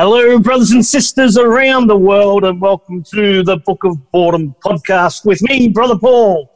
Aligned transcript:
Hello, 0.00 0.38
brothers 0.38 0.70
and 0.70 0.86
sisters 0.86 1.36
around 1.36 1.88
the 1.88 1.96
world, 1.96 2.44
and 2.44 2.60
welcome 2.60 3.02
to 3.02 3.42
the 3.42 3.56
Book 3.56 3.82
of 3.82 3.96
Boredom 4.12 4.54
podcast 4.64 5.24
with 5.24 5.42
me, 5.42 5.66
Brother 5.66 5.98
Paul. 5.98 6.48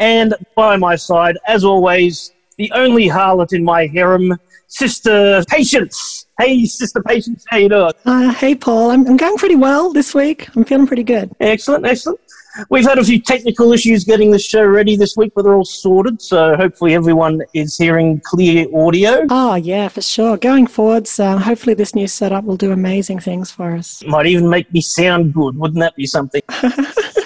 And 0.00 0.32
by 0.56 0.76
my 0.76 0.96
side, 0.96 1.36
as 1.46 1.64
always, 1.64 2.32
the 2.56 2.72
only 2.74 3.06
harlot 3.06 3.52
in 3.52 3.62
my 3.62 3.88
harem, 3.88 4.32
Sister 4.68 5.42
Patience. 5.48 6.26
Hey, 6.38 6.64
Sister 6.66 7.02
Patience, 7.02 7.44
how 7.48 7.56
you 7.56 7.68
doing? 7.68 7.92
Uh, 8.04 8.32
hey, 8.32 8.54
Paul. 8.54 8.90
I'm, 8.90 9.06
I'm 9.06 9.16
going 9.16 9.36
pretty 9.36 9.56
well 9.56 9.92
this 9.92 10.14
week. 10.14 10.48
I'm 10.54 10.64
feeling 10.64 10.86
pretty 10.86 11.02
good. 11.02 11.30
Excellent, 11.40 11.86
excellent. 11.86 12.20
We've 12.70 12.84
had 12.84 12.98
a 12.98 13.04
few 13.04 13.20
technical 13.20 13.72
issues 13.72 14.04
getting 14.04 14.30
the 14.30 14.38
show 14.38 14.64
ready 14.64 14.96
this 14.96 15.16
week, 15.16 15.32
but 15.34 15.42
they're 15.42 15.54
all 15.54 15.64
sorted. 15.64 16.20
So 16.20 16.56
hopefully 16.56 16.94
everyone 16.94 17.42
is 17.54 17.76
hearing 17.76 18.20
clear 18.24 18.66
audio. 18.76 19.26
Oh, 19.30 19.54
yeah, 19.54 19.88
for 19.88 20.02
sure. 20.02 20.36
Going 20.36 20.66
forwards, 20.66 21.18
uh, 21.18 21.38
hopefully 21.38 21.74
this 21.74 21.94
new 21.94 22.08
setup 22.08 22.44
will 22.44 22.56
do 22.56 22.72
amazing 22.72 23.20
things 23.20 23.50
for 23.50 23.74
us. 23.74 24.04
Might 24.06 24.26
even 24.26 24.48
make 24.48 24.72
me 24.72 24.80
sound 24.80 25.34
good. 25.34 25.56
Wouldn't 25.56 25.80
that 25.80 25.94
be 25.96 26.06
something? 26.06 26.42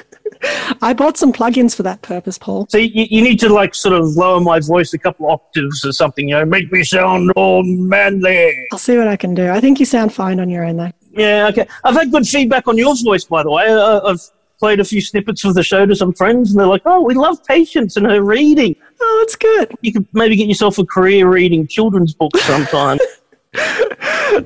I 0.80 0.92
bought 0.94 1.16
some 1.16 1.32
plugins 1.32 1.74
for 1.76 1.82
that 1.82 2.02
purpose, 2.02 2.38
Paul. 2.38 2.66
So 2.70 2.78
you, 2.78 3.06
you 3.10 3.22
need 3.22 3.38
to 3.40 3.48
like 3.52 3.74
sort 3.74 3.94
of 3.94 4.04
lower 4.16 4.40
my 4.40 4.60
voice 4.60 4.92
a 4.94 4.98
couple 4.98 5.30
octaves 5.30 5.84
or 5.84 5.92
something, 5.92 6.28
you 6.28 6.34
know, 6.34 6.44
make 6.44 6.70
me 6.72 6.84
sound 6.84 7.32
all 7.36 7.62
manly. 7.64 8.66
I'll 8.72 8.78
see 8.78 8.96
what 8.96 9.08
I 9.08 9.16
can 9.16 9.34
do. 9.34 9.50
I 9.50 9.60
think 9.60 9.80
you 9.80 9.86
sound 9.86 10.12
fine 10.12 10.40
on 10.40 10.48
your 10.48 10.64
own, 10.64 10.76
though. 10.76 10.92
Yeah, 11.12 11.48
okay. 11.48 11.66
I've 11.84 11.94
had 11.94 12.10
good 12.10 12.26
feedback 12.26 12.68
on 12.68 12.78
your 12.78 12.94
voice, 12.96 13.24
by 13.24 13.42
the 13.42 13.50
way. 13.50 13.66
Uh, 13.66 14.00
I've 14.04 14.20
played 14.58 14.80
a 14.80 14.84
few 14.84 15.00
snippets 15.00 15.44
of 15.44 15.54
the 15.54 15.62
show 15.62 15.84
to 15.84 15.94
some 15.94 16.12
friends, 16.12 16.52
and 16.52 16.60
they're 16.60 16.66
like, 16.66 16.82
"Oh, 16.86 17.02
we 17.02 17.14
love 17.14 17.44
Patience 17.44 17.96
and 17.96 18.06
her 18.06 18.22
reading." 18.22 18.76
Oh, 19.00 19.16
that's 19.20 19.36
good. 19.36 19.72
You 19.82 19.92
could 19.92 20.06
maybe 20.12 20.36
get 20.36 20.46
yourself 20.48 20.78
a 20.78 20.86
career 20.86 21.28
reading 21.28 21.66
children's 21.66 22.14
books 22.14 22.40
sometime. 22.42 22.98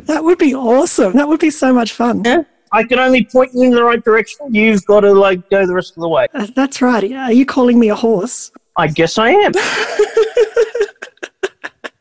That 0.07 0.25
would 0.25 0.39
be 0.39 0.53
awesome. 0.53 1.13
That 1.13 1.29
would 1.29 1.39
be 1.39 1.51
so 1.51 1.73
much 1.73 1.93
fun. 1.93 2.23
yeah, 2.25 2.43
I 2.77 2.85
can 2.85 2.99
only 2.99 3.25
point 3.25 3.53
you 3.55 3.63
in 3.63 3.71
the 3.71 3.83
right 3.83 4.05
direction. 4.05 4.55
You've 4.55 4.85
got 4.85 5.01
to 5.01 5.15
like 5.15 5.49
go 5.49 5.67
the 5.67 5.73
rest 5.73 5.97
of 5.97 6.03
the 6.03 6.09
way. 6.11 6.27
Uh, 6.35 6.47
that's 6.55 6.83
right. 6.83 7.11
Are 7.11 7.33
you 7.33 7.47
calling 7.47 7.79
me 7.79 7.89
a 7.89 7.95
horse? 7.95 8.53
I 8.77 8.89
guess 8.89 9.17
I 9.17 9.31
am. 9.31 9.53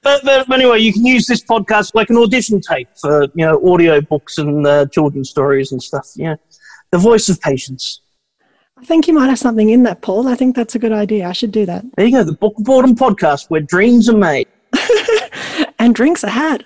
but, 0.03 0.21
but 0.25 0.51
anyway, 0.51 0.79
you 0.79 0.91
can 0.91 1.05
use 1.05 1.27
this 1.27 1.41
podcast 1.41 1.95
like 1.95 2.09
an 2.09 2.17
audition 2.17 2.59
tape 2.59 2.89
for 2.99 3.23
you 3.35 3.45
know 3.45 3.73
audio 3.73 4.01
books 4.01 4.37
and 4.37 4.67
uh, 4.67 4.85
children's 4.87 5.29
stories 5.29 5.71
and 5.71 5.81
stuff. 5.81 6.09
Yeah, 6.17 6.35
the 6.91 6.97
voice 6.97 7.29
of 7.29 7.39
patience. 7.39 8.01
I 8.77 8.83
think 8.83 9.07
you 9.07 9.13
might 9.13 9.29
have 9.29 9.39
something 9.39 9.69
in 9.69 9.83
that, 9.83 10.01
Paul. 10.01 10.27
I 10.27 10.35
think 10.35 10.57
that's 10.57 10.75
a 10.75 10.79
good 10.79 10.91
idea. 10.91 11.29
I 11.29 11.31
should 11.31 11.53
do 11.53 11.65
that. 11.67 11.85
There 11.95 12.05
you 12.05 12.11
go, 12.11 12.25
the 12.25 12.33
Book 12.33 12.55
of 12.57 12.65
Boredom 12.65 12.95
podcast 12.95 13.49
where 13.49 13.61
dreams 13.61 14.09
are 14.09 14.17
made. 14.17 14.49
And 15.85 15.93
drinks 15.93 16.23
are 16.23 16.29
had. 16.29 16.65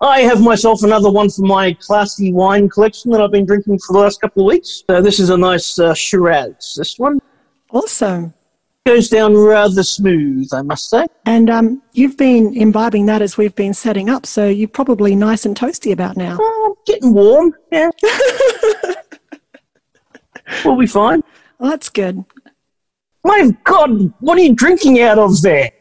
I 0.00 0.20
have 0.20 0.40
myself 0.40 0.84
another 0.84 1.10
one 1.10 1.28
from 1.28 1.48
my 1.48 1.72
classy 1.74 2.32
wine 2.32 2.68
collection 2.68 3.10
that 3.10 3.20
I've 3.20 3.32
been 3.32 3.44
drinking 3.46 3.78
for 3.80 3.94
the 3.94 3.98
last 3.98 4.20
couple 4.20 4.44
of 4.44 4.46
weeks. 4.46 4.84
So 4.88 5.02
this 5.02 5.18
is 5.18 5.30
a 5.30 5.36
nice 5.36 5.76
uh, 5.78 5.92
Shiraz. 5.92 6.74
This 6.76 6.98
one 6.98 7.18
Awesome. 7.70 8.32
goes 8.86 9.08
down 9.08 9.36
rather 9.36 9.82
smooth, 9.82 10.48
I 10.52 10.62
must 10.62 10.88
say. 10.88 11.06
And 11.26 11.50
um, 11.50 11.82
you've 11.92 12.16
been 12.16 12.54
imbibing 12.56 13.06
that 13.06 13.22
as 13.22 13.36
we've 13.36 13.54
been 13.56 13.74
setting 13.74 14.08
up, 14.08 14.24
so 14.24 14.46
you're 14.48 14.68
probably 14.68 15.16
nice 15.16 15.44
and 15.44 15.56
toasty 15.56 15.92
about 15.92 16.16
now. 16.16 16.38
Oh, 16.40 16.78
getting 16.86 17.12
warm, 17.12 17.52
yeah. 17.72 17.90
we'll 20.64 20.78
be 20.78 20.86
fine. 20.86 21.22
Well, 21.58 21.70
that's 21.70 21.88
good. 21.88 22.24
My 23.24 23.50
God, 23.64 24.12
what 24.20 24.38
are 24.38 24.42
you 24.42 24.54
drinking 24.54 25.00
out 25.00 25.18
of 25.18 25.42
there? 25.42 25.72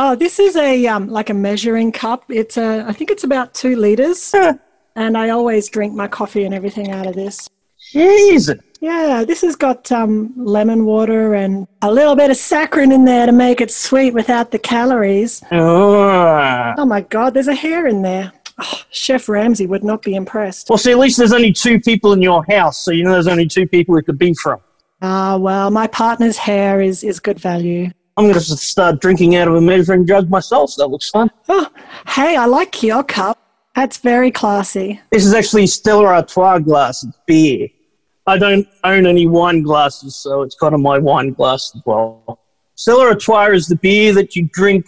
Oh, 0.00 0.14
this 0.14 0.38
is 0.38 0.54
a 0.54 0.86
um, 0.86 1.08
like 1.08 1.28
a 1.28 1.34
measuring 1.34 1.90
cup. 1.90 2.22
It's 2.28 2.56
a, 2.56 2.84
I 2.86 2.92
think 2.92 3.10
it's 3.10 3.24
about 3.24 3.52
two 3.52 3.74
liters, 3.74 4.30
Huh, 4.30 4.54
and 4.94 5.18
I 5.18 5.30
always 5.30 5.68
drink 5.68 5.92
my 5.92 6.06
coffee 6.06 6.44
and 6.44 6.54
everything 6.54 6.92
out 6.92 7.08
of 7.08 7.16
this. 7.16 7.50
Jesus. 7.90 8.60
Yeah, 8.80 9.24
this 9.26 9.42
has 9.42 9.56
got 9.56 9.90
um, 9.90 10.32
lemon 10.36 10.84
water 10.84 11.34
and 11.34 11.66
a 11.82 11.90
little 11.90 12.14
bit 12.14 12.30
of 12.30 12.36
saccharin 12.36 12.94
in 12.94 13.06
there 13.06 13.26
to 13.26 13.32
make 13.32 13.60
it 13.60 13.72
sweet 13.72 14.14
without 14.14 14.52
the 14.52 14.58
calories. 14.60 15.42
Ah. 15.50 16.74
Oh 16.78 16.86
my 16.86 17.00
God, 17.00 17.34
there's 17.34 17.48
a 17.48 17.54
hair 17.56 17.88
in 17.88 18.02
there. 18.02 18.32
Oh, 18.60 18.82
Chef 18.90 19.28
Ramsay 19.28 19.66
would 19.66 19.82
not 19.82 20.02
be 20.02 20.14
impressed. 20.14 20.68
Well, 20.68 20.78
see, 20.78 20.92
at 20.92 20.98
least 20.98 21.18
there's 21.18 21.32
only 21.32 21.52
two 21.52 21.80
people 21.80 22.12
in 22.12 22.22
your 22.22 22.44
house, 22.48 22.84
so 22.84 22.92
you 22.92 23.02
know 23.02 23.14
there's 23.14 23.26
only 23.26 23.48
two 23.48 23.66
people 23.66 23.96
it 23.96 24.02
could 24.02 24.18
be 24.18 24.32
from. 24.34 24.60
Ah, 25.02 25.36
well, 25.36 25.72
my 25.72 25.88
partner's 25.88 26.36
hair 26.36 26.80
is 26.80 27.02
is 27.02 27.18
good 27.18 27.40
value. 27.40 27.90
I'm 28.18 28.24
going 28.24 28.34
to 28.34 28.40
start 28.40 29.00
drinking 29.00 29.36
out 29.36 29.46
of 29.46 29.54
a 29.54 29.60
measuring 29.60 30.04
jug 30.04 30.28
myself. 30.28 30.74
That 30.76 30.88
looks 30.88 31.08
fun. 31.08 31.30
Oh, 31.48 31.68
hey, 32.08 32.34
I 32.34 32.46
like 32.46 32.82
your 32.82 33.04
cup. 33.04 33.38
That's 33.76 33.98
very 33.98 34.32
classy. 34.32 35.00
This 35.12 35.24
is 35.24 35.32
actually 35.32 35.68
Stella 35.68 36.06
Artois 36.06 36.58
glass. 36.58 37.04
It's 37.04 37.16
beer. 37.28 37.68
I 38.26 38.36
don't 38.36 38.66
own 38.82 39.06
any 39.06 39.28
wine 39.28 39.62
glasses, 39.62 40.16
so 40.16 40.42
it's 40.42 40.56
kind 40.56 40.74
of 40.74 40.80
my 40.80 40.98
wine 40.98 41.32
glass 41.32 41.70
as 41.76 41.82
well. 41.86 42.40
Stella 42.74 43.04
Artois 43.10 43.52
is 43.52 43.68
the 43.68 43.76
beer 43.76 44.12
that 44.14 44.34
you 44.34 44.48
drink 44.52 44.84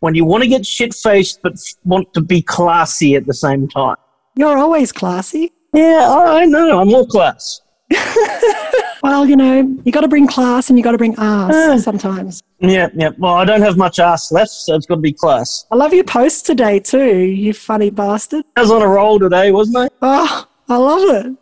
when 0.00 0.16
you 0.16 0.24
want 0.24 0.42
to 0.42 0.48
get 0.48 0.66
shit 0.66 0.94
faced 0.94 1.42
but 1.44 1.54
want 1.84 2.12
to 2.14 2.20
be 2.22 2.42
classy 2.42 3.14
at 3.14 3.24
the 3.24 3.34
same 3.34 3.68
time. 3.68 3.96
You're 4.34 4.58
always 4.58 4.90
classy. 4.90 5.52
Yeah, 5.72 6.10
I 6.10 6.40
I 6.40 6.44
know. 6.46 6.80
I'm 6.80 6.92
all 6.92 7.06
class. 7.06 7.60
Well, 9.04 9.26
you 9.26 9.36
know, 9.36 9.78
you 9.84 9.92
got 9.92 10.00
to 10.00 10.08
bring 10.08 10.26
class 10.26 10.70
and 10.70 10.78
you 10.78 10.82
got 10.82 10.92
to 10.92 10.98
bring 10.98 11.14
Ah. 11.18 11.50
ass 11.52 11.84
sometimes. 11.84 12.42
Yeah, 12.60 12.88
yeah. 12.94 13.10
Well, 13.18 13.34
I 13.34 13.44
don't 13.44 13.60
have 13.60 13.76
much 13.76 13.98
ass 13.98 14.32
left, 14.32 14.50
so 14.50 14.74
it's 14.74 14.86
got 14.86 14.94
to 14.94 15.00
be 15.02 15.12
class. 15.12 15.66
I 15.70 15.76
love 15.76 15.92
your 15.92 16.04
posts 16.04 16.40
today 16.40 16.80
too, 16.80 17.14
you 17.18 17.52
funny 17.52 17.90
bastard. 17.90 18.46
I 18.56 18.62
was 18.62 18.70
on 18.70 18.80
a 18.80 18.88
roll 18.88 19.18
today, 19.18 19.52
wasn't 19.52 19.76
I? 19.76 19.88
Oh, 20.00 20.46
I 20.70 20.76
love 20.78 21.26
it. 21.26 21.36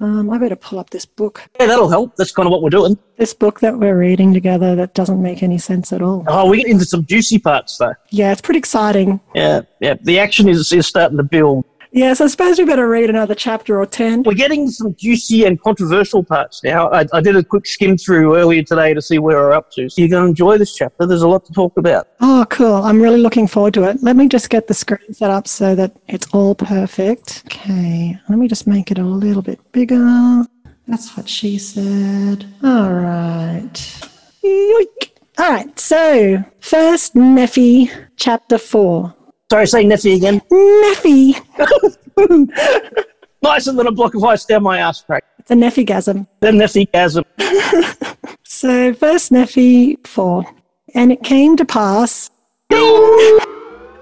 Um, 0.00 0.30
I 0.30 0.38
better 0.38 0.56
pull 0.56 0.80
up 0.80 0.90
this 0.90 1.06
book. 1.06 1.42
Yeah, 1.60 1.66
that'll 1.66 1.88
help. 1.88 2.16
That's 2.16 2.32
kind 2.32 2.48
of 2.48 2.50
what 2.50 2.60
we're 2.60 2.70
doing. 2.70 2.98
This 3.18 3.32
book 3.32 3.60
that 3.60 3.78
we're 3.78 3.96
reading 3.96 4.34
together 4.34 4.74
that 4.74 4.94
doesn't 4.94 5.22
make 5.22 5.44
any 5.44 5.58
sense 5.58 5.92
at 5.92 6.02
all. 6.02 6.24
Oh, 6.26 6.50
we 6.50 6.56
get 6.58 6.66
into 6.66 6.84
some 6.84 7.06
juicy 7.06 7.38
parts, 7.38 7.78
though. 7.78 7.94
Yeah, 8.10 8.32
it's 8.32 8.40
pretty 8.42 8.58
exciting. 8.58 9.20
Yeah, 9.32 9.60
yeah. 9.80 9.94
The 10.02 10.18
action 10.18 10.48
is, 10.48 10.72
is 10.72 10.88
starting 10.88 11.16
to 11.18 11.22
build. 11.22 11.64
Yes, 11.92 12.20
I 12.20 12.26
suppose 12.26 12.58
we 12.58 12.64
better 12.64 12.88
read 12.88 13.10
another 13.10 13.34
chapter 13.34 13.80
or 13.80 13.86
ten. 13.86 14.22
We're 14.22 14.34
getting 14.34 14.68
some 14.68 14.94
juicy 14.94 15.44
and 15.44 15.60
controversial 15.60 16.22
parts 16.22 16.62
now. 16.62 16.90
I, 16.90 17.06
I 17.12 17.20
did 17.20 17.36
a 17.36 17.42
quick 17.42 17.66
skim 17.66 17.96
through 17.96 18.36
earlier 18.36 18.62
today 18.62 18.94
to 18.94 19.02
see 19.02 19.18
where 19.18 19.36
we're 19.36 19.52
up 19.52 19.70
to. 19.72 19.88
So 19.88 20.00
you're 20.00 20.10
going 20.10 20.24
to 20.24 20.28
enjoy 20.28 20.58
this 20.58 20.74
chapter. 20.74 21.06
There's 21.06 21.22
a 21.22 21.28
lot 21.28 21.44
to 21.46 21.52
talk 21.52 21.76
about. 21.76 22.08
Oh, 22.20 22.46
cool. 22.50 22.74
I'm 22.74 23.00
really 23.00 23.20
looking 23.20 23.46
forward 23.46 23.74
to 23.74 23.84
it. 23.84 24.02
Let 24.02 24.16
me 24.16 24.28
just 24.28 24.50
get 24.50 24.66
the 24.66 24.74
screen 24.74 25.12
set 25.12 25.30
up 25.30 25.48
so 25.48 25.74
that 25.74 25.96
it's 26.08 26.26
all 26.32 26.54
perfect. 26.54 27.42
Okay, 27.46 28.18
let 28.28 28.38
me 28.38 28.48
just 28.48 28.66
make 28.66 28.90
it 28.90 28.98
a 28.98 29.04
little 29.04 29.42
bit 29.42 29.60
bigger. 29.72 30.44
That's 30.86 31.16
what 31.16 31.28
she 31.28 31.58
said. 31.58 32.46
All 32.62 32.92
right. 32.92 33.72
Yoink. 34.44 35.10
All 35.38 35.50
right, 35.50 35.78
so 35.78 36.42
first 36.60 37.14
Nephi, 37.14 37.90
chapter 38.16 38.56
4. 38.56 39.15
Sorry, 39.50 39.66
say 39.66 39.84
Neffy 39.84 40.16
again. 40.16 40.42
Nephi! 40.50 41.36
Nicer 43.42 43.72
than 43.72 43.86
a 43.86 43.92
block 43.92 44.14
of 44.14 44.24
ice 44.24 44.44
down 44.44 44.64
my 44.64 44.78
ass 44.78 45.02
crack. 45.02 45.24
It's 45.38 45.50
a 45.50 45.54
Nephigasm. 45.54 46.26
The 46.40 46.48
Neffygasm. 46.48 47.24
So 48.58 48.94
first 48.94 49.32
Nephi 49.32 49.96
4. 50.04 50.44
And 50.94 51.12
it 51.12 51.22
came 51.22 51.56
to 51.56 51.64
pass 51.66 52.30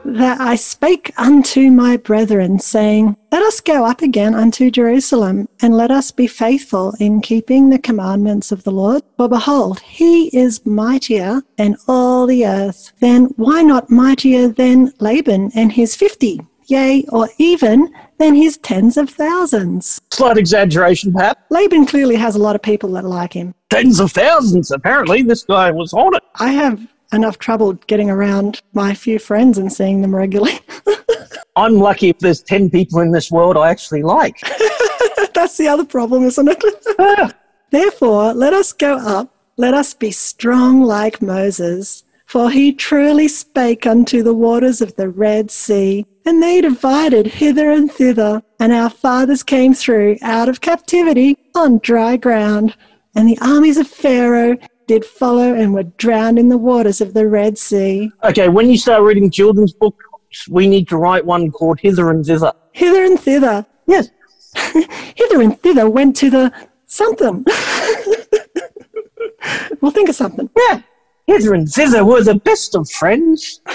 that 0.04 0.40
I 0.40 0.56
spake 0.56 1.12
unto 1.16 1.70
my 1.70 1.96
brethren, 1.96 2.58
saying, 2.58 3.16
Let 3.32 3.42
us 3.42 3.60
go 3.60 3.84
up 3.84 4.02
again 4.02 4.34
unto 4.34 4.70
Jerusalem, 4.70 5.48
and 5.62 5.76
let 5.76 5.90
us 5.90 6.10
be 6.10 6.26
faithful 6.26 6.94
in 7.00 7.20
keeping 7.20 7.70
the 7.70 7.78
commandments 7.78 8.52
of 8.52 8.64
the 8.64 8.70
Lord. 8.72 9.02
For 9.16 9.28
behold, 9.28 9.80
he 9.80 10.26
is 10.36 10.64
mightier 10.66 11.42
than 11.56 11.76
all 11.88 12.26
the 12.26 12.46
earth. 12.46 12.92
Then 13.00 13.26
why 13.36 13.62
not 13.62 13.90
mightier 13.90 14.48
than 14.48 14.92
Laban 15.00 15.50
and 15.54 15.72
his 15.72 15.96
fifty? 15.96 16.40
Yea, 16.66 17.04
or 17.10 17.28
even 17.38 17.92
than 18.18 18.34
his 18.34 18.56
tens 18.58 18.96
of 18.96 19.10
thousands. 19.10 20.00
Slight 20.10 20.38
exaggeration, 20.38 21.12
perhaps. 21.12 21.40
Laban 21.50 21.84
clearly 21.84 22.16
has 22.16 22.36
a 22.36 22.38
lot 22.38 22.54
of 22.56 22.62
people 22.62 22.90
that 22.92 23.04
like 23.04 23.34
him. 23.34 23.54
Tens 23.68 24.00
of 24.00 24.12
thousands, 24.12 24.70
apparently. 24.70 25.22
This 25.22 25.44
guy 25.44 25.70
was 25.70 25.92
on 25.92 26.14
it. 26.14 26.22
I 26.36 26.52
have 26.52 26.80
enough 27.14 27.38
trouble 27.38 27.72
getting 27.86 28.10
around 28.10 28.60
my 28.72 28.94
few 28.94 29.18
friends 29.18 29.58
and 29.58 29.72
seeing 29.72 30.02
them 30.02 30.14
regularly. 30.14 30.60
I'm 31.56 31.74
lucky 31.74 32.08
if 32.08 32.18
there's 32.18 32.42
10 32.42 32.70
people 32.70 33.00
in 33.00 33.12
this 33.12 33.30
world 33.30 33.56
I 33.56 33.70
actually 33.70 34.02
like. 34.02 34.40
That's 35.34 35.56
the 35.56 35.68
other 35.68 35.84
problem, 35.84 36.24
isn't 36.24 36.48
it? 36.48 36.64
Ah, 36.98 37.32
Therefore, 37.70 38.32
let 38.34 38.52
us 38.52 38.72
go 38.72 38.96
up, 38.96 39.34
let 39.56 39.74
us 39.74 39.94
be 39.94 40.10
strong 40.10 40.82
like 40.82 41.22
Moses. 41.22 42.04
For 42.26 42.50
he 42.50 42.72
truly 42.72 43.28
spake 43.28 43.86
unto 43.86 44.22
the 44.22 44.34
waters 44.34 44.80
of 44.80 44.96
the 44.96 45.08
Red 45.08 45.50
Sea, 45.50 46.06
and 46.24 46.42
they 46.42 46.60
divided 46.60 47.26
hither 47.26 47.70
and 47.70 47.92
thither, 47.92 48.42
and 48.58 48.72
our 48.72 48.90
fathers 48.90 49.42
came 49.42 49.74
through 49.74 50.16
out 50.22 50.48
of 50.48 50.60
captivity 50.60 51.36
on 51.54 51.78
dry 51.78 52.16
ground. 52.16 52.74
And 53.14 53.28
the 53.28 53.38
armies 53.40 53.76
of 53.76 53.86
Pharaoh 53.86 54.56
did 54.86 55.04
follow 55.04 55.54
and 55.54 55.74
were 55.74 55.84
drowned 55.84 56.38
in 56.38 56.48
the 56.48 56.58
waters 56.58 57.00
of 57.00 57.14
the 57.14 57.26
Red 57.26 57.58
Sea. 57.58 58.10
okay, 58.22 58.48
when 58.48 58.70
you 58.70 58.76
start 58.76 59.02
reading 59.02 59.30
children's 59.30 59.72
books, 59.72 60.04
we 60.48 60.66
need 60.66 60.88
to 60.88 60.96
write 60.96 61.24
one 61.24 61.50
called 61.50 61.80
Hither 61.80 62.10
and 62.10 62.24
Thither. 62.24 62.52
Hither 62.72 63.04
and 63.04 63.20
thither. 63.20 63.66
Yes. 63.86 64.08
Hither 64.54 65.40
and 65.40 65.60
thither 65.60 65.88
went 65.88 66.16
to 66.16 66.30
the 66.30 66.52
something. 66.86 67.44
we'll 69.80 69.92
think 69.92 70.08
of 70.08 70.14
something. 70.14 70.48
Yeah. 70.56 70.82
Hither 71.26 71.54
and 71.54 71.68
thither 71.68 72.04
were 72.04 72.22
the 72.22 72.36
best 72.36 72.74
of 72.74 72.88
friends. 72.90 73.60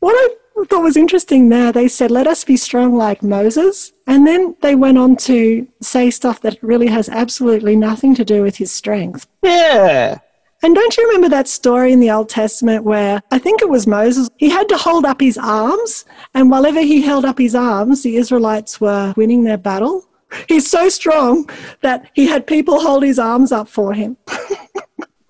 What 0.00 0.38
I 0.56 0.64
thought 0.66 0.82
was 0.82 0.96
interesting 0.96 1.48
there, 1.48 1.72
they 1.72 1.88
said, 1.88 2.10
let 2.10 2.26
us 2.26 2.44
be 2.44 2.56
strong 2.56 2.96
like 2.96 3.22
Moses. 3.22 3.92
And 4.06 4.26
then 4.26 4.56
they 4.62 4.74
went 4.74 4.98
on 4.98 5.16
to 5.16 5.66
say 5.80 6.10
stuff 6.10 6.40
that 6.42 6.62
really 6.62 6.86
has 6.86 7.08
absolutely 7.08 7.74
nothing 7.76 8.14
to 8.14 8.24
do 8.24 8.42
with 8.42 8.56
his 8.56 8.70
strength. 8.70 9.26
Yeah. 9.42 10.18
And 10.62 10.74
don't 10.74 10.96
you 10.96 11.06
remember 11.06 11.28
that 11.28 11.48
story 11.48 11.92
in 11.92 12.00
the 12.00 12.10
Old 12.10 12.28
Testament 12.28 12.84
where 12.84 13.20
I 13.30 13.38
think 13.38 13.60
it 13.60 13.68
was 13.68 13.86
Moses? 13.86 14.30
He 14.38 14.48
had 14.48 14.68
to 14.70 14.78
hold 14.78 15.04
up 15.04 15.20
his 15.20 15.36
arms, 15.36 16.06
and 16.32 16.50
whenever 16.50 16.80
he 16.80 17.02
held 17.02 17.26
up 17.26 17.38
his 17.38 17.54
arms, 17.54 18.02
the 18.02 18.16
Israelites 18.16 18.80
were 18.80 19.12
winning 19.14 19.44
their 19.44 19.58
battle. 19.58 20.08
He's 20.48 20.70
so 20.70 20.88
strong 20.88 21.50
that 21.82 22.10
he 22.14 22.26
had 22.26 22.46
people 22.46 22.80
hold 22.80 23.02
his 23.02 23.18
arms 23.18 23.52
up 23.52 23.68
for 23.68 23.92
him. 23.92 24.16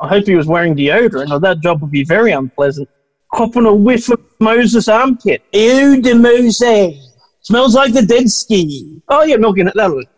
I 0.00 0.08
hope 0.08 0.26
he 0.26 0.36
was 0.36 0.46
wearing 0.46 0.76
deodorant, 0.76 1.32
or 1.32 1.40
that 1.40 1.60
job 1.60 1.80
would 1.82 1.90
be 1.90 2.04
very 2.04 2.30
unpleasant. 2.30 2.88
Copping 3.34 3.66
a 3.66 3.74
whiff 3.74 4.08
of 4.10 4.20
Moses' 4.38 4.86
armpit. 4.88 5.42
Ew, 5.52 6.00
de 6.00 6.14
Mose. 6.14 6.94
Smells 7.40 7.74
like 7.74 7.92
the 7.92 8.02
dead 8.06 8.30
ski. 8.30 9.02
Oh, 9.08 9.24
yeah, 9.24 9.36
milking 9.36 9.66
it, 9.66 9.74
that'll. 9.74 10.02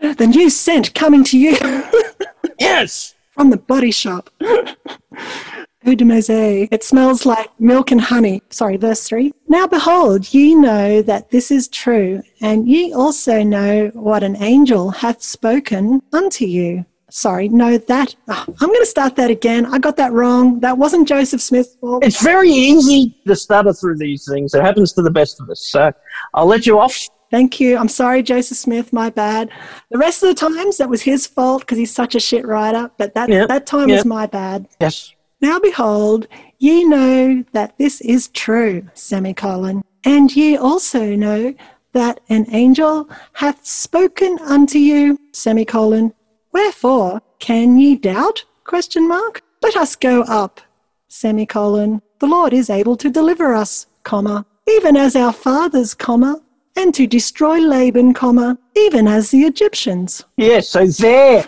the 0.00 0.26
new 0.26 0.48
scent 0.48 0.94
coming 0.94 1.24
to 1.24 1.36
you 1.38 1.56
Yes. 2.60 3.14
from 3.32 3.50
the 3.50 3.56
body 3.56 3.90
shop. 3.90 4.30
Eau 4.40 5.94
de 5.94 6.04
Mose. 6.04 6.30
It 6.30 6.82
smells 6.84 7.26
like 7.26 7.48
milk 7.60 7.90
and 7.90 8.00
honey. 8.00 8.42
Sorry, 8.50 8.76
verse 8.76 9.02
3. 9.08 9.32
Now 9.48 9.66
behold, 9.66 10.32
ye 10.32 10.54
know 10.54 11.02
that 11.02 11.30
this 11.30 11.50
is 11.50 11.68
true, 11.68 12.22
and 12.40 12.66
ye 12.68 12.92
also 12.92 13.42
know 13.42 13.88
what 13.94 14.22
an 14.22 14.36
angel 14.42 14.90
hath 14.90 15.22
spoken 15.22 16.00
unto 16.12 16.44
you. 16.44 16.86
Sorry, 17.08 17.48
no, 17.48 17.78
that. 17.78 18.16
oh, 18.28 18.44
I'm 18.60 18.68
going 18.68 18.80
to 18.80 18.86
start 18.86 19.14
that 19.16 19.30
again. 19.30 19.66
I 19.66 19.78
got 19.78 19.96
that 19.96 20.12
wrong. 20.12 20.58
That 20.60 20.76
wasn't 20.76 21.06
Joseph 21.06 21.40
Smith's 21.40 21.76
fault. 21.76 22.04
It's 22.04 22.22
very 22.22 22.50
easy 22.50 23.14
to 23.26 23.36
stutter 23.36 23.72
through 23.72 23.98
these 23.98 24.28
things. 24.28 24.54
It 24.54 24.62
happens 24.62 24.92
to 24.94 25.02
the 25.02 25.10
best 25.10 25.40
of 25.40 25.48
us. 25.48 25.68
So 25.68 25.92
I'll 26.34 26.46
let 26.46 26.66
you 26.66 26.80
off. 26.80 27.08
Thank 27.30 27.60
you. 27.60 27.76
I'm 27.76 27.88
sorry, 27.88 28.22
Joseph 28.22 28.58
Smith. 28.58 28.92
My 28.92 29.10
bad. 29.10 29.50
The 29.90 29.98
rest 29.98 30.22
of 30.22 30.28
the 30.28 30.34
times, 30.34 30.78
that 30.78 30.88
was 30.88 31.02
his 31.02 31.26
fault 31.26 31.62
because 31.62 31.78
he's 31.78 31.94
such 31.94 32.14
a 32.14 32.20
shit 32.20 32.46
writer. 32.46 32.90
But 32.98 33.14
that 33.14 33.28
Yeah, 33.28 33.46
that 33.46 33.66
time 33.66 33.88
yeah. 33.88 33.96
was 33.96 34.04
my 34.04 34.26
bad. 34.26 34.68
Yes. 34.80 35.12
Now 35.40 35.58
behold, 35.58 36.26
ye 36.58 36.84
know 36.84 37.44
that 37.52 37.76
this 37.78 38.00
is 38.00 38.28
true, 38.28 38.88
semicolon, 38.94 39.82
and 40.04 40.34
ye 40.34 40.56
also 40.56 41.14
know 41.14 41.54
that 41.92 42.20
an 42.28 42.46
angel 42.50 43.08
hath 43.34 43.64
spoken 43.66 44.38
unto 44.40 44.78
you, 44.78 45.18
semicolon. 45.32 46.14
Wherefore 46.56 47.20
can 47.38 47.76
ye 47.76 47.96
doubt? 47.96 48.46
Question 48.64 49.06
mark. 49.06 49.42
Let 49.62 49.76
us 49.76 49.94
go 49.94 50.22
up, 50.22 50.62
semicolon. 51.06 52.00
The 52.18 52.26
Lord 52.26 52.54
is 52.54 52.70
able 52.70 52.96
to 52.96 53.10
deliver 53.10 53.54
us, 53.54 53.88
comma, 54.04 54.46
even 54.66 54.96
as 54.96 55.14
our 55.16 55.34
fathers, 55.34 55.92
comma, 55.92 56.40
and 56.74 56.94
to 56.94 57.06
destroy 57.06 57.58
Laban, 57.58 58.14
comma, 58.14 58.56
even 58.74 59.06
as 59.06 59.30
the 59.30 59.42
Egyptians. 59.42 60.24
Yes, 60.38 60.70
so 60.70 60.86
there. 60.86 61.46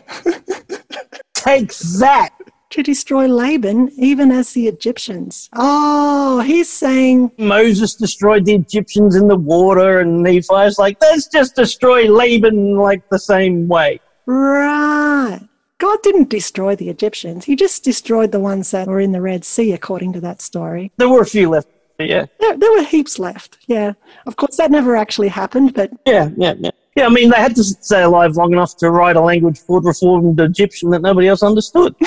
Take 1.32 1.72
that. 2.00 2.28
to 2.68 2.82
destroy 2.82 3.26
Laban, 3.26 3.90
even 3.96 4.30
as 4.30 4.52
the 4.52 4.66
Egyptians. 4.68 5.48
Oh, 5.54 6.40
he's 6.40 6.68
saying, 6.68 7.32
Moses 7.38 7.94
destroyed 7.94 8.44
the 8.44 8.56
Egyptians 8.56 9.16
in 9.16 9.26
the 9.26 9.36
water, 9.36 10.00
and 10.00 10.22
Nephi's 10.22 10.78
like, 10.78 10.98
let's 11.00 11.28
just 11.28 11.56
destroy 11.56 12.04
Laban 12.12 12.76
like 12.76 13.08
the 13.08 13.18
same 13.18 13.68
way. 13.68 14.00
Right. 14.32 15.40
God 15.78 15.98
didn't 16.02 16.28
destroy 16.28 16.74
the 16.74 16.88
Egyptians. 16.88 17.44
He 17.44 17.54
just 17.54 17.84
destroyed 17.84 18.32
the 18.32 18.40
ones 18.40 18.70
that 18.72 18.88
were 18.88 19.00
in 19.00 19.12
the 19.12 19.20
Red 19.20 19.44
Sea, 19.44 19.72
according 19.72 20.12
to 20.14 20.20
that 20.20 20.42
story. 20.42 20.90
There 20.96 21.08
were 21.08 21.22
a 21.22 21.26
few 21.26 21.50
left. 21.50 21.68
Yeah. 22.00 22.26
There, 22.40 22.56
there 22.56 22.72
were 22.72 22.82
heaps 22.82 23.18
left. 23.18 23.58
Yeah. 23.66 23.92
Of 24.26 24.36
course, 24.36 24.56
that 24.56 24.70
never 24.70 24.96
actually 24.96 25.28
happened, 25.28 25.74
but 25.74 25.90
Yeah, 26.06 26.30
yeah, 26.36 26.54
yeah. 26.58 26.70
Yeah, 26.96 27.06
I 27.06 27.10
mean, 27.10 27.30
they 27.30 27.36
had 27.36 27.54
to 27.54 27.62
stay 27.62 28.02
alive 28.02 28.34
long 28.34 28.52
enough 28.52 28.76
to 28.78 28.90
write 28.90 29.14
a 29.14 29.20
language 29.20 29.64
called 29.64 29.84
Reformed 29.84 30.40
Egyptian 30.40 30.90
that 30.90 31.00
nobody 31.00 31.28
else 31.28 31.44
understood. 31.44 31.94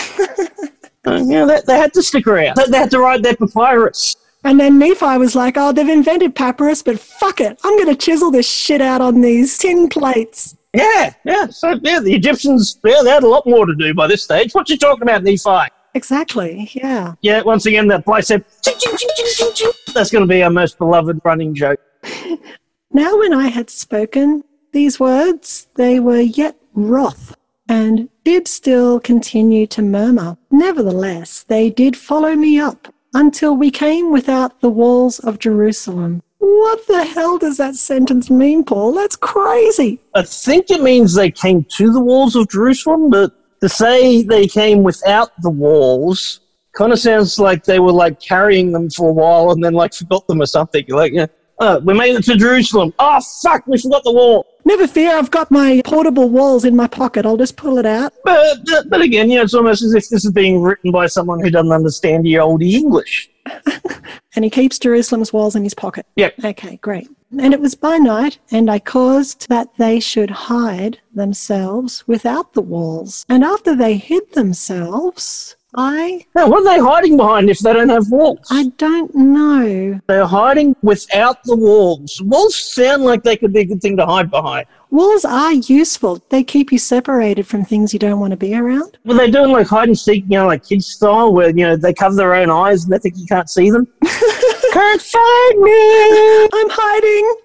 uh, 1.08 1.24
yeah, 1.26 1.46
they, 1.46 1.62
they 1.66 1.78
had 1.78 1.94
to 1.94 2.04
stick 2.04 2.28
around. 2.28 2.58
They, 2.58 2.66
they 2.66 2.78
had 2.78 2.92
to 2.92 3.00
write 3.00 3.24
their 3.24 3.38
papyrus. 3.38 4.18
And 4.44 4.60
then 4.60 4.80
Nephi 4.80 5.18
was 5.18 5.34
like, 5.34 5.56
oh, 5.56 5.72
they've 5.72 5.88
invented 5.88 6.36
papyrus, 6.36 6.84
but 6.84 7.00
fuck 7.00 7.40
it. 7.40 7.58
I'm 7.64 7.78
going 7.78 7.96
to 7.96 7.96
chisel 7.96 8.32
this 8.32 8.50
shit 8.50 8.82
out 8.82 9.00
on 9.00 9.22
these 9.22 9.58
tin 9.58 9.88
plates. 9.88 10.58
Yeah, 10.74 11.14
yeah. 11.26 11.48
So, 11.48 11.80
yeah, 11.82 12.00
the 12.00 12.14
Egyptians, 12.14 12.80
yeah, 12.84 13.02
they 13.04 13.10
had 13.10 13.24
a 13.24 13.28
lot 13.28 13.46
more 13.46 13.66
to 13.66 13.76
do 13.76 13.94
by 13.94 14.08
this 14.08 14.24
stage. 14.24 14.54
What 14.54 14.70
you 14.70 14.78
talking 14.78 15.04
about, 15.04 15.24
Nephi? 15.24 15.70
Exactly. 15.94 16.70
Yeah. 16.74 17.16
Yeah, 17.22 17.42
once 17.42 17.66
again, 17.66 17.88
that 17.88 18.06
bicep. 18.06 18.48
That's 19.94 20.12
going 20.12 20.24
to 20.24 20.28
be 20.28 20.42
our 20.44 20.50
most 20.50 20.78
beloved 20.78 21.20
running 21.24 21.54
joke. 21.54 21.80
Now, 22.94 23.18
when 23.18 23.34
I 23.34 23.48
had 23.48 23.70
spoken 23.70 24.44
these 24.74 25.00
words, 25.00 25.70
they 25.76 26.02
were 26.02 26.20
yet 26.20 26.58
wroth, 26.74 27.34
and 27.70 28.10
did 28.26 28.50
still 28.50 29.00
continue 29.00 29.66
to 29.68 29.82
murmur. 29.82 30.38
Nevertheless, 30.52 31.44
they 31.44 31.70
did 31.70 31.96
follow 31.96 32.36
me 32.36 32.60
up 32.60 32.94
until 33.14 33.56
we 33.56 33.72
came 33.72 34.12
without 34.12 34.60
the 34.60 34.70
walls 34.70 35.20
of 35.20 35.40
Jerusalem. 35.40 36.22
What 36.42 36.88
the 36.88 37.04
hell 37.04 37.38
does 37.38 37.58
that 37.58 37.76
sentence 37.76 38.32
mean, 38.32 38.64
Paul? 38.64 38.94
That's 38.94 39.16
crazy. 39.16 40.00
I 40.16 40.24
think 40.24 40.72
it 40.72 40.82
means 40.82 41.14
they 41.14 41.30
came 41.30 41.64
to 41.78 41.94
the 41.94 42.00
walls 42.00 42.36
of 42.36 42.50
Jerusalem, 42.50 43.12
but 43.12 43.32
to 43.62 43.70
say 43.70 44.24
they 44.24 44.48
came 44.48 44.82
without 44.82 45.30
the 45.44 45.52
walls 45.52 46.40
kind 46.74 46.92
of 46.92 46.98
sounds 47.00 47.38
like 47.38 47.64
they 47.64 47.80
were 47.80 47.92
like 47.92 48.20
carrying 48.20 48.72
them 48.72 48.90
for 48.90 49.10
a 49.10 49.14
while 49.14 49.52
and 49.52 49.64
then 49.64 49.74
like 49.74 49.94
forgot 49.94 50.26
them 50.26 50.42
or 50.42 50.48
something. 50.48 50.84
Like, 50.88 51.14
yeah, 51.14 51.28
oh, 51.60 51.78
we 51.80 51.94
made 51.94 52.16
it 52.16 52.24
to 52.24 52.36
Jerusalem. 52.36 52.92
Oh, 52.98 53.20
fuck, 53.44 53.68
we 53.68 53.78
forgot 53.78 54.04
the 54.04 54.12
wall. 54.12 54.48
Never 54.66 54.88
fear, 54.88 55.16
I've 55.16 55.30
got 55.30 55.52
my 55.52 55.82
portable 55.86 56.30
walls 56.30 56.66
in 56.66 56.76
my 56.76 56.88
pocket. 56.88 57.26
I'll 57.26 57.38
just 57.38 57.56
pull 57.56 57.78
it 57.78 57.86
out. 57.86 58.14
But, 58.24 58.66
but, 58.66 58.90
but 58.90 59.02
again, 59.02 59.30
you 59.30 59.38
know, 59.38 59.44
it's 59.44 59.54
almost 59.54 59.84
as 59.84 59.94
if 59.94 60.10
this 60.10 60.26
is 60.26 60.32
being 60.32 60.62
written 60.62 60.92
by 60.92 61.06
someone 61.06 61.40
who 61.40 61.52
doesn't 61.52 61.72
understand 61.72 62.26
the 62.26 62.40
old 62.40 62.64
English. 62.64 63.31
And 64.36 64.46
he 64.46 64.50
keeps 64.50 64.80
Jerusalem's 64.80 65.34
walls 65.34 65.56
in 65.56 65.64
his 65.64 65.74
pocket. 65.74 66.06
Yep. 66.16 66.36
Okay, 66.44 66.78
great. 66.78 67.10
And 67.38 67.54
it 67.54 67.60
was 67.60 67.76
by 67.76 67.98
night, 67.98 68.40
and 68.50 68.70
I 68.70 68.80
caused 68.80 69.50
that 69.50 69.70
they 69.78 70.00
should 70.00 70.30
hide 70.30 71.00
themselves 71.14 72.08
without 72.08 72.54
the 72.54 72.62
walls. 72.62 73.26
And 73.30 73.44
after 73.44 73.76
they 73.76 73.98
hid 73.98 74.34
themselves, 74.34 75.56
I 75.76 76.26
Now, 76.36 76.50
what 76.50 76.62
are 76.62 76.76
they 76.76 76.84
hiding 76.84 77.16
behind 77.16 77.50
if 77.50 77.60
they 77.60 77.72
don't 77.72 77.90
have 77.90 78.10
walls? 78.10 78.46
I 78.50 78.66
don't 78.78 79.14
know. 79.16 80.00
They're 80.08 80.26
hiding 80.26 80.76
without 80.82 81.44
the 81.46 81.56
walls. 81.56 82.22
Walls 82.26 82.56
sound 82.58 83.04
like 83.04 83.24
they 83.24 83.38
could 83.38 83.54
be 83.54 83.62
a 83.62 83.66
good 83.66 83.82
thing 83.82 83.96
to 83.98 84.06
hide 84.06 84.30
behind. 84.30 84.68
Walls 84.90 85.24
are 85.24 85.54
useful. 85.54 86.22
They 86.28 86.44
keep 86.44 86.74
you 86.74 86.78
separated 86.78 87.48
from 87.48 87.64
things 87.64 87.94
you 87.94 88.00
don't 88.00 88.20
want 88.20 88.32
to 88.32 88.38
be 88.38 88.54
around. 88.54 88.98
Well, 89.06 89.18
they're 89.18 89.32
doing 89.32 89.52
like 89.52 89.68
hide 89.68 89.88
and 89.88 89.98
seek, 89.98 90.26
you 90.26 90.32
know, 90.32 90.48
like 90.48 90.66
kids 90.66 90.88
style, 90.88 91.34
where 91.34 91.50
you 91.50 91.66
know 91.66 91.78
they 91.78 91.94
cover 91.94 92.16
their 92.16 92.34
own 92.34 92.50
eyes 92.50 92.84
and 92.84 92.92
they 92.92 93.00
think 93.00 93.16
you 93.18 93.26
can't 93.26 93.50
see 93.50 93.72
them? 93.72 93.88
can't 94.04 95.02
find 95.02 95.62
me. 95.62 96.44
I'm 96.54 96.70
hiding. 96.70 97.36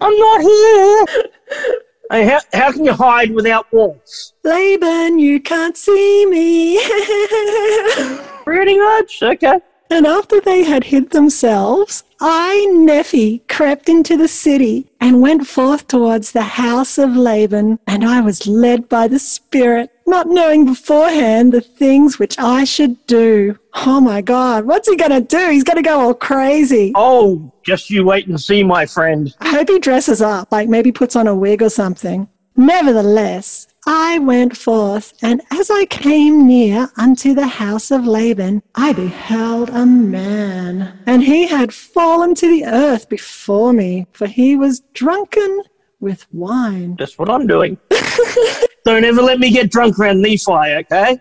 I'm 0.00 0.16
not 0.18 0.40
here. 0.40 1.80
How, 2.10 2.40
how 2.52 2.72
can 2.72 2.84
you 2.84 2.92
hide 2.92 3.30
without 3.32 3.72
walls? 3.72 4.34
Laban, 4.42 5.20
you 5.20 5.40
can't 5.40 5.76
see 5.76 6.26
me. 6.26 6.82
Pretty 8.44 8.78
much. 8.78 9.22
Okay. 9.22 9.60
And 9.92 10.06
after 10.06 10.40
they 10.40 10.62
had 10.62 10.84
hid 10.84 11.10
themselves, 11.10 12.04
I, 12.20 12.66
Nephi, 12.66 13.42
crept 13.48 13.88
into 13.88 14.16
the 14.16 14.28
city 14.28 14.86
and 15.00 15.20
went 15.20 15.48
forth 15.48 15.88
towards 15.88 16.30
the 16.30 16.42
house 16.42 16.96
of 16.96 17.16
Laban, 17.16 17.80
and 17.88 18.04
I 18.04 18.20
was 18.20 18.46
led 18.46 18.88
by 18.88 19.08
the 19.08 19.18
Spirit, 19.18 19.90
not 20.06 20.28
knowing 20.28 20.64
beforehand 20.64 21.52
the 21.52 21.60
things 21.60 22.20
which 22.20 22.38
I 22.38 22.62
should 22.62 23.04
do. 23.06 23.58
Oh 23.74 24.00
my 24.00 24.20
God, 24.20 24.64
what's 24.64 24.88
he 24.88 24.96
going 24.96 25.10
to 25.10 25.20
do? 25.20 25.50
He's 25.50 25.64
going 25.64 25.82
to 25.82 25.82
go 25.82 25.98
all 25.98 26.14
crazy. 26.14 26.92
Oh, 26.94 27.50
just 27.64 27.90
you 27.90 28.04
wait 28.04 28.28
and 28.28 28.40
see, 28.40 28.62
my 28.62 28.86
friend. 28.86 29.34
I 29.40 29.48
hope 29.48 29.68
he 29.68 29.80
dresses 29.80 30.22
up, 30.22 30.52
like 30.52 30.68
maybe 30.68 30.92
puts 30.92 31.16
on 31.16 31.26
a 31.26 31.34
wig 31.34 31.62
or 31.62 31.70
something. 31.70 32.28
Nevertheless, 32.56 33.66
I 33.86 34.18
went 34.18 34.56
forth, 34.56 35.14
and 35.22 35.40
as 35.50 35.70
I 35.70 35.86
came 35.86 36.46
near 36.46 36.90
unto 36.96 37.34
the 37.34 37.46
house 37.46 37.90
of 37.90 38.06
Laban, 38.06 38.62
I 38.74 38.92
beheld 38.92 39.70
a 39.70 39.86
man, 39.86 40.98
and 41.06 41.22
he 41.22 41.46
had 41.46 41.72
fallen 41.72 42.34
to 42.36 42.46
the 42.46 42.66
earth 42.66 43.08
before 43.08 43.72
me, 43.72 44.06
for 44.12 44.26
he 44.26 44.54
was 44.54 44.80
drunken 44.92 45.62
with 45.98 46.26
wine. 46.32 46.96
That's 46.98 47.18
what 47.18 47.30
I'm 47.30 47.46
doing. 47.46 47.78
Don't 48.84 49.04
ever 49.04 49.22
let 49.22 49.38
me 49.38 49.50
get 49.50 49.70
drunk 49.70 49.98
around 49.98 50.20
Nephi, 50.20 50.52
okay? 50.52 51.18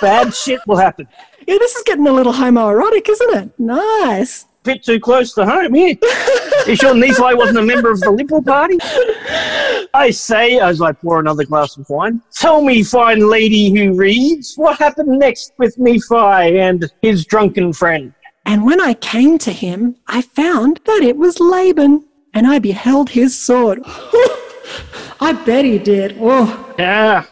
Bad 0.00 0.34
shit 0.34 0.60
will 0.66 0.76
happen. 0.76 1.06
Yeah, 1.46 1.58
this 1.58 1.74
is 1.74 1.82
getting 1.84 2.06
a 2.06 2.12
little 2.12 2.32
homoerotic, 2.32 3.08
isn't 3.08 3.36
it? 3.36 3.52
Nice. 3.58 4.46
Bit 4.62 4.84
too 4.84 5.00
close 5.00 5.32
to 5.34 5.46
home 5.46 5.74
here. 5.74 5.96
you 6.66 6.76
sure 6.76 6.94
Nephi 6.94 7.34
wasn't 7.34 7.58
a 7.58 7.62
member 7.62 7.90
of 7.90 8.00
the 8.00 8.10
Liberal 8.10 8.42
Party? 8.42 8.78
I 9.94 10.10
say, 10.10 10.58
as 10.58 10.80
I 10.80 10.92
pour 10.92 11.18
another 11.18 11.44
glass 11.44 11.76
of 11.76 11.88
wine, 11.88 12.22
tell 12.32 12.62
me, 12.62 12.82
fine 12.82 13.28
lady 13.28 13.70
who 13.70 13.94
reads, 13.94 14.54
what 14.56 14.78
happened 14.78 15.18
next 15.18 15.52
with 15.58 15.78
Nephi 15.78 16.58
and 16.58 16.90
his 17.02 17.24
drunken 17.24 17.72
friend? 17.72 18.12
And 18.46 18.64
when 18.64 18.80
I 18.80 18.94
came 18.94 19.38
to 19.38 19.52
him, 19.52 19.96
I 20.06 20.22
found 20.22 20.80
that 20.86 21.02
it 21.02 21.16
was 21.16 21.40
Laban, 21.40 22.06
and 22.34 22.46
I 22.46 22.58
beheld 22.58 23.10
his 23.10 23.38
sword. 23.38 23.80
I 25.20 25.32
bet 25.44 25.64
he 25.64 25.78
did. 25.78 26.16
Oh, 26.20 26.74
Yeah. 26.78 27.24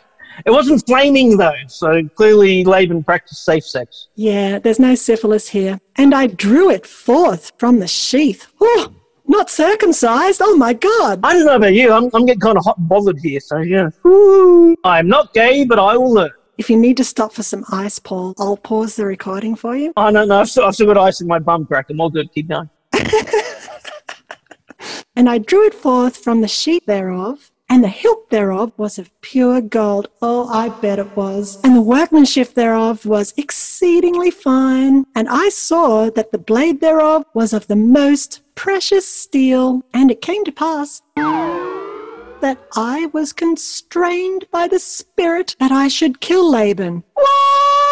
It 0.46 0.50
wasn't 0.50 0.86
flaming 0.86 1.36
though, 1.36 1.52
so 1.66 2.02
clearly 2.14 2.64
Laban 2.64 3.02
practiced 3.04 3.44
safe 3.44 3.64
sex. 3.64 4.08
yeah, 4.14 4.58
there's 4.58 4.78
no 4.78 4.94
syphilis 4.94 5.48
here. 5.48 5.80
And 5.96 6.14
I 6.14 6.28
drew 6.28 6.70
it 6.70 6.86
forth 6.86 7.52
from 7.58 7.80
the 7.80 7.88
sheath. 7.88 8.46
Oh, 8.60 8.92
not 9.26 9.50
circumcised. 9.50 10.40
Oh 10.42 10.56
my 10.56 10.72
God. 10.72 11.20
I 11.22 11.32
don't 11.34 11.46
know 11.46 11.56
about 11.56 11.74
you, 11.74 11.92
I'm, 11.92 12.08
I'm 12.14 12.24
getting 12.26 12.40
kind 12.40 12.56
of 12.56 12.64
hot 12.64 12.78
and 12.78 12.88
bothered 12.88 13.18
here, 13.18 13.40
so 13.40 13.58
yeah. 13.58 13.90
Ooh. 14.06 14.76
I'm 14.84 15.08
not 15.08 15.34
gay, 15.34 15.64
but 15.64 15.78
I 15.78 15.96
will 15.96 16.12
learn. 16.12 16.30
If 16.56 16.68
you 16.68 16.76
need 16.76 16.96
to 16.96 17.04
stop 17.04 17.32
for 17.32 17.42
some 17.42 17.64
ice, 17.70 17.98
Paul, 17.98 18.34
I'll 18.38 18.56
pause 18.56 18.96
the 18.96 19.06
recording 19.06 19.54
for 19.54 19.76
you. 19.76 19.92
I 19.96 20.10
don't 20.10 20.28
know, 20.28 20.40
I've 20.40 20.48
still, 20.48 20.64
I've 20.64 20.74
still 20.74 20.86
got 20.86 20.98
ice 20.98 21.20
in 21.20 21.26
my 21.26 21.38
bum 21.38 21.66
crack. 21.66 21.86
I'm 21.90 22.00
all 22.00 22.10
good, 22.10 22.32
keep 22.32 22.48
going. 22.48 22.68
And 25.16 25.28
I 25.28 25.38
drew 25.38 25.66
it 25.66 25.74
forth 25.74 26.16
from 26.16 26.42
the 26.42 26.46
sheath 26.46 26.86
thereof, 26.86 27.50
and 27.68 27.84
the 27.84 27.88
hilt 27.88 28.30
thereof 28.30 28.72
was 28.76 28.98
of 28.98 29.10
pure 29.20 29.60
gold. 29.60 30.08
Oh, 30.22 30.48
I 30.48 30.68
bet 30.80 30.98
it 30.98 31.14
was. 31.16 31.60
And 31.62 31.76
the 31.76 31.82
workmanship 31.82 32.54
thereof 32.54 33.04
was 33.04 33.34
exceedingly 33.36 34.30
fine. 34.30 35.04
And 35.14 35.28
I 35.28 35.50
saw 35.50 36.10
that 36.10 36.32
the 36.32 36.38
blade 36.38 36.80
thereof 36.80 37.24
was 37.34 37.52
of 37.52 37.66
the 37.66 37.76
most 37.76 38.40
precious 38.54 39.06
steel. 39.06 39.82
And 39.92 40.10
it 40.10 40.22
came 40.22 40.44
to 40.44 40.52
pass 40.52 41.02
that 42.40 42.58
I 42.76 43.06
was 43.12 43.32
constrained 43.32 44.46
by 44.50 44.68
the 44.68 44.78
Spirit 44.78 45.56
that 45.58 45.72
I 45.72 45.88
should 45.88 46.20
kill 46.20 46.50
Laban. 46.50 47.02
What? 47.14 47.87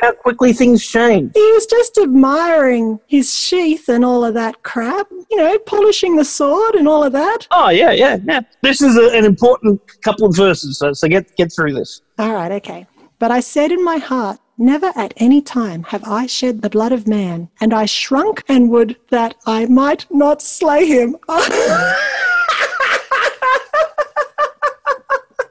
How 0.00 0.12
quickly 0.12 0.52
things 0.52 0.86
change. 0.86 1.32
He 1.34 1.52
was 1.52 1.66
just 1.66 1.98
admiring 1.98 3.00
his 3.06 3.34
sheath 3.34 3.88
and 3.88 4.04
all 4.04 4.24
of 4.24 4.34
that 4.34 4.62
crap, 4.62 5.08
you 5.30 5.36
know, 5.36 5.58
polishing 5.60 6.16
the 6.16 6.24
sword 6.24 6.74
and 6.74 6.88
all 6.88 7.04
of 7.04 7.12
that. 7.12 7.46
Oh, 7.50 7.70
yeah, 7.70 7.92
yeah, 7.92 8.18
yeah. 8.24 8.40
This 8.62 8.82
is 8.82 8.96
a, 8.96 9.16
an 9.16 9.24
important 9.24 9.80
couple 10.02 10.26
of 10.26 10.36
verses, 10.36 10.78
so, 10.78 10.92
so 10.92 11.08
get, 11.08 11.36
get 11.36 11.52
through 11.52 11.74
this. 11.74 12.02
All 12.18 12.32
right, 12.32 12.52
okay. 12.52 12.86
But 13.18 13.30
I 13.30 13.40
said 13.40 13.72
in 13.72 13.84
my 13.84 13.98
heart, 13.98 14.38
Never 14.62 14.92
at 14.94 15.14
any 15.16 15.40
time 15.40 15.84
have 15.84 16.04
I 16.04 16.26
shed 16.26 16.60
the 16.60 16.68
blood 16.68 16.92
of 16.92 17.08
man, 17.08 17.48
and 17.62 17.72
I 17.72 17.86
shrunk 17.86 18.44
and 18.46 18.68
would 18.68 18.94
that 19.08 19.34
I 19.46 19.64
might 19.64 20.04
not 20.10 20.42
slay 20.42 20.84
him. 20.84 21.16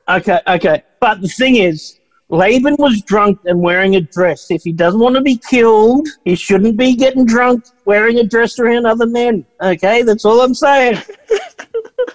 Okay, 0.10 0.40
okay. 0.48 0.84
But 1.00 1.22
the 1.22 1.28
thing 1.28 1.58
is, 1.58 1.99
Laban 2.30 2.76
was 2.78 3.02
drunk 3.02 3.40
and 3.46 3.60
wearing 3.60 3.96
a 3.96 4.02
dress. 4.02 4.52
If 4.52 4.64
he 4.64 4.72
doesn't 4.72 5.00
want 5.00 5.16
to 5.16 5.22
be 5.22 5.38
killed, 5.50 6.08
he 6.26 6.36
shouldn't 6.36 6.78
be 6.78 6.96
getting 6.96 7.26
drunk 7.26 7.66
wearing 7.86 8.20
a 8.20 8.24
dress 8.24 8.60
around 8.60 8.86
other 8.86 9.08
men. 9.08 9.46
Okay, 9.62 10.04
that's 10.04 10.26
all 10.26 10.42
I'm 10.42 10.54
saying. 10.54 10.98
all 10.98 11.38
right. 11.38 11.42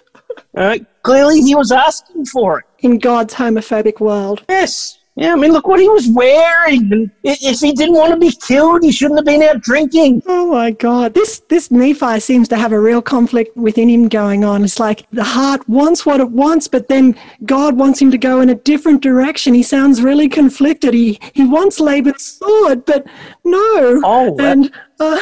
Uh, 0.56 0.78
clearly, 1.02 1.40
he 1.40 1.56
was 1.56 1.72
asking 1.72 2.24
for 2.26 2.60
it. 2.60 2.64
in 2.78 2.98
God's 2.98 3.34
homophobic 3.34 3.98
world. 3.98 4.44
Yes. 4.48 5.00
Yeah, 5.16 5.32
I 5.32 5.36
mean, 5.36 5.52
look 5.52 5.68
what 5.68 5.78
he 5.78 5.88
was 5.88 6.08
wearing. 6.08 7.08
If 7.22 7.60
he 7.60 7.72
didn't 7.72 7.94
want 7.94 8.12
to 8.14 8.18
be 8.18 8.32
killed, 8.32 8.82
he 8.82 8.90
shouldn't 8.90 9.18
have 9.18 9.24
been 9.24 9.44
out 9.44 9.60
drinking. 9.60 10.24
Oh 10.26 10.50
my 10.50 10.72
God. 10.72 11.14
This 11.14 11.40
this 11.48 11.70
Nephi 11.70 12.18
seems 12.18 12.48
to 12.48 12.56
have 12.56 12.72
a 12.72 12.80
real 12.80 13.00
conflict 13.00 13.56
within 13.56 13.88
him 13.88 14.08
going 14.08 14.42
on. 14.42 14.64
It's 14.64 14.80
like 14.80 15.06
the 15.12 15.22
heart 15.22 15.68
wants 15.68 16.04
what 16.04 16.18
it 16.18 16.30
wants, 16.30 16.66
but 16.66 16.88
then 16.88 17.16
God 17.44 17.76
wants 17.76 18.02
him 18.02 18.10
to 18.10 18.18
go 18.18 18.40
in 18.40 18.50
a 18.50 18.56
different 18.56 19.02
direction. 19.02 19.54
He 19.54 19.62
sounds 19.62 20.02
really 20.02 20.28
conflicted. 20.28 20.94
He 20.94 21.20
he 21.32 21.46
wants 21.46 21.78
Laban's 21.78 22.24
sword, 22.24 22.84
but 22.84 23.06
no. 23.44 24.00
Oh, 24.04 24.36
and 24.40 24.72
uh, 24.98 25.20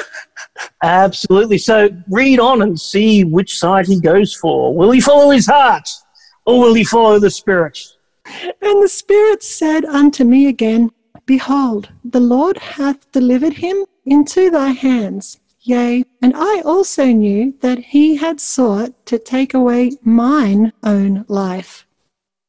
Absolutely. 0.82 1.58
So 1.58 1.90
read 2.08 2.40
on 2.40 2.62
and 2.62 2.80
see 2.80 3.24
which 3.24 3.58
side 3.58 3.86
he 3.86 4.00
goes 4.00 4.34
for. 4.34 4.74
Will 4.74 4.90
he 4.90 5.02
follow 5.02 5.30
his 5.30 5.46
heart 5.46 5.88
or 6.46 6.60
will 6.60 6.72
he 6.72 6.84
follow 6.84 7.18
the 7.18 7.30
spirit? 7.30 7.78
And 8.60 8.82
the 8.82 8.88
Spirit 8.88 9.42
said 9.42 9.84
unto 9.84 10.24
me 10.24 10.46
again, 10.46 10.90
Behold, 11.26 11.90
the 12.04 12.20
Lord 12.20 12.58
hath 12.58 13.10
delivered 13.12 13.54
him 13.54 13.84
into 14.04 14.50
thy 14.50 14.70
hands. 14.70 15.38
Yea, 15.60 16.04
and 16.20 16.32
I 16.34 16.60
also 16.64 17.06
knew 17.06 17.54
that 17.60 17.78
he 17.78 18.16
had 18.16 18.40
sought 18.40 19.06
to 19.06 19.18
take 19.18 19.54
away 19.54 19.92
mine 20.02 20.72
own 20.82 21.24
life. 21.28 21.86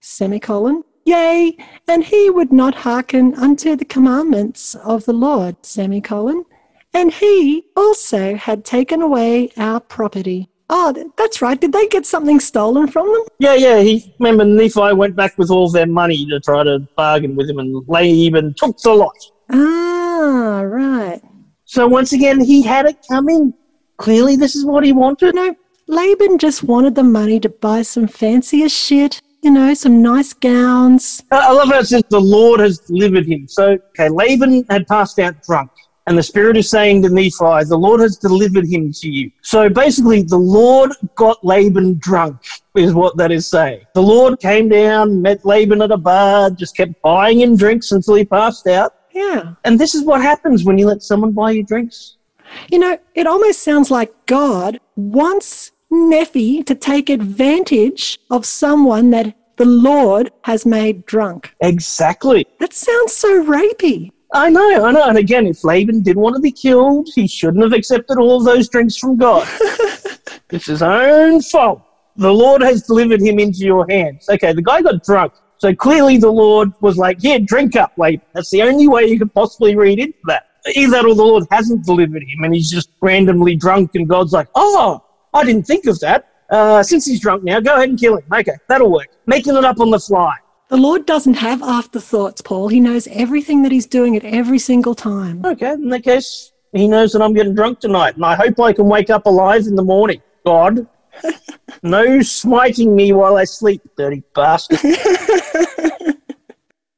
Semicolon. 0.01 0.83
Yea, 1.05 1.55
and 1.87 2.03
he 2.03 2.29
would 2.29 2.51
not 2.51 2.73
hearken 2.73 3.35
unto 3.35 3.75
the 3.75 3.85
commandments 3.85 4.73
of 4.75 5.05
the 5.05 5.13
Lord. 5.13 5.55
Semicolon. 5.63 6.45
And 6.93 7.11
he 7.11 7.65
also 7.75 8.35
had 8.35 8.65
taken 8.65 9.01
away 9.01 9.51
our 9.57 9.79
property. 9.79 10.49
Oh, 10.75 11.11
that's 11.17 11.39
right. 11.39 11.61
Did 11.61 11.71
they 11.71 11.87
get 11.87 12.03
something 12.03 12.39
stolen 12.39 12.87
from 12.87 13.05
them? 13.05 13.21
Yeah, 13.37 13.53
yeah. 13.53 13.81
He 13.81 14.11
remember 14.17 14.43
Nephi 14.43 14.93
went 14.93 15.15
back 15.15 15.37
with 15.37 15.51
all 15.51 15.69
their 15.69 15.85
money 15.85 16.25
to 16.25 16.39
try 16.39 16.63
to 16.63 16.79
bargain 16.97 17.35
with 17.35 17.47
him, 17.47 17.59
and 17.59 17.87
Laban 17.87 18.55
took 18.57 18.75
the 18.79 18.91
lot. 18.91 19.15
Ah, 19.51 20.61
right. 20.61 21.21
So 21.65 21.87
once 21.87 22.11
again, 22.13 22.41
he 22.41 22.63
had 22.63 22.87
it 22.87 22.97
coming. 23.07 23.53
Clearly, 23.97 24.35
this 24.35 24.55
is 24.55 24.65
what 24.65 24.83
he 24.83 24.93
wanted. 24.93 25.35
No, 25.35 25.55
Laban 25.87 26.39
just 26.39 26.63
wanted 26.63 26.95
the 26.95 27.03
money 27.03 27.39
to 27.41 27.49
buy 27.49 27.83
some 27.83 28.07
fancier 28.07 28.67
shit, 28.67 29.21
you 29.43 29.51
know, 29.51 29.75
some 29.75 30.01
nice 30.01 30.33
gowns. 30.33 31.23
I 31.31 31.49
I 31.49 31.51
love 31.51 31.67
how 31.67 31.81
it 31.81 31.85
says 31.85 32.03
the 32.09 32.19
Lord 32.19 32.59
has 32.61 32.79
delivered 32.79 33.27
him. 33.27 33.47
So, 33.47 33.77
okay, 33.89 34.09
Laban 34.09 34.65
had 34.71 34.87
passed 34.87 35.19
out 35.19 35.43
drunk, 35.43 35.69
and 36.07 36.17
the 36.17 36.23
Spirit 36.23 36.57
is 36.57 36.69
saying 36.69 37.01
to 37.03 37.09
Nephi, 37.09 37.63
the 37.65 37.77
Lord 37.77 38.01
has 38.01 38.17
delivered 38.17 38.67
him 38.67 38.91
to 38.91 39.09
you. 39.09 39.31
So 39.41 39.69
basically, 39.69 40.23
the 40.23 40.37
Lord 40.37 40.91
got 41.15 41.43
Laban 41.43 41.97
drunk, 41.99 42.37
is 42.75 42.93
what 42.93 43.15
that 43.17 43.31
is 43.31 43.47
saying. 43.47 43.85
The 43.93 44.01
Lord 44.01 44.39
came 44.39 44.67
down, 44.67 45.21
met 45.21 45.45
Laban 45.45 45.81
at 45.81 45.91
a 45.91 45.97
bar, 45.97 46.49
just 46.49 46.75
kept 46.75 47.01
buying 47.01 47.39
him 47.39 47.55
drinks 47.55 47.91
until 47.91 48.15
he 48.15 48.25
passed 48.25 48.67
out. 48.67 48.95
Yeah. 49.13 49.53
And 49.63 49.79
this 49.79 49.95
is 49.95 50.03
what 50.03 50.21
happens 50.21 50.65
when 50.65 50.77
you 50.77 50.87
let 50.87 51.03
someone 51.03 51.31
buy 51.31 51.51
you 51.51 51.63
drinks. 51.63 52.17
You 52.69 52.79
know, 52.79 52.97
it 53.15 53.25
almost 53.25 53.59
sounds 53.59 53.89
like 53.89 54.13
God 54.25 54.79
wants 54.95 55.71
Nephi 55.89 56.63
to 56.63 56.75
take 56.75 57.09
advantage 57.09 58.19
of 58.29 58.45
someone 58.45 59.11
that 59.11 59.35
the 59.57 59.65
Lord 59.65 60.31
has 60.43 60.65
made 60.65 61.05
drunk. 61.05 61.53
Exactly. 61.61 62.45
That 62.59 62.73
sounds 62.73 63.13
so 63.13 63.43
rapey. 63.43 64.11
I 64.33 64.49
know, 64.49 64.85
I 64.85 64.91
know. 64.91 65.07
And 65.07 65.17
again, 65.17 65.45
if 65.45 65.63
Laban 65.63 66.01
did 66.01 66.17
want 66.17 66.35
to 66.35 66.41
be 66.41 66.51
killed, 66.51 67.07
he 67.13 67.27
shouldn't 67.27 67.63
have 67.63 67.73
accepted 67.73 68.17
all 68.17 68.43
those 68.43 68.67
drinks 68.67 68.97
from 68.97 69.15
God. 69.15 69.47
it's 70.49 70.65
his 70.65 70.81
own 70.81 71.41
fault. 71.41 71.83
The 72.15 72.33
Lord 72.33 72.61
has 72.63 72.81
delivered 72.83 73.21
him 73.21 73.37
into 73.37 73.59
your 73.59 73.85
hands. 73.89 74.27
Okay, 74.29 74.53
the 74.53 74.61
guy 74.61 74.81
got 74.81 75.03
drunk. 75.03 75.33
So 75.57 75.73
clearly 75.73 76.17
the 76.17 76.31
Lord 76.31 76.71
was 76.81 76.97
like, 76.97 77.21
here, 77.21 77.39
drink 77.39 77.75
up, 77.75 77.93
Laban. 77.97 78.25
That's 78.33 78.49
the 78.49 78.63
only 78.63 78.87
way 78.87 79.05
you 79.05 79.19
could 79.19 79.33
possibly 79.33 79.75
read 79.75 79.99
into 79.99 80.17
that. 80.25 80.47
Either 80.75 80.91
that 80.91 81.05
or 81.05 81.13
the 81.15 81.23
Lord 81.23 81.43
hasn't 81.51 81.85
delivered 81.85 82.23
him 82.23 82.43
and 82.43 82.55
he's 82.55 82.71
just 82.71 82.89
randomly 83.01 83.55
drunk 83.55 83.91
and 83.93 84.07
God's 84.07 84.33
like, 84.33 84.47
oh, 84.55 85.03
I 85.33 85.43
didn't 85.43 85.63
think 85.63 85.85
of 85.85 85.99
that. 85.99 86.29
Uh, 86.49 86.83
since 86.83 87.05
he's 87.05 87.19
drunk 87.19 87.43
now, 87.43 87.59
go 87.59 87.75
ahead 87.75 87.89
and 87.89 87.99
kill 87.99 88.17
him. 88.17 88.23
Okay, 88.33 88.55
that'll 88.67 88.91
work. 88.91 89.07
Making 89.25 89.55
it 89.57 89.63
up 89.63 89.79
on 89.79 89.91
the 89.91 89.99
fly. 89.99 90.35
The 90.73 90.79
Lord 90.79 91.05
doesn't 91.05 91.35
have 91.35 91.61
afterthoughts, 91.61 92.41
Paul. 92.41 92.67
He 92.67 92.79
knows 92.79 93.07
everything 93.11 93.61
that 93.61 93.71
he's 93.71 93.85
doing 93.85 94.15
at 94.17 94.25
every 94.25 94.57
single 94.57 94.95
time. 94.95 95.45
Okay, 95.45 95.73
in 95.73 95.89
that 95.89 96.03
case, 96.03 96.51
he 96.71 96.87
knows 96.87 97.11
that 97.11 97.21
I'm 97.21 97.35
getting 97.35 97.53
drunk 97.53 97.79
tonight, 97.79 98.15
and 98.15 98.25
I 98.25 98.33
hope 98.33 98.59
I 98.59 98.73
can 98.73 98.87
wake 98.87 99.11
up 99.11 99.27
alive 99.27 99.67
in 99.67 99.75
the 99.75 99.83
morning. 99.83 100.19
God, 100.43 100.87
no 101.83 102.23
smiting 102.23 102.95
me 102.95 103.13
while 103.13 103.37
I 103.37 103.43
sleep, 103.43 103.83
dirty 103.95 104.23
bastard. 104.33 104.79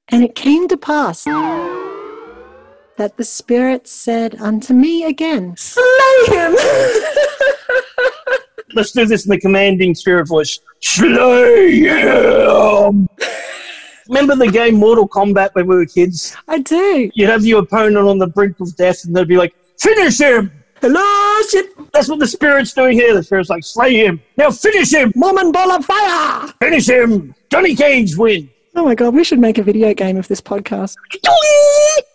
And 0.07 0.23
it 0.23 0.35
came 0.35 0.69
to 0.69 0.77
pass 0.77 1.25
that 1.25 3.17
the 3.17 3.25
Spirit 3.25 3.89
said 3.89 4.35
unto 4.39 4.73
me 4.73 5.03
again, 5.03 5.53
Slay 5.57 5.81
him! 6.27 6.55
Let's 8.73 8.93
do 8.93 9.05
this 9.05 9.25
in 9.25 9.31
the 9.31 9.39
commanding 9.41 9.95
spirit 9.95 10.29
voice. 10.29 10.59
Slay 10.79 11.81
him! 11.81 13.09
Remember 14.07 14.35
the 14.35 14.51
game 14.51 14.75
Mortal 14.75 15.07
Kombat 15.07 15.55
when 15.55 15.65
we 15.67 15.75
were 15.75 15.85
kids? 15.85 16.35
I 16.47 16.59
do. 16.59 17.09
You'd 17.15 17.29
have 17.29 17.43
your 17.45 17.63
opponent 17.63 18.07
on 18.07 18.19
the 18.19 18.27
brink 18.27 18.59
of 18.59 18.75
death, 18.75 19.03
and 19.05 19.15
they'd 19.15 19.27
be 19.27 19.37
like, 19.37 19.55
"Finish 19.79 20.19
him!" 20.19 20.51
Hello, 20.81 21.41
shit! 21.49 21.71
That's 21.91 22.07
what 22.07 22.19
the 22.19 22.27
spirit's 22.27 22.73
doing 22.73 22.97
here. 22.97 23.15
The 23.15 23.23
spirit's 23.23 23.49
like, 23.49 23.63
"Slay 23.63 23.95
him! 24.05 24.21
Now 24.37 24.51
finish 24.51 24.93
him! 24.93 25.11
Mom 25.15 25.37
and 25.37 25.51
ball 25.51 25.71
of 25.71 25.85
fire! 25.85 26.53
Finish 26.59 26.87
him! 26.87 27.33
Johnny 27.49 27.75
Cage 27.75 28.15
win!" 28.15 28.49
Oh 28.77 28.83
my 28.83 28.93
god, 28.93 29.13
we 29.13 29.23
should 29.23 29.39
make 29.39 29.57
a 29.57 29.63
video 29.63 29.93
game 29.93 30.17
of 30.17 30.27
this 30.27 30.41
podcast. 30.41 30.95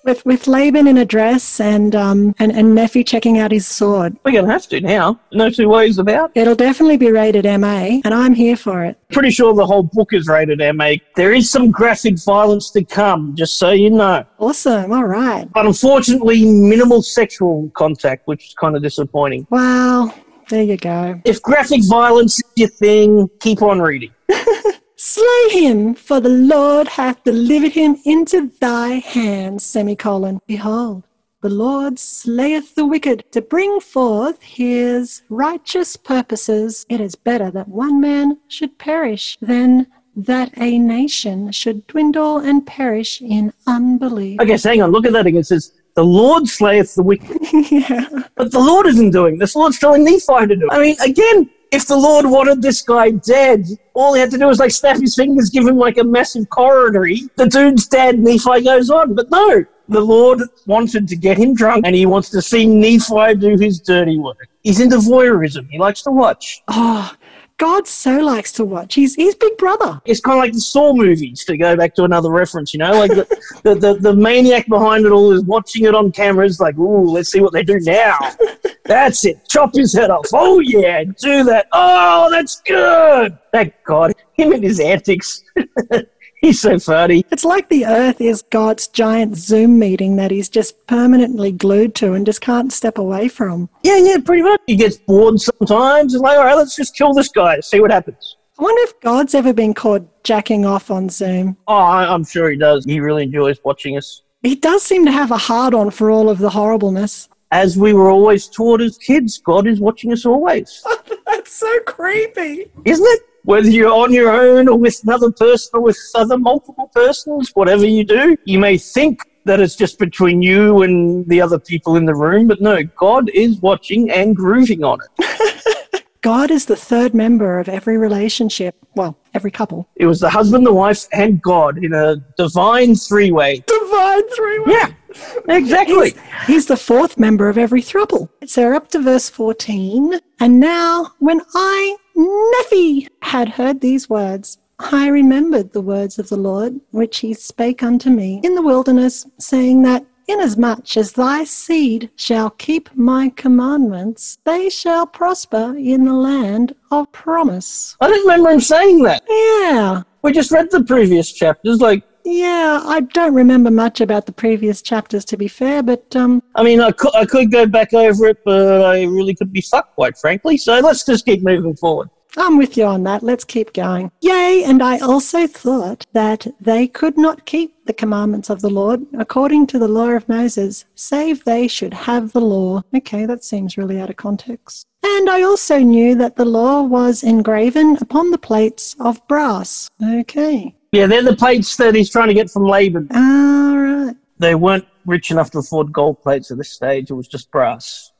With 0.05 0.25
with 0.26 0.47
Laban 0.47 0.87
in 0.87 0.99
a 0.99 1.07
dress 1.07 1.59
and 1.59 1.97
um 1.97 2.35
and, 2.38 2.52
and 2.52 2.75
Nephi 2.75 3.02
checking 3.02 3.38
out 3.38 3.50
his 3.50 3.67
sword. 3.67 4.17
We're 4.25 4.33
going 4.33 4.45
to 4.45 4.52
have 4.52 4.67
to 4.69 4.81
now. 4.81 5.19
No 5.33 5.49
two 5.49 5.69
ways 5.69 5.99
about. 5.99 6.33
It'll 6.35 6.55
definitely 6.55 6.99
be 6.99 7.11
rated 7.12 7.45
MA, 7.45 8.00
and 8.05 8.12
I'm 8.12 8.35
here 8.35 8.57
for 8.57 8.85
it. 8.85 8.99
Pretty 9.11 9.31
sure 9.31 9.55
the 9.55 9.64
whole 9.64 9.83
book 9.83 10.12
is 10.12 10.26
rated 10.26 10.61
MA. 10.76 10.95
There 11.17 11.33
is 11.33 11.50
some 11.50 11.71
graphic 11.71 12.23
violence 12.25 12.71
to 12.73 12.85
come, 12.85 13.35
just 13.37 13.59
so 13.59 13.71
you 13.71 13.90
know. 13.90 14.25
Awesome. 14.38 14.93
All 14.93 15.07
right. 15.07 15.50
But 15.52 15.64
unfortunately, 15.67 16.45
minimal 16.45 17.02
sexual 17.02 17.71
contact, 17.75 18.26
which 18.26 18.49
is 18.49 18.55
kind 18.55 18.76
of 18.76 18.83
disappointing. 18.83 19.47
Well, 19.50 20.14
there 20.50 20.62
you 20.62 20.76
go. 20.76 21.21
If 21.25 21.40
graphic 21.40 21.83
violence 21.88 22.35
is 22.35 22.52
your 22.57 22.69
thing, 22.69 23.31
keep 23.40 23.62
on 23.62 23.81
reading. 23.81 24.12
Slay 25.02 25.49
him, 25.49 25.95
for 25.95 26.21
the 26.21 26.28
Lord 26.28 26.87
hath 26.87 27.25
delivered 27.25 27.73
him 27.73 27.97
into 28.04 28.52
thy 28.61 28.97
hands. 28.97 29.64
Semicolon. 29.64 30.40
Behold, 30.47 31.04
the 31.40 31.49
Lord 31.49 31.99
slayeth 31.99 32.75
the 32.75 32.85
wicked 32.85 33.25
to 33.33 33.40
bring 33.40 33.80
forth 33.80 34.42
his 34.42 35.23
righteous 35.30 35.97
purposes. 35.97 36.85
It 36.90 37.00
is 37.00 37.14
better 37.14 37.50
that 37.50 37.66
one 37.66 37.99
man 37.99 38.40
should 38.49 38.76
perish 38.76 39.38
than 39.40 39.87
that 40.16 40.52
a 40.59 40.78
nation 40.78 41.50
should 41.50 41.87
dwindle 41.87 42.37
and 42.37 42.66
perish 42.66 43.23
in 43.23 43.54
unbelief. 43.66 44.38
Okay, 44.42 44.59
so 44.59 44.69
hang 44.69 44.83
on. 44.83 44.90
Look 44.90 45.07
at 45.07 45.14
that 45.14 45.26
again. 45.26 45.40
It 45.40 45.47
says, 45.47 45.73
the 45.95 46.04
Lord 46.04 46.47
slayeth 46.47 46.95
the 46.95 47.02
wicked. 47.02 47.38
yeah. 47.71 48.07
But 48.35 48.52
the 48.52 48.61
Lord 48.61 48.87
isn't 48.87 49.12
doing 49.12 49.38
this. 49.38 49.54
The 49.54 49.61
Lord's 49.61 49.78
telling 49.78 50.04
Nephi 50.04 50.47
to 50.47 50.57
do 50.57 50.69
it. 50.71 50.73
I 50.75 50.78
mean, 50.78 50.97
again, 51.00 51.49
if 51.73 51.87
the 51.87 51.97
Lord 51.97 52.27
wanted 52.27 52.62
this 52.62 52.83
guy 52.83 53.11
dead, 53.11 53.67
all 53.95 54.15
he 54.15 54.21
had 54.21 54.31
to 54.33 54.39
do 54.39 54.47
was 54.47 54.59
like 54.59 54.73
snap 54.73 55.00
his 55.00 55.15
fingers, 55.15 55.50
give 55.50 55.67
him 55.67 55.77
like 55.77 55.99
a 55.99 56.05
massive 56.05 56.49
coronary. 56.50 57.23
The 57.37 57.47
dude's 57.47 57.87
dead, 57.87 58.19
Nephi 58.19 58.62
goes 58.65 58.91
on. 58.91 59.15
But 59.15 59.31
no, 59.31 59.65
the 59.89 60.00
Lord 60.00 60.41
wanted 60.67 61.07
to 61.09 61.17
get 61.17 61.39
him 61.39 61.55
drunk 61.55 61.87
and 61.87 61.95
he 61.95 62.07
wants 62.07 62.31
to 62.31 62.43
see 62.43 62.67
Nephi 62.67 63.35
do 63.37 63.57
his 63.59 63.81
dirty 63.81 64.19
work. 64.19 64.49
He's 64.62 64.81
into 64.81 64.97
voyeurism. 64.97 65.69
He 65.71 65.79
likes 65.79 66.03
to 66.03 66.11
watch. 66.11 66.62
Oh, 66.69 67.15
God 67.61 67.87
so 67.87 68.17
likes 68.19 68.53
to 68.53 68.65
watch. 68.65 68.95
He's 68.95 69.15
he's 69.15 69.35
Big 69.35 69.57
Brother. 69.59 70.00
It's 70.07 70.21
kind 70.21 70.39
of 70.39 70.43
like 70.43 70.55
the 70.55 70.61
Saw 70.61 70.95
movies, 70.95 71.45
to 71.45 71.59
go 71.59 71.77
back 71.77 71.95
to 71.97 72.05
another 72.05 72.31
reference, 72.31 72.73
you 72.73 72.79
know? 72.79 72.93
Like 72.93 73.11
the, 73.11 73.27
the, 73.65 73.75
the, 73.75 73.95
the 73.95 74.15
maniac 74.15 74.67
behind 74.67 75.05
it 75.05 75.12
all 75.12 75.31
is 75.33 75.45
watching 75.45 75.85
it 75.85 75.95
on 75.95 76.11
cameras, 76.11 76.59
like, 76.59 76.79
ooh, 76.79 77.11
let's 77.11 77.31
see 77.31 77.41
what 77.41 77.53
they 77.53 77.62
do 77.62 77.79
now. 77.81 78.19
That's 78.85 79.25
it. 79.25 79.49
Chop 79.49 79.75
his 79.75 79.93
head 79.93 80.11
off. 80.11 80.27
Oh, 80.33 80.61
yeah, 80.61 81.05
do 81.05 81.45
that. 81.45 81.69
Oh, 81.73 82.29
that's 82.31 82.61
good. 82.63 83.39
Thank 83.53 83.75
God. 83.85 84.13
Him 84.33 84.53
and 84.53 84.63
his 84.63 84.81
antics. 84.81 85.43
He's 86.41 86.61
so 86.61 86.79
funny. 86.79 87.25
It's 87.31 87.45
like 87.45 87.69
the 87.69 87.85
Earth 87.85 88.21
is 88.21 88.41
God's 88.43 88.87
giant 88.87 89.37
Zoom 89.37 89.79
meeting 89.79 90.17
that 90.17 90.31
he's 90.31 90.49
just 90.49 90.87
permanently 90.87 91.53
glued 91.53 91.95
to 91.97 92.15
and 92.15 92.25
just 92.25 92.41
can't 92.41 92.73
step 92.73 92.97
away 92.97 93.29
from. 93.29 93.69
Yeah, 93.83 93.99
yeah, 93.99 94.17
pretty 94.25 94.43
much. 94.43 94.59
He 94.67 94.75
gets 94.75 94.97
bored 94.97 95.39
sometimes. 95.39 96.15
He's 96.15 96.23
like, 96.23 96.39
all 96.39 96.45
right, 96.45 96.57
let's 96.57 96.75
just 96.75 96.97
kill 96.97 97.13
this 97.13 97.29
guy, 97.29 97.61
see 97.61 97.81
what 97.81 97.91
happens. 97.91 98.37
I 98.59 98.63
wonder 98.63 98.83
if 98.85 98.99
God's 99.01 99.35
ever 99.35 99.53
been 99.53 99.75
caught 99.75 100.25
jacking 100.25 100.65
off 100.65 100.91
on 100.91 101.11
Zoom. 101.11 101.59
Oh, 101.69 101.75
I'm 101.75 102.25
sure 102.25 102.51
he 102.51 102.57
does. 102.57 102.87
He 102.87 103.01
really 103.01 103.25
enjoys 103.25 103.59
watching 103.63 103.99
us. 103.99 104.23
He 104.43 104.55
does 104.55 104.83
seem 104.83 105.05
to 105.05 105.13
have 105.13 105.31
a 105.31 105.37
hard 105.37 105.75
on 105.75 105.91
for 105.91 106.11
all 106.11 106.31
of 106.31 106.39
the 106.39 106.51
horribleness. 106.51 107.29
As 107.52 107.76
we 107.76 107.92
were 107.92 108.11
always 108.11 108.47
taught 108.47 108.80
as 108.80 108.97
kids, 108.97 109.38
God 109.38 109.66
is 109.66 109.80
watching 109.80 110.12
us 110.12 110.25
always. 110.25 110.85
That's 111.26 111.52
so 111.52 111.80
creepy. 111.80 112.71
Isn't 112.85 113.07
it? 113.07 113.23
Whether 113.45 113.71
you're 113.71 113.92
on 113.92 114.12
your 114.12 114.30
own 114.30 114.69
or 114.69 114.78
with 114.78 115.00
another 115.02 115.33
person 115.33 115.71
or 115.75 115.80
with 115.80 115.99
other 116.14 116.38
multiple 116.38 116.90
persons, 116.95 117.50
whatever 117.54 117.87
you 117.87 118.04
do, 118.04 118.37
you 118.45 118.59
may 118.59 118.76
think 118.76 119.23
that 119.47 119.61
it's 119.61 119.75
just 119.75 119.99
between 119.99 120.42
you 120.42 120.83
and 120.83 121.26
the 121.26 121.40
other 121.40 121.59
people 121.59 121.97
in 121.97 122.04
the 122.04 122.14
room, 122.14 122.47
but 122.47 122.61
no, 122.61 122.85
God 122.85 123.30
is 123.30 123.61
watching 123.61 124.11
and 124.11 124.37
grooving 124.37 124.85
on 124.85 125.00
it. 125.00 126.04
God 126.21 126.50
is 126.50 126.66
the 126.66 126.76
third 126.76 127.14
member 127.14 127.59
of 127.59 127.69
every 127.69 127.97
relationship. 127.97 128.76
Well, 128.95 129.16
every 129.33 129.50
couple. 129.50 129.88
It 129.97 130.04
was 130.04 130.21
the 130.21 130.28
husband, 130.28 130.66
the 130.66 130.73
wife, 130.73 131.07
and 131.12 131.40
God 131.40 131.83
in 131.83 131.94
a 131.94 132.16
divine 132.37 132.94
three 132.94 133.33
way. 133.33 133.64
Divine 133.66 134.29
three 134.29 134.59
way? 134.59 134.72
Yeah, 134.72 134.92
exactly. 135.49 136.11
He's, 136.11 136.46
he's 136.46 136.66
the 136.66 136.77
fourth 136.77 137.18
member 137.18 137.49
of 137.49 137.59
every 137.59 137.83
throuple. 137.83 138.29
So 138.46 138.62
we're 138.62 138.75
up 138.75 138.88
to 138.88 139.01
verse 139.01 139.29
14. 139.29 140.18
And 140.40 140.61
now, 140.61 141.12
when 141.18 141.40
I, 141.55 141.96
Nephi, 142.14 143.09
had 143.23 143.49
heard 143.51 143.81
these 143.81 144.09
words, 144.09 144.59
I 144.79 145.09
remembered 145.09 145.73
the 145.73 145.83
words 145.83 146.18
of 146.18 146.29
the 146.29 146.37
Lord, 146.37 146.81
which 146.90 147.18
he 147.18 147.35
spake 147.35 147.83
unto 147.83 148.09
me 148.09 148.40
in 148.42 148.55
the 148.55 148.62
wilderness, 148.62 149.27
saying 149.38 149.83
that 149.83 150.07
inasmuch 150.31 150.96
as 150.96 151.12
thy 151.12 151.44
seed 151.44 152.11
shall 152.16 152.51
keep 152.51 152.88
my 152.94 153.31
commandments, 153.31 154.38
they 154.44 154.70
shall 154.70 155.07
prosper 155.07 155.75
in 155.77 156.05
the 156.05 156.14
land 156.14 156.75
of 156.90 157.11
promise. 157.12 157.96
I 158.01 158.09
don't 158.09 158.20
remember 158.20 158.51
him 158.51 158.61
saying 158.61 159.03
that. 159.03 159.23
Yeah. 159.29 160.03
We 160.23 160.33
just 160.33 160.51
read 160.51 160.70
the 160.70 160.85
previous 160.85 161.33
chapters. 161.33 161.81
Like, 161.81 162.05
Yeah, 162.24 162.83
I 162.85 163.00
don't 163.00 163.35
remember 163.35 163.70
much 163.70 164.00
about 164.00 164.26
the 164.26 164.33
previous 164.33 164.83
chapters 164.83 165.24
to 165.26 165.37
be 165.37 165.48
fair, 165.48 165.83
but 165.83 166.14
um 166.16 166.42
I 166.54 166.62
mean, 166.62 166.80
I 166.80 166.90
could, 166.92 167.14
I 167.14 167.24
could 167.24 167.50
go 167.50 167.66
back 167.66 167.94
over 167.94 168.26
it, 168.26 168.38
but 168.44 168.85
I 168.85 169.02
really 169.04 169.35
could 169.35 169.52
be 169.52 169.61
fucked, 169.61 169.94
quite 169.94 170.16
frankly. 170.18 170.56
So 170.56 170.78
let's 170.80 171.04
just 171.04 171.24
keep 171.24 171.42
moving 171.42 171.76
forward. 171.76 172.11
I'm 172.37 172.59
with 172.59 172.76
you 172.76 172.85
on 172.85 173.02
that. 173.04 173.22
Let's 173.22 173.44
keep 173.44 173.72
going. 173.72 174.12
Yea, 174.20 174.62
and 174.64 174.83
I 174.83 174.98
also 174.98 175.48
thought 175.48 176.06
that 176.12 176.46
they 176.61 176.87
could 176.87 177.18
not 177.18 177.44
keep 177.44 177.74
the 177.87 177.92
commandments 177.92 178.50
of 178.50 178.61
the 178.61 178.70
Lord 178.70 179.04
according 179.18 179.66
to 179.68 179.78
the 179.78 179.88
law 179.88 180.11
of 180.11 180.28
Moses, 180.28 180.85
save 180.94 181.44
they 181.44 181.66
should 181.66 181.92
have 181.92 182.30
the 182.30 182.40
law. 182.40 182.83
Okay, 182.94 183.26
that 183.26 183.42
seems 183.42 183.76
really 183.76 184.00
out 184.00 184.11
of 184.11 184.16
context. 184.16 184.87
And 185.02 185.28
I 185.28 185.42
also 185.42 185.78
knew 185.78 186.14
that 186.16 186.37
the 186.37 186.44
law 186.44 186.83
was 186.83 187.24
engraven 187.24 187.96
upon 188.00 188.30
the 188.30 188.38
plates 188.38 188.94
of 189.00 189.26
brass. 189.26 189.88
Okay. 190.02 190.76
Yeah, 190.92 191.07
they're 191.07 191.22
the 191.22 191.37
plates 191.37 191.76
that 191.76 191.94
he's 191.94 192.11
trying 192.11 192.29
to 192.29 192.35
get 192.35 192.50
from 192.50 192.64
Laban. 192.64 193.09
All 193.14 193.79
right. 193.79 194.16
They 194.38 194.57
weren't 194.57 194.87
rich 195.07 195.31
enough 195.31 195.53
to 195.53 195.59
afford 195.59 195.92
gold 195.92 196.20
plates 196.20 196.50
at 196.50 196.59
this 196.59 196.72
stage. 196.72 197.11
It 197.11 197.14
was 197.14 197.29
just 197.29 197.50
brass. 197.53 198.11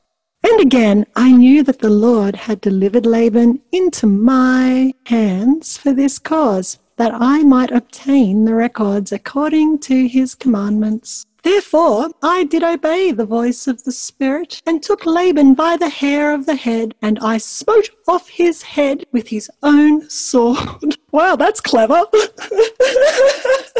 And 0.43 0.61
again, 0.61 1.05
I 1.15 1.31
knew 1.31 1.63
that 1.63 1.79
the 1.79 1.89
Lord 1.89 2.35
had 2.35 2.61
delivered 2.61 3.05
Laban 3.05 3.61
into 3.73 4.07
my 4.07 4.93
hands 5.05 5.77
for 5.77 5.93
this 5.93 6.17
cause, 6.17 6.79
that 6.95 7.11
I 7.13 7.43
might 7.43 7.71
obtain 7.71 8.45
the 8.45 8.55
records 8.55 9.11
according 9.11 9.79
to 9.79 10.07
his 10.07 10.33
commandments. 10.33 11.25
Therefore, 11.43 12.09
I 12.21 12.43
did 12.43 12.63
obey 12.63 13.11
the 13.11 13.25
voice 13.25 13.67
of 13.67 13.83
the 13.83 13.91
Spirit, 13.91 14.61
and 14.67 14.83
took 14.83 15.05
Laban 15.05 15.55
by 15.55 15.75
the 15.75 15.89
hair 15.89 16.33
of 16.33 16.45
the 16.45 16.55
head, 16.55 16.93
and 17.01 17.17
I 17.19 17.39
smote 17.39 17.89
off 18.07 18.29
his 18.29 18.61
head 18.61 19.05
with 19.11 19.27
his 19.27 19.49
own 19.63 20.09
sword. 20.09 20.97
Wow, 21.11 21.35
that's 21.35 21.59
clever. 21.59 22.05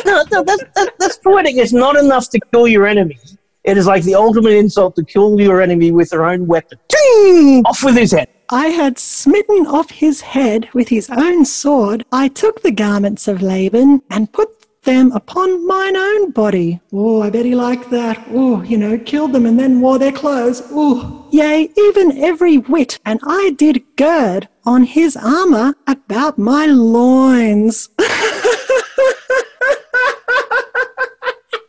No, 0.05 0.23
no 0.31 0.43
that's, 0.43 0.63
that, 0.75 0.93
that's 0.99 1.17
poetic. 1.19 1.55
It's 1.55 1.71
not 1.71 1.95
enough 1.95 2.29
to 2.31 2.39
kill 2.51 2.67
your 2.67 2.87
enemy. 2.87 3.17
It 3.63 3.77
is 3.77 3.85
like 3.85 4.03
the 4.03 4.15
ultimate 4.15 4.53
insult 4.53 4.95
to 4.95 5.05
kill 5.05 5.39
your 5.39 5.61
enemy 5.61 5.91
with 5.91 6.09
their 6.09 6.25
own 6.25 6.47
weapon. 6.47 6.79
Ting! 6.89 7.63
Off 7.65 7.83
with 7.83 7.95
his 7.95 8.11
head. 8.11 8.27
I 8.49 8.67
had 8.67 8.97
smitten 8.97 9.67
off 9.67 9.91
his 9.91 10.19
head 10.21 10.67
with 10.73 10.89
his 10.89 11.09
own 11.09 11.45
sword. 11.45 12.03
I 12.11 12.27
took 12.27 12.63
the 12.63 12.71
garments 12.71 13.27
of 13.27 13.41
Laban 13.41 14.01
and 14.09 14.33
put 14.33 14.60
them 14.83 15.11
upon 15.11 15.67
mine 15.67 15.95
own 15.95 16.31
body. 16.31 16.81
Oh, 16.91 17.21
I 17.21 17.29
bet 17.29 17.45
he 17.45 17.53
liked 17.53 17.89
that. 17.91 18.23
Oh, 18.29 18.63
you 18.63 18.77
know, 18.77 18.97
killed 18.97 19.33
them 19.33 19.45
and 19.45 19.59
then 19.59 19.79
wore 19.79 19.99
their 19.99 20.11
clothes. 20.11 20.61
Oh, 20.71 21.27
yea, 21.31 21.69
even 21.77 22.17
every 22.17 22.57
whit. 22.57 22.99
And 23.05 23.19
I 23.23 23.51
did 23.57 23.83
gird 23.95 24.47
on 24.65 24.83
his 24.83 25.15
armor 25.15 25.75
about 25.87 26.37
my 26.37 26.65
loins. 26.65 27.89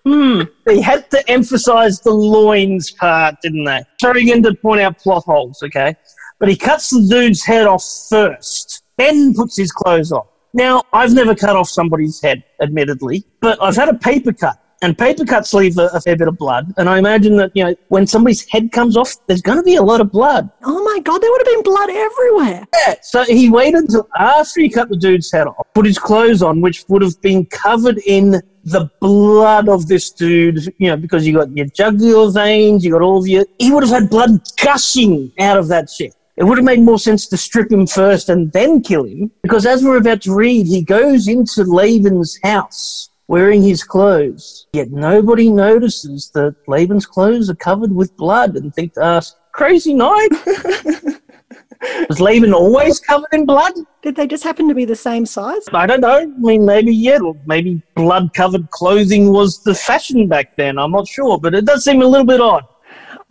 Hmm. 0.04 0.42
They 0.66 0.80
had 0.80 1.08
to 1.12 1.30
emphasize 1.30 2.00
the 2.00 2.10
loins 2.10 2.90
part, 2.90 3.36
didn't 3.40 3.64
they? 3.64 3.82
Sorry 4.00 4.22
again 4.22 4.42
to 4.42 4.52
point 4.54 4.80
out 4.80 4.98
plot 4.98 5.22
holes, 5.24 5.62
okay? 5.62 5.94
But 6.40 6.48
he 6.48 6.56
cuts 6.56 6.90
the 6.90 7.06
dude's 7.08 7.44
head 7.44 7.68
off 7.68 7.84
first, 8.10 8.82
then 8.98 9.32
puts 9.32 9.56
his 9.56 9.70
clothes 9.70 10.10
on. 10.10 10.24
Now, 10.54 10.82
I've 10.92 11.12
never 11.12 11.34
cut 11.34 11.56
off 11.56 11.68
somebody's 11.68 12.20
head, 12.20 12.44
admittedly, 12.60 13.24
but 13.40 13.62
I've 13.62 13.76
had 13.76 13.88
a 13.88 13.94
paper 13.94 14.32
cut. 14.32 14.58
And 14.82 14.98
paper 14.98 15.24
cuts 15.24 15.54
leave 15.54 15.78
a, 15.78 15.86
a 15.94 16.00
fair 16.00 16.16
bit 16.16 16.26
of 16.26 16.36
blood. 16.36 16.74
And 16.76 16.88
I 16.88 16.98
imagine 16.98 17.36
that, 17.36 17.52
you 17.54 17.62
know, 17.62 17.76
when 17.88 18.04
somebody's 18.04 18.44
head 18.50 18.72
comes 18.72 18.96
off, 18.96 19.14
there's 19.28 19.40
going 19.40 19.58
to 19.58 19.62
be 19.62 19.76
a 19.76 19.82
lot 19.82 20.00
of 20.00 20.10
blood. 20.10 20.50
oh 20.64 20.82
my 20.82 20.98
god, 21.00 21.22
there 21.22 21.30
would 21.30 21.40
have 21.40 21.54
been 21.54 21.62
blood 21.62 21.88
everywhere. 21.88 22.66
Yeah, 22.74 22.94
so 23.00 23.22
he 23.22 23.48
waited 23.48 23.82
until 23.82 24.08
after 24.18 24.60
he 24.60 24.68
cut 24.68 24.88
the 24.88 24.96
dude's 24.96 25.30
head 25.30 25.46
off, 25.46 25.68
put 25.72 25.86
his 25.86 25.98
clothes 25.98 26.42
on, 26.42 26.60
which 26.60 26.84
would 26.88 27.00
have 27.00 27.20
been 27.22 27.46
covered 27.46 27.98
in 28.06 28.42
the 28.64 28.90
blood 29.00 29.68
of 29.68 29.86
this 29.86 30.10
dude, 30.10 30.74
you 30.78 30.88
know, 30.88 30.96
because 30.96 31.26
you 31.26 31.34
got 31.34 31.56
your 31.56 31.66
jugular 31.66 32.32
veins, 32.32 32.84
you 32.84 32.90
got 32.90 33.02
all 33.02 33.18
of 33.18 33.26
your. 33.28 33.44
He 33.60 33.72
would 33.72 33.84
have 33.84 33.92
had 33.92 34.10
blood 34.10 34.40
gushing 34.60 35.32
out 35.38 35.58
of 35.58 35.68
that 35.68 35.90
shit. 35.90 36.12
It 36.36 36.44
would 36.44 36.56
have 36.56 36.64
made 36.64 36.80
more 36.80 36.98
sense 36.98 37.26
to 37.28 37.36
strip 37.36 37.70
him 37.70 37.86
first 37.86 38.30
and 38.30 38.50
then 38.52 38.80
kill 38.80 39.04
him, 39.04 39.30
because 39.42 39.66
as 39.66 39.84
we're 39.84 39.98
about 39.98 40.22
to 40.22 40.34
read, 40.34 40.66
he 40.66 40.82
goes 40.82 41.28
into 41.28 41.64
Laban's 41.64 42.38
house 42.42 43.10
wearing 43.28 43.62
his 43.62 43.84
clothes. 43.84 44.66
Yet 44.72 44.90
nobody 44.90 45.50
notices 45.50 46.30
that 46.34 46.56
Laban's 46.66 47.06
clothes 47.06 47.50
are 47.50 47.54
covered 47.54 47.94
with 47.94 48.16
blood 48.16 48.56
and 48.56 48.74
think 48.74 48.94
to 48.94 49.04
ask, 49.04 49.36
crazy 49.52 49.94
night? 49.94 50.28
Was 52.08 52.20
Laban 52.20 52.54
always 52.54 53.00
covered 53.00 53.32
in 53.32 53.44
blood? 53.44 53.72
Did 54.02 54.14
they 54.16 54.26
just 54.26 54.44
happen 54.44 54.68
to 54.68 54.74
be 54.74 54.84
the 54.84 54.96
same 54.96 55.26
size? 55.26 55.64
I 55.72 55.86
don't 55.86 56.00
know. 56.00 56.20
I 56.20 56.26
mean, 56.26 56.64
maybe, 56.64 56.94
yeah, 56.94 57.18
or 57.18 57.36
maybe 57.46 57.82
blood 57.96 58.32
covered 58.34 58.70
clothing 58.70 59.32
was 59.32 59.62
the 59.64 59.74
fashion 59.74 60.28
back 60.28 60.56
then. 60.56 60.78
I'm 60.78 60.92
not 60.92 61.08
sure, 61.08 61.38
but 61.38 61.54
it 61.54 61.64
does 61.64 61.84
seem 61.84 62.00
a 62.02 62.06
little 62.06 62.26
bit 62.26 62.40
odd. 62.40 62.64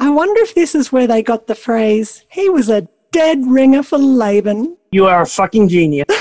I 0.02 0.10
wonder 0.10 0.42
if 0.42 0.56
this 0.56 0.74
is 0.74 0.92
where 0.92 1.06
they 1.06 1.22
got 1.22 1.46
the 1.46 1.54
phrase, 1.54 2.26
he 2.28 2.50
was 2.50 2.70
a 2.70 2.88
dead 3.12 3.46
ringer 3.46 3.84
for 3.84 4.00
Laban. 4.00 4.76
You 4.92 5.06
are 5.06 5.22
a 5.22 5.28
fucking 5.28 5.70
genius. 5.70 6.08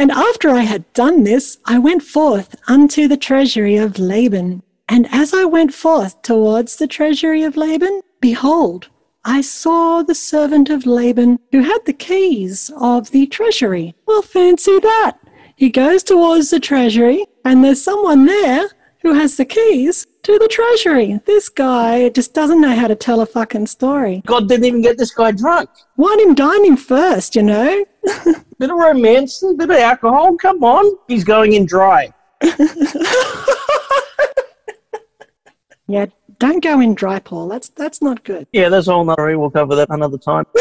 And 0.00 0.12
after 0.12 0.50
I 0.50 0.60
had 0.60 0.92
done 0.92 1.24
this, 1.24 1.58
I 1.64 1.78
went 1.80 2.04
forth 2.04 2.54
unto 2.68 3.08
the 3.08 3.16
treasury 3.16 3.76
of 3.76 3.98
Laban. 3.98 4.62
And 4.88 5.08
as 5.10 5.34
I 5.34 5.44
went 5.44 5.74
forth 5.74 6.22
towards 6.22 6.76
the 6.76 6.86
treasury 6.86 7.42
of 7.42 7.56
Laban, 7.56 8.02
behold, 8.20 8.88
I 9.24 9.40
saw 9.40 10.04
the 10.04 10.14
servant 10.14 10.70
of 10.70 10.86
Laban 10.86 11.40
who 11.50 11.62
had 11.62 11.80
the 11.84 11.92
keys 11.92 12.70
of 12.80 13.10
the 13.10 13.26
treasury. 13.26 13.96
Well, 14.06 14.22
fancy 14.22 14.78
that. 14.78 15.18
He 15.56 15.68
goes 15.68 16.04
towards 16.04 16.50
the 16.50 16.60
treasury, 16.60 17.26
and 17.44 17.64
there's 17.64 17.82
someone 17.82 18.26
there 18.26 18.68
who 19.02 19.14
has 19.14 19.36
the 19.36 19.44
keys 19.44 20.06
to 20.28 20.38
the 20.38 20.48
treasury. 20.48 21.18
This 21.24 21.48
guy 21.48 22.10
just 22.10 22.34
doesn't 22.34 22.60
know 22.60 22.74
how 22.74 22.86
to 22.86 22.94
tell 22.94 23.22
a 23.22 23.26
fucking 23.26 23.66
story. 23.66 24.22
God 24.26 24.46
didn't 24.46 24.66
even 24.66 24.82
get 24.82 24.98
this 24.98 25.14
guy 25.14 25.30
drunk. 25.30 25.70
Wine 25.96 26.20
him, 26.20 26.34
dine 26.34 26.66
him 26.66 26.76
first, 26.76 27.34
you 27.34 27.42
know? 27.42 27.82
Bit 28.58 28.70
of 28.70 28.76
romance, 28.76 29.42
a 29.42 29.54
bit 29.54 29.70
of 29.70 29.76
alcohol. 29.76 30.36
Come 30.36 30.64
on. 30.64 30.98
He's 31.06 31.24
going 31.24 31.54
in 31.54 31.64
dry. 31.64 32.12
Yeah, 35.90 36.04
don't 36.38 36.62
go 36.62 36.80
in 36.80 36.94
dry, 36.94 37.18
Paul. 37.18 37.48
That's 37.48 37.70
that's 37.70 38.02
not 38.02 38.22
good. 38.22 38.46
Yeah, 38.52 38.68
that's 38.68 38.88
all 38.88 39.00
another. 39.00 39.38
We'll 39.38 39.50
cover 39.50 39.74
that 39.74 39.88
another 39.88 40.18
time. 40.18 40.44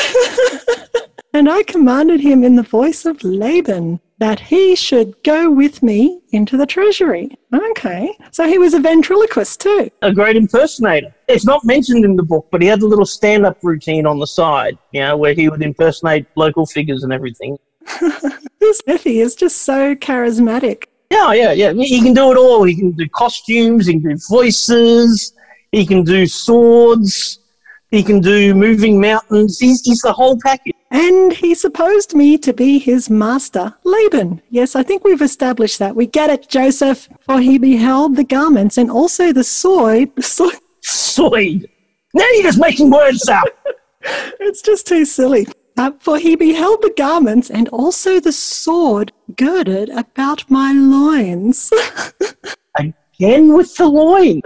And 1.37 1.47
I 1.47 1.61
commanded 1.61 2.21
him 2.21 2.43
in 2.43 2.55
the 2.55 2.63
voice 2.63 3.05
of 3.05 3.23
Laban 3.23 3.99
that 4.17 4.39
he 4.39 4.75
should 4.75 5.13
go 5.21 5.51
with 5.51 5.83
me 5.83 6.19
into 6.31 6.57
the 6.57 6.65
treasury. 6.65 7.37
Okay, 7.53 8.11
so 8.31 8.47
he 8.47 8.57
was 8.57 8.73
a 8.73 8.79
ventriloquist 8.79 9.61
too. 9.61 9.91
a 10.01 10.11
great 10.11 10.35
impersonator. 10.35 11.13
It's 11.27 11.45
not 11.45 11.63
mentioned 11.63 12.05
in 12.05 12.15
the 12.15 12.23
book, 12.23 12.47
but 12.51 12.63
he 12.63 12.67
had 12.67 12.81
a 12.81 12.87
little 12.87 13.05
stand 13.05 13.45
up 13.45 13.59
routine 13.61 14.07
on 14.07 14.17
the 14.17 14.25
side, 14.25 14.79
you 14.93 15.01
know, 15.01 15.15
where 15.15 15.35
he 15.35 15.47
would 15.47 15.61
impersonate 15.61 16.25
local 16.35 16.65
figures 16.65 17.03
and 17.03 17.13
everything. 17.13 17.55
This 18.59 18.81
is 19.05 19.35
just 19.35 19.59
so 19.59 19.93
charismatic. 19.93 20.85
Yeah, 21.11 21.33
yeah, 21.33 21.51
yeah. 21.51 21.73
He 21.73 22.01
can 22.01 22.15
do 22.15 22.31
it 22.31 22.37
all. 22.37 22.63
He 22.63 22.75
can 22.75 22.93
do 22.93 23.07
costumes, 23.09 23.85
he 23.85 23.93
can 23.93 24.15
do 24.15 24.17
voices, 24.27 25.33
he 25.71 25.85
can 25.85 26.03
do 26.03 26.25
swords, 26.25 27.39
he 27.89 28.03
can 28.03 28.19
do 28.19 28.53
moving 28.53 28.99
mountains. 28.99 29.59
He's, 29.59 29.81
he's 29.81 30.01
the 30.01 30.11
whole 30.11 30.37
package. 30.43 30.73
And 30.91 31.33
he 31.33 31.55
supposed 31.55 32.15
me 32.15 32.37
to 32.39 32.53
be 32.53 32.79
his 32.79 33.09
master, 33.09 33.75
Laban. 33.83 34.41
Yes, 34.49 34.75
I 34.75 34.83
think 34.83 35.03
we've 35.03 35.21
established 35.21 35.79
that. 35.79 35.95
We 35.95 36.05
get 36.05 36.29
it, 36.29 36.49
Joseph. 36.49 37.07
For 37.21 37.39
he 37.39 37.57
beheld 37.57 38.15
the 38.15 38.23
garments 38.23 38.77
and 38.77 38.91
also 38.91 39.31
the 39.31 39.43
sword. 39.43 40.11
sword. 40.23 40.55
Swede. 40.81 41.69
Now 42.13 42.27
you're 42.33 42.43
just 42.43 42.59
making 42.59 42.91
words 42.91 43.27
up. 43.27 43.45
It's 44.39 44.61
just 44.61 44.87
too 44.87 45.03
silly. 45.03 45.47
Uh, 45.75 45.91
for 45.99 46.17
he 46.17 46.35
beheld 46.37 46.81
the 46.81 46.93
garments 46.95 47.49
and 47.49 47.67
also 47.69 48.21
the 48.21 48.31
sword 48.31 49.11
girded 49.35 49.89
about 49.89 50.49
my 50.49 50.71
loins. 50.71 51.69
Again 53.19 53.53
with 53.53 53.75
the 53.75 53.87
loin. 53.87 54.41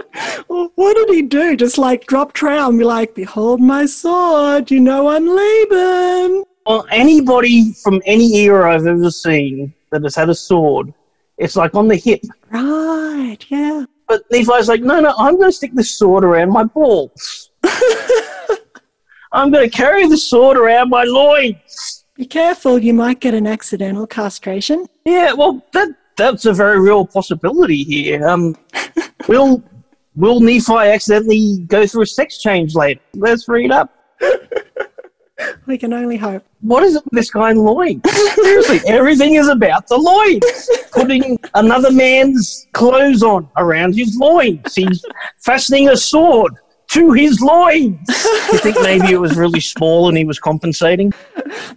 Well, 0.48 0.72
what 0.76 0.94
did 0.94 1.14
he 1.14 1.20
do? 1.20 1.56
Just 1.56 1.76
like 1.76 2.06
drop 2.06 2.32
trow 2.32 2.68
and 2.68 2.78
be 2.78 2.84
like, 2.84 3.14
Behold 3.14 3.60
my 3.60 3.84
sword, 3.84 4.70
you 4.70 4.80
know 4.80 5.08
I'm 5.08 5.26
Laban. 5.26 6.44
Well, 6.64 6.86
anybody 6.90 7.72
from 7.72 8.00
any 8.06 8.34
era 8.36 8.74
I've 8.74 8.86
ever 8.86 9.10
seen 9.10 9.74
that 9.90 10.02
has 10.04 10.14
had 10.14 10.30
a 10.30 10.34
sword, 10.34 10.94
it's 11.36 11.54
like 11.54 11.74
on 11.74 11.86
the 11.86 11.96
hip. 11.96 12.22
Right, 12.50 13.38
yeah. 13.48 13.84
But 14.08 14.22
Nephi's 14.30 14.68
like, 14.68 14.82
no, 14.82 15.00
no, 15.00 15.14
I'm 15.18 15.36
going 15.36 15.50
to 15.50 15.56
stick 15.56 15.72
this 15.74 15.90
sword 15.90 16.24
around 16.24 16.50
my 16.50 16.64
balls. 16.64 17.50
I'm 19.32 19.50
going 19.50 19.68
to 19.68 19.76
carry 19.76 20.06
the 20.06 20.16
sword 20.16 20.56
around 20.56 20.88
my 20.88 21.04
loins. 21.04 22.04
Be 22.14 22.26
careful, 22.26 22.78
you 22.78 22.94
might 22.94 23.20
get 23.20 23.34
an 23.34 23.46
accidental 23.46 24.06
castration. 24.06 24.86
Yeah, 25.04 25.32
well, 25.32 25.64
that 25.72 25.88
that's 26.22 26.44
a 26.44 26.52
very 26.52 26.80
real 26.80 27.04
possibility 27.04 27.82
here. 27.82 28.26
Um, 28.26 28.56
will 29.28 29.62
will 30.14 30.40
Nephi 30.40 30.74
accidentally 30.74 31.58
go 31.66 31.86
through 31.86 32.02
a 32.02 32.06
sex 32.06 32.38
change 32.38 32.74
later? 32.74 33.00
Let's 33.14 33.48
read 33.48 33.70
up. 33.70 33.90
We 35.66 35.76
can 35.76 35.92
only 35.92 36.16
hope. 36.16 36.44
What 36.60 36.84
is 36.84 36.94
it 36.94 37.04
with 37.04 37.14
this 37.14 37.30
guy 37.30 37.50
in 37.50 37.56
loins? 37.56 38.00
Seriously, 38.34 38.80
everything 38.86 39.34
is 39.34 39.48
about 39.48 39.88
the 39.88 39.96
loins. 39.96 40.68
Putting 40.92 41.36
another 41.54 41.90
man's 41.90 42.68
clothes 42.74 43.24
on 43.24 43.48
around 43.56 43.96
his 43.96 44.16
loins. 44.16 44.72
He's 44.72 45.04
fastening 45.38 45.88
a 45.88 45.96
sword 45.96 46.52
to 46.92 47.12
his 47.12 47.40
loins. 47.40 47.98
You 48.08 48.58
think 48.58 48.76
maybe 48.82 49.12
it 49.12 49.20
was 49.20 49.36
really 49.36 49.60
small 49.60 50.08
and 50.08 50.16
he 50.16 50.24
was 50.24 50.38
compensating? 50.38 51.12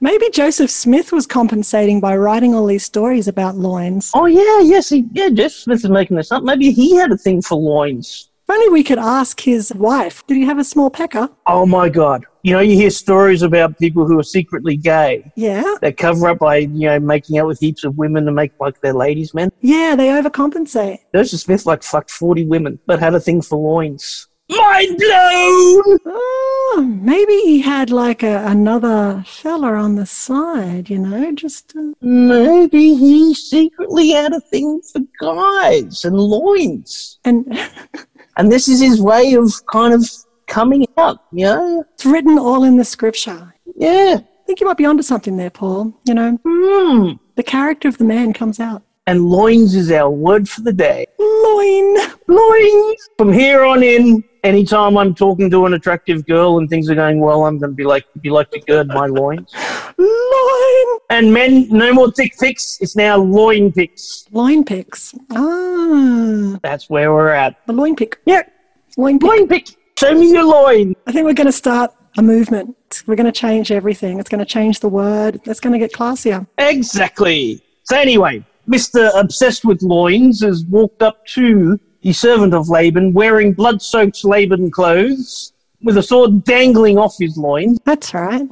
Maybe 0.01 0.29
Joseph 0.29 0.69
Smith 0.69 1.11
was 1.11 1.25
compensating 1.25 1.99
by 1.99 2.15
writing 2.17 2.53
all 2.53 2.65
these 2.65 2.83
stories 2.83 3.27
about 3.27 3.55
loins. 3.55 4.11
Oh 4.13 4.25
yeah, 4.25 4.59
yes, 4.61 4.89
he, 4.89 5.05
yeah. 5.13 5.29
Jeff 5.29 5.51
Smith 5.51 5.83
is 5.83 5.89
making 5.89 6.17
this 6.17 6.31
up. 6.31 6.43
Maybe 6.43 6.71
he 6.71 6.95
had 6.95 7.11
a 7.11 7.17
thing 7.17 7.41
for 7.41 7.55
loins. 7.57 8.29
If 8.47 8.53
only 8.53 8.69
we 8.69 8.83
could 8.83 8.99
ask 8.99 9.39
his 9.39 9.73
wife, 9.73 10.25
did 10.27 10.37
he 10.37 10.45
have 10.45 10.59
a 10.59 10.63
small 10.63 10.91
pecker? 10.91 11.29
Oh 11.47 11.65
my 11.65 11.89
god! 11.89 12.25
You 12.43 12.53
know, 12.53 12.59
you 12.59 12.75
hear 12.75 12.91
stories 12.91 13.41
about 13.41 13.79
people 13.79 14.05
who 14.05 14.19
are 14.19 14.23
secretly 14.23 14.77
gay. 14.77 15.31
Yeah. 15.35 15.63
They 15.81 15.91
cover 15.91 16.27
up 16.27 16.39
by 16.39 16.57
you 16.57 16.87
know 16.87 16.99
making 16.99 17.39
out 17.39 17.47
with 17.47 17.59
heaps 17.59 17.83
of 17.83 17.97
women 17.97 18.25
to 18.25 18.31
make 18.31 18.51
like 18.59 18.79
their 18.81 18.93
ladies 18.93 19.33
men. 19.33 19.49
Yeah, 19.61 19.95
they 19.95 20.09
overcompensate. 20.09 20.99
Joseph 21.15 21.39
Smith 21.39 21.65
like 21.65 21.81
fucked 21.81 22.11
forty 22.11 22.45
women, 22.45 22.77
but 22.85 22.99
had 22.99 23.15
a 23.15 23.19
thing 23.19 23.41
for 23.41 23.57
loins. 23.57 24.27
Mind 24.47 24.97
blown! 24.97 25.97
Oh, 26.05 26.97
maybe 27.01 27.33
he 27.41 27.61
had 27.61 27.89
like 27.89 28.21
a, 28.21 28.45
another 28.45 29.23
fella 29.25 29.73
on 29.73 29.95
the 29.95 30.05
side, 30.05 30.89
you 30.89 30.99
know, 30.99 31.31
just. 31.31 31.75
Uh, 31.75 31.93
Maybe 32.01 32.93
he 32.93 33.33
secretly 33.33 34.09
had 34.11 34.33
a 34.33 34.39
thing 34.39 34.81
for 34.81 35.01
guys 35.19 36.05
and 36.05 36.15
loins, 36.19 37.19
and 37.25 37.57
and 38.37 38.51
this 38.51 38.67
is 38.67 38.81
his 38.81 39.01
way 39.01 39.33
of 39.33 39.51
kind 39.71 39.93
of 39.95 40.07
coming 40.45 40.85
out. 40.97 41.23
You 41.31 41.45
know? 41.45 41.85
it's 41.95 42.05
written 42.05 42.37
all 42.37 42.63
in 42.63 42.77
the 42.77 42.85
scripture. 42.85 43.51
Yeah. 43.75 44.19
I 44.21 44.45
think 44.45 44.59
you 44.61 44.67
might 44.67 44.77
be 44.77 44.85
onto 44.85 45.01
something 45.01 45.37
there, 45.37 45.49
Paul. 45.49 45.99
You 46.05 46.13
know, 46.13 46.39
Hmm. 46.45 47.13
the 47.35 47.41
character 47.41 47.87
of 47.87 47.97
the 47.97 48.03
man 48.03 48.31
comes 48.31 48.59
out. 48.59 48.83
And 49.07 49.25
loins 49.25 49.73
is 49.75 49.91
our 49.91 50.09
word 50.09 50.47
for 50.47 50.61
the 50.61 50.73
day. 50.73 51.05
Loin. 51.19 51.97
Loins. 52.27 53.09
From 53.17 53.33
here 53.33 53.63
on 53.63 53.81
in, 53.83 54.23
anytime 54.45 54.97
I'm 54.97 55.13
talking 55.15 55.49
to 55.49 55.65
an 55.65 55.73
attractive 55.73 56.25
girl 56.25 56.57
and 56.59 56.69
things 56.69 56.89
are 56.89 56.95
going 56.95 57.19
well, 57.19 57.45
I'm 57.45 57.57
going 57.57 57.71
to 57.71 57.75
be 57.75 57.83
like, 57.83 58.05
"Would 58.13 58.23
you 58.23 58.31
like 58.33 58.49
to 58.51 58.59
gird 58.61 58.87
my 58.87 59.07
loins?" 59.07 59.51
Loin. 59.97 60.99
And 61.09 61.33
men, 61.33 61.67
no 61.69 61.93
more 61.93 62.11
dick 62.11 62.33
pics. 62.39 62.77
It's 62.81 62.95
now 62.95 63.17
loin 63.17 63.71
pics. 63.71 64.25
Loin 64.31 64.63
picks. 64.63 65.13
Ah, 65.31 66.57
That's 66.63 66.89
where 66.89 67.13
we're 67.13 67.29
at. 67.29 67.57
the 67.67 67.73
loin 67.73 67.95
pick. 67.95 68.19
Yeah, 68.25 68.43
Loin 68.97 69.19
pick. 69.19 69.27
loin 69.29 69.47
pic. 69.47 69.67
Show 69.99 70.13
me 70.13 70.31
your 70.31 70.43
loin. 70.45 70.95
I 71.07 71.11
think 71.11 71.25
we're 71.25 71.33
going 71.33 71.45
to 71.47 71.51
start 71.53 71.91
a 72.17 72.21
movement. 72.21 72.75
We're 73.07 73.15
going 73.15 73.25
to 73.31 73.31
change 73.31 73.71
everything. 73.71 74.19
It's 74.19 74.29
going 74.29 74.39
to 74.39 74.45
change 74.45 74.79
the 74.79 74.89
word. 74.89 75.39
It's 75.45 75.59
going 75.59 75.73
to 75.73 75.79
get 75.79 75.91
classier. 75.93 76.45
Exactly. 76.57 77.61
So 77.83 77.97
anyway, 77.97 78.43
Mister 78.67 79.11
Obsessed 79.15 79.63
with 79.63 79.81
Loins 79.83 80.41
has 80.43 80.65
walked 80.65 81.01
up 81.03 81.25
to 81.27 81.79
the 82.05 82.13
servant 82.13 82.53
of 82.53 82.69
Laban, 82.69 83.13
wearing 83.13 83.51
blood-soaked 83.51 84.23
Laban 84.23 84.69
clothes, 84.69 85.53
with 85.81 85.97
a 85.97 86.03
sword 86.03 86.43
dangling 86.43 86.99
off 86.99 87.15
his 87.19 87.35
loins. 87.35 87.79
That's 87.83 88.13
right. 88.13 88.47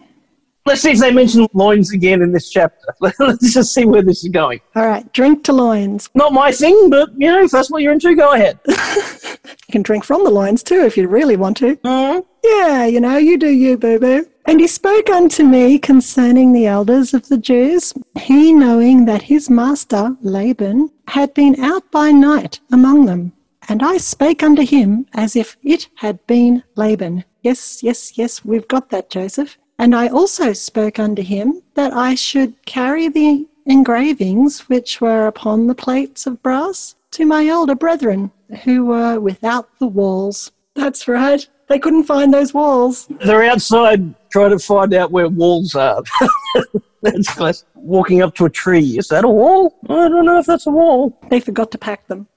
Let's 0.66 0.82
see 0.82 0.92
if 0.92 1.00
they 1.00 1.12
mention 1.12 1.48
loins 1.54 1.94
again 1.94 2.24
in 2.24 2.32
this 2.32 2.50
chapter. 2.50 2.96
Let's 3.20 3.54
just 3.54 3.72
see 3.72 3.86
where 3.86 4.02
this 4.02 4.24
is 4.24 4.32
going. 4.32 4.60
All 4.76 4.88
right. 4.88 5.12
Drink 5.14 5.44
to 5.44 5.54
loins. 5.54 6.10
Not 6.16 6.34
my 6.34 6.52
thing, 6.52 6.90
but 6.90 7.10
you 7.16 7.28
know, 7.28 7.44
if 7.44 7.52
that's 7.52 7.70
what 7.70 7.84
you're 7.84 7.94
into, 7.94 8.16
go 8.16 8.34
ahead. 8.34 8.60
You 9.68 9.72
can 9.72 9.82
drink 9.82 10.04
from 10.04 10.24
the 10.24 10.30
loins 10.30 10.62
too 10.64 10.86
if 10.86 10.96
you 10.96 11.08
really 11.08 11.36
want 11.36 11.58
to. 11.58 11.76
Mm. 11.78 12.26
Yeah, 12.44 12.86
you 12.86 13.02
know, 13.02 13.18
you 13.18 13.38
do 13.38 13.50
you, 13.50 13.78
boo 13.78 14.00
boo. 14.00 14.26
And 14.46 14.60
he 14.60 14.68
spoke 14.68 15.10
unto 15.10 15.44
me 15.44 15.80
concerning 15.80 16.54
the 16.54 16.68
elders 16.68 17.14
of 17.14 17.28
the 17.28 17.38
Jews, 17.38 17.94
he 18.20 18.54
knowing 18.54 19.06
that 19.06 19.24
his 19.24 19.50
master, 19.50 20.16
Laban, 20.22 20.92
had 21.08 21.34
been 21.34 21.60
out 21.60 21.90
by 21.92 22.12
night 22.12 22.60
among 22.72 23.06
them. 23.06 23.34
And 23.70 23.82
I 23.82 23.98
spake 23.98 24.44
unto 24.44 24.66
him 24.66 25.06
as 25.14 25.36
if 25.36 25.58
it 25.64 25.90
had 25.96 26.26
been 26.28 26.64
Laban. 26.76 27.24
Yes, 27.42 27.84
yes, 27.84 28.18
yes, 28.18 28.44
we've 28.44 28.68
got 28.68 28.90
that, 28.90 29.10
Joseph. 29.10 29.58
And 29.80 29.96
I 29.96 30.08
also 30.08 30.54
spoke 30.54 31.00
unto 31.00 31.22
him 31.22 31.62
that 31.74 31.94
I 31.94 32.16
should 32.16 32.54
carry 32.66 33.08
the 33.08 33.48
engravings 33.66 34.62
which 34.70 35.02
were 35.02 35.28
upon 35.28 35.68
the 35.68 35.76
plates 35.76 36.28
of 36.28 36.42
brass 36.44 36.96
to 37.12 37.26
my 37.26 37.48
elder 37.48 37.76
brethren 37.76 38.32
who 38.64 38.86
were 38.86 39.20
without 39.20 39.70
the 39.80 39.88
walls. 39.88 40.52
That's 40.76 41.08
right. 41.08 41.48
They 41.70 41.80
couldn't 41.80 42.04
find 42.04 42.34
those 42.34 42.54
walls. 42.54 43.08
They're 43.26 43.44
outside 43.44 44.14
trying 44.32 44.52
to 44.52 44.60
find 44.60 44.94
out 44.94 45.12
where 45.12 45.30
walls 45.30 45.76
are. 45.76 46.04
that's 47.02 47.34
class. 47.34 47.66
Walking 47.76 48.22
up 48.22 48.36
to 48.36 48.46
a 48.46 48.50
tree. 48.50 48.98
Is 48.98 49.08
that 49.10 49.24
a 49.24 49.30
wall? 49.30 49.78
I 49.90 50.08
don't 50.10 50.26
know 50.26 50.40
if 50.40 50.46
that's 50.46 50.68
a 50.68 50.72
wall. 50.72 51.18
They 51.30 51.40
forgot 51.40 51.72
to 51.72 51.78
pack 51.78 52.08
them. 52.08 52.28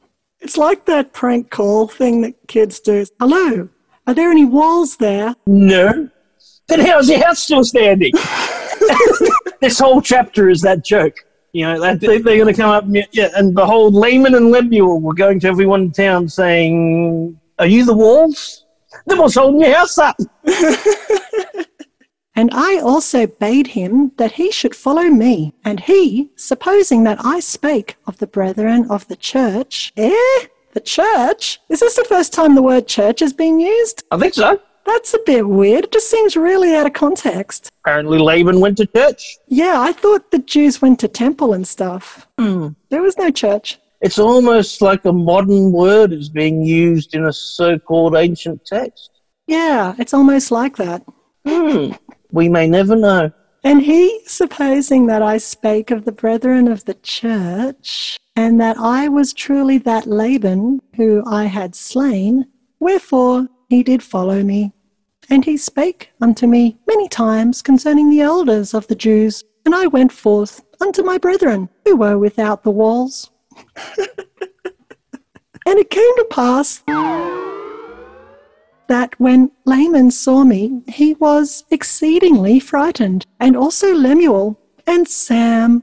It's 0.47 0.57
like 0.57 0.85
that 0.85 1.13
prank 1.13 1.51
call 1.51 1.89
thing 1.89 2.23
that 2.23 2.35
kids 2.47 2.79
do. 2.79 3.05
Hello, 3.19 3.69
are 4.07 4.15
there 4.15 4.31
any 4.31 4.45
walls 4.45 4.97
there? 4.97 5.35
No. 5.45 6.09
Then 6.69 6.79
how's 6.87 7.09
your 7.09 7.19
house 7.19 7.41
still 7.41 7.65
standing? 7.65 8.13
this 9.61 9.81
whole 9.81 10.01
chapter 10.01 10.49
is 10.49 10.61
that 10.61 10.85
joke. 10.85 11.17
You 11.53 11.65
know, 11.65 11.97
they, 11.97 12.19
they're 12.19 12.37
going 12.37 12.47
to 12.47 12.55
come 12.55 12.71
up 12.71 12.85
and, 12.85 12.97
yeah, 13.11 13.31
and 13.35 13.57
behold, 13.57 13.95
Laman 13.95 14.37
and 14.37 14.53
Lemuel 14.53 15.01
were 15.01 15.15
going 15.15 15.41
to 15.41 15.49
everyone 15.49 15.83
in 15.83 15.91
town 15.91 16.29
saying, 16.29 17.37
Are 17.59 17.67
you 17.67 17.85
the 17.85 17.97
walls? 17.97 18.67
Then 19.07 19.19
what's 19.19 19.35
holding 19.35 19.63
your 19.63 19.75
house 19.75 19.99
up? 19.99 20.17
And 22.37 22.51
I 22.53 22.79
also 22.79 23.27
bade 23.27 23.69
him 23.69 24.13
that 24.19 24.33
he 24.33 24.53
should 24.53 24.77
follow 24.77 25.05
me. 25.05 25.55
And 25.65 25.81
he, 25.81 26.31
supposing 26.37 27.05
that 27.05 27.19
I 27.25 27.41
spake 27.41 27.97
of 28.07 28.19
the 28.19 28.27
brethren 28.27 28.87
of 28.91 29.09
the 29.09 29.17
church, 29.17 29.93
eh? 29.97 30.47
The 30.75 30.81
church? 30.81 31.59
Is 31.71 31.81
this 31.81 31.97
the 31.97 32.05
first 32.05 32.35
time 32.35 32.55
the 32.55 32.63
word 32.63 32.87
church 32.87 33.21
has 33.21 33.33
been 33.33 33.59
used? 33.59 34.05
I 34.11 34.19
think 34.19 34.35
so. 34.35 34.61
That's 34.85 35.15
a 35.15 35.19
bit 35.25 35.49
weird. 35.49 35.85
It 35.85 35.93
just 35.93 36.11
seems 36.11 36.37
really 36.37 36.77
out 36.77 36.87
of 36.87 36.93
context. 36.93 37.71
Apparently, 37.83 38.19
Laban 38.19 38.61
went 38.61 38.77
to 38.77 38.87
church. 38.87 39.39
Yeah, 39.49 39.81
I 39.81 39.93
thought 39.93 40.31
the 40.31 40.39
Jews 40.39 40.83
went 40.83 41.01
to 41.01 41.09
temple 41.09 41.55
and 41.55 41.67
stuff. 41.67 42.29
There 42.37 43.03
was 43.03 43.17
no 43.19 43.31
church. 43.31 43.79
It's 44.03 44.19
almost 44.19 44.83
like 44.83 45.07
a 45.07 45.13
modern 45.13 45.73
word 45.73 46.13
is 46.13 46.29
being 46.29 46.63
used 46.63 47.15
in 47.15 47.25
a 47.25 47.33
so 47.33 47.79
called 47.79 48.15
ancient 48.15 48.65
text. 48.67 49.11
Yeah, 49.47 49.95
it's 49.99 50.13
almost 50.13 50.51
like 50.51 50.77
that. 50.77 51.03
Hmm. 51.47 51.93
We 52.33 52.49
may 52.49 52.69
never 52.69 52.97
know. 52.97 53.33
And 53.65 53.83
he, 53.83 54.21
supposing 54.27 55.07
that 55.07 55.23
I 55.23 55.39
spake 55.39 55.91
of 55.91 56.05
the 56.05 56.13
brethren 56.13 56.69
of 56.69 56.85
the 56.85 56.95
church, 56.95 58.17
and 58.37 58.61
that 58.61 58.77
I 58.79 59.09
was 59.09 59.33
truly 59.33 59.79
that 59.79 60.07
Laban 60.07 60.81
who 60.95 61.25
I 61.27 61.47
had 61.47 61.75
slain, 61.75 62.47
wherefore 62.79 63.49
he 63.69 63.83
did 63.83 64.03
follow 64.03 64.43
me. 64.43 64.73
And 65.29 65.45
he 65.45 65.57
spake 65.57 66.13
unto 66.21 66.47
me 66.47 66.79
many 66.87 67.09
times 67.09 67.63
concerning 67.63 68.11
the 68.11 68.21
elders 68.21 68.75
of 68.75 68.87
the 68.87 68.95
Jews. 68.95 69.43
And 69.65 69.75
I 69.75 69.89
went 69.89 70.13
forth 70.13 70.65
unto 70.81 71.03
my 71.03 71.19
brethren 71.19 71.69
who 71.85 71.97
were 71.97 72.19
without 72.19 72.63
the 72.63 72.71
walls. 72.71 73.31
and 75.67 75.79
it 75.79 75.91
came 75.91 76.17
to 76.17 76.27
pass 76.31 76.85
that 78.89 79.19
when 79.19 79.51
Laman 79.65 80.11
saw 80.11 80.45
me, 80.45 80.83
he 80.89 81.15
was 81.15 81.65
exceedingly 81.71 82.61
frightened, 82.61 83.27
and 83.41 83.57
also 83.57 83.95
Lemuel 83.95 84.59
and 84.87 85.07
Sam. 85.09 85.83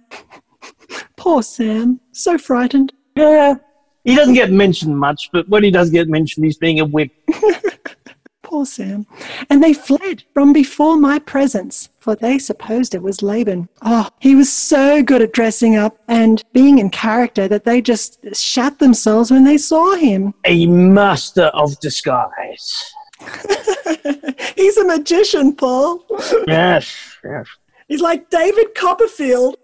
Poor 1.18 1.44
Sam, 1.44 2.00
so 2.12 2.38
frightened. 2.38 2.94
Yeah. 3.16 3.56
He 4.04 4.16
doesn't 4.16 4.34
get 4.34 4.52
mentioned 4.52 4.98
much, 4.98 5.30
but 5.32 5.48
when 5.48 5.64
he 5.64 5.72
does 5.72 5.90
get 5.90 6.10
mentioned, 6.10 6.46
he's 6.46 6.58
being 6.58 6.80
a 6.80 6.86
whip. 6.86 7.12
Poor 8.44 8.66
Sam. 8.66 9.08
And 9.50 9.64
they 9.64 9.74
fled 9.74 10.24
from 10.34 10.52
before 10.52 10.98
my 10.98 11.18
presence, 11.18 11.90
for 12.00 12.16
they 12.16 12.38
supposed 12.38 12.94
it 12.94 13.02
was 13.02 13.24
Laban. 13.24 13.70
Oh, 13.82 14.10
he 14.20 14.36
was 14.36 14.52
so 14.52 15.02
good 15.02 15.22
at 15.22 15.32
dressing 15.32 15.76
up 15.76 15.98
and 16.10 16.44
being 16.52 16.78
in 16.80 16.90
character 16.90 17.48
that 17.48 17.64
they 17.64 17.82
just 17.82 18.20
shat 18.36 18.80
themselves 18.80 19.32
when 19.32 19.46
they 19.46 19.58
saw 19.58 19.96
him. 19.96 20.34
A 20.46 20.66
master 20.66 21.46
of 21.46 21.80
disguise. 21.80 22.93
He's 24.56 24.78
a 24.78 24.86
magician, 24.86 25.56
Paul. 25.56 26.06
Yes, 26.48 27.18
yes. 27.24 27.48
He's 27.88 28.02
like 28.02 28.30
David 28.30 28.76
Copperfield. 28.76 29.58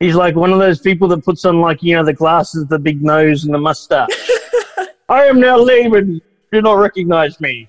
He's 0.00 0.14
like 0.14 0.36
one 0.36 0.52
of 0.52 0.58
those 0.58 0.80
people 0.80 1.08
that 1.08 1.24
puts 1.24 1.44
on, 1.44 1.60
like, 1.60 1.82
you 1.82 1.96
know, 1.96 2.04
the 2.04 2.12
glasses, 2.12 2.66
the 2.66 2.78
big 2.78 3.02
nose, 3.02 3.44
and 3.44 3.52
the 3.52 3.58
mustache. 3.58 4.08
I 5.08 5.24
am 5.24 5.40
now 5.40 5.56
Laban. 5.56 6.20
Do 6.52 6.62
not 6.62 6.74
recognize 6.74 7.40
me. 7.40 7.68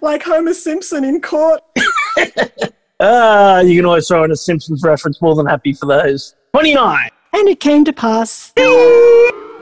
Like 0.00 0.22
Homer 0.22 0.54
Simpson 0.54 1.04
in 1.04 1.20
court. 1.20 1.60
Ah, 3.00 3.60
you 3.60 3.76
can 3.76 3.86
always 3.86 4.08
throw 4.08 4.24
in 4.24 4.32
a 4.32 4.36
Simpsons 4.36 4.82
reference. 4.82 5.22
More 5.22 5.36
than 5.36 5.46
happy 5.46 5.72
for 5.72 5.86
those. 5.86 6.34
29. 6.52 7.08
And 7.32 7.48
it 7.48 7.60
came 7.60 7.84
to 7.84 7.92
pass 7.92 8.52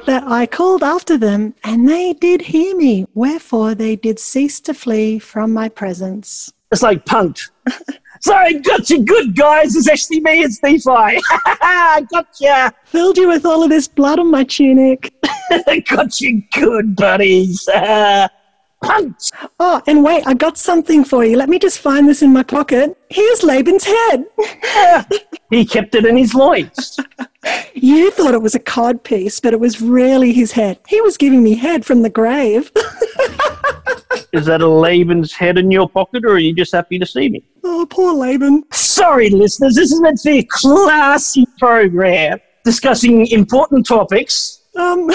that 0.07 0.25
I 0.27 0.47
called 0.47 0.83
after 0.83 1.19
them, 1.19 1.55
and 1.62 1.88
they 1.88 2.12
did 2.14 2.40
hear 2.42 2.77
me. 2.77 3.07
Wherefore 3.14 3.75
they 3.75 3.97
did 3.97 4.19
cease 4.19 4.61
to 4.61 4.75
flee 4.75 5.19
from 5.19 5.53
my 5.53 5.69
presence. 5.69 6.53
It's 6.73 6.83
like 6.83 7.05
punked. 7.05 7.51
Sorry, 8.21 8.59
gotcha, 8.61 8.99
good 8.99 9.37
guys. 9.37 9.77
It's 9.77 9.88
actually 9.88 10.21
me, 10.21 10.42
it's 10.42 10.62
Nephi. 10.62 11.21
gotcha. 12.11 12.73
Filled 12.85 13.19
you 13.19 13.29
with 13.29 13.45
all 13.45 13.62
of 13.62 13.69
this 13.69 13.87
blood 13.87 14.19
on 14.19 14.31
my 14.31 14.45
tunic. 14.45 15.12
gotcha, 15.88 16.33
good 16.53 16.97
buddies. 16.97 17.69
punked. 18.85 19.31
Oh, 19.59 19.81
and 19.87 20.05
wait, 20.05 20.27
I 20.27 20.35
got 20.35 20.59
something 20.59 21.05
for 21.05 21.25
you. 21.25 21.37
Let 21.37 21.49
me 21.49 21.59
just 21.59 21.79
find 21.79 22.09
this 22.09 22.23
in 22.23 22.33
my 22.33 22.43
pocket. 22.43 22.97
Here's 23.11 23.43
Laban's 23.43 23.85
head. 23.85 24.25
He 25.49 25.65
kept 25.65 25.95
it 25.95 26.05
in 26.05 26.17
his 26.17 26.35
loins. 26.35 26.99
You 27.75 28.11
thought 28.11 28.35
it 28.35 28.43
was 28.43 28.57
a 28.57 28.59
cod 28.59 29.05
piece, 29.05 29.39
but 29.39 29.53
it 29.53 29.61
was 29.61 29.81
really 29.81 30.33
his 30.33 30.51
head. 30.51 30.81
He 30.89 31.01
was 31.01 31.17
giving 31.17 31.45
me 31.45 31.55
head 31.55 31.85
from 31.85 32.03
the 32.03 32.11
grave. 32.11 32.73
Is 34.33 34.47
that 34.47 34.61
a 34.62 34.67
Laban's 34.69 35.33
head 35.33 35.57
in 35.57 35.71
your 35.71 35.89
pocket, 35.89 36.25
or 36.25 36.31
are 36.33 36.39
you 36.39 36.53
just 36.53 36.73
happy 36.73 36.99
to 36.99 37.07
see 37.07 37.29
me? 37.29 37.45
oh, 37.62 37.87
poor 37.89 38.12
Laban. 38.12 38.65
Sorry, 38.73 39.31
listeners, 39.31 39.77
this 39.77 39.93
is 39.93 40.01
meant 40.01 40.19
to 40.23 40.31
be 40.31 40.39
a 40.41 40.47
classy 40.51 41.47
program 41.61 42.39
discussing 42.65 43.29
important 43.29 43.87
topics, 43.87 44.62
Um, 44.75 45.09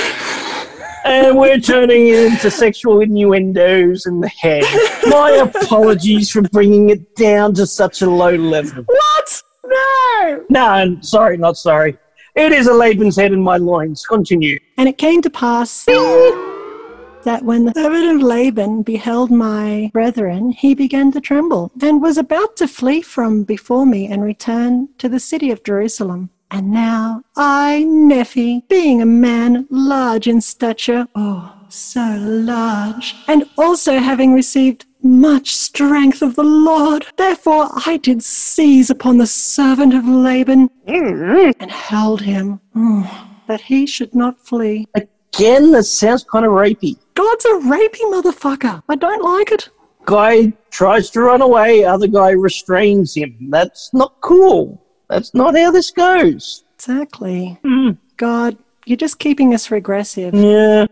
and 1.06 1.38
we're 1.38 1.60
turning 1.60 2.08
it 2.08 2.32
into 2.32 2.52
sexual 2.52 3.02
innuendos 3.02 4.06
in 4.06 4.20
the 4.20 4.30
head. 4.30 4.64
My 5.08 5.32
apologies 5.32 6.30
for 6.32 6.42
bringing 6.42 6.90
it 6.90 7.16
down 7.16 7.54
to 7.56 7.66
such 7.66 8.02
a 8.02 8.10
low 8.10 8.36
level. 8.36 8.84
what? 8.86 9.44
No. 9.66 10.46
No, 10.50 10.66
I'm 10.66 11.04
sorry, 11.04 11.38
not 11.38 11.58
sorry. 11.58 11.98
It 12.36 12.52
is 12.54 12.68
a 12.68 12.74
Laban's 12.74 13.18
head 13.18 13.34
in 13.34 13.42
my 13.42 13.58
loins. 13.58 14.06
Continue. 14.06 14.60
And 14.78 14.88
it 14.88 14.98
came 14.98 15.22
to 15.22 15.30
pass 15.30 15.86
that 15.86 17.44
when 17.44 17.66
the 17.66 17.74
servant 17.74 18.16
of 18.16 18.22
Laban 18.22 18.84
beheld 18.84 19.30
my 19.32 19.92
brethren, 19.94 20.52
he 20.52 20.74
began 20.74 21.12
to 21.12 21.22
tremble, 21.22 21.72
and 21.82 22.02
was 22.02 22.18
about 22.18 22.56
to 22.58 22.68
flee 22.68 23.02
from 23.02 23.44
before 23.44 23.86
me 23.86 24.08
and 24.08 24.24
return 24.24 24.90
to 24.98 25.08
the 25.08 25.20
city 25.20 25.52
of 25.52 25.64
Jerusalem. 25.64 26.30
And 26.54 26.70
now 26.70 27.24
I, 27.38 27.86
Nephi, 27.86 28.66
being 28.68 29.02
a 29.02 29.06
man 29.06 29.68
large 29.70 30.28
in 30.28 30.42
stature, 30.42 31.08
oh, 31.16 31.56
so 31.70 32.18
large, 32.20 33.16
and 33.30 33.50
also 33.58 34.00
having 34.00 34.34
received 34.34 34.86
much 35.02 35.56
strength 35.56 36.22
of 36.22 36.36
the 36.36 36.44
Lord, 36.44 37.06
therefore 37.16 37.70
I 37.86 37.98
did 38.04 38.22
seize 38.22 38.90
upon 38.90 39.18
the 39.18 39.28
servant 39.28 39.94
of 39.94 40.06
Laban 40.06 40.70
mm-hmm. 40.86 41.52
and 41.58 41.72
held 41.72 42.22
him, 42.22 42.60
oh, 42.76 43.28
that 43.48 43.62
he 43.62 43.88
should 43.88 44.14
not 44.14 44.38
flee. 44.46 44.88
Again, 44.94 45.72
that 45.72 45.86
sounds 45.86 46.26
kind 46.26 46.46
of 46.46 46.52
rapey. 46.52 46.98
God's 47.14 47.46
a 47.46 47.60
rapey 47.60 48.02
motherfucker. 48.12 48.84
I 48.90 48.96
don't 48.96 49.24
like 49.24 49.54
it. 49.54 49.70
Guy 50.04 50.52
tries 50.70 51.10
to 51.12 51.22
run 51.22 51.42
away, 51.42 51.86
other 51.86 52.08
guy 52.08 52.32
restrains 52.32 53.16
him. 53.16 53.38
That's 53.50 53.94
not 53.94 54.20
cool. 54.20 54.84
That's 55.12 55.34
not 55.34 55.58
how 55.58 55.72
this 55.72 55.92
goes. 55.92 56.64
Exactly. 56.76 57.60
Hmm. 57.66 57.92
God, 58.16 58.58
you're 58.86 58.96
just 58.96 59.20
keeping 59.20 59.54
us 59.54 59.70
regressive. 59.70 60.34
Yeah. 60.34 60.86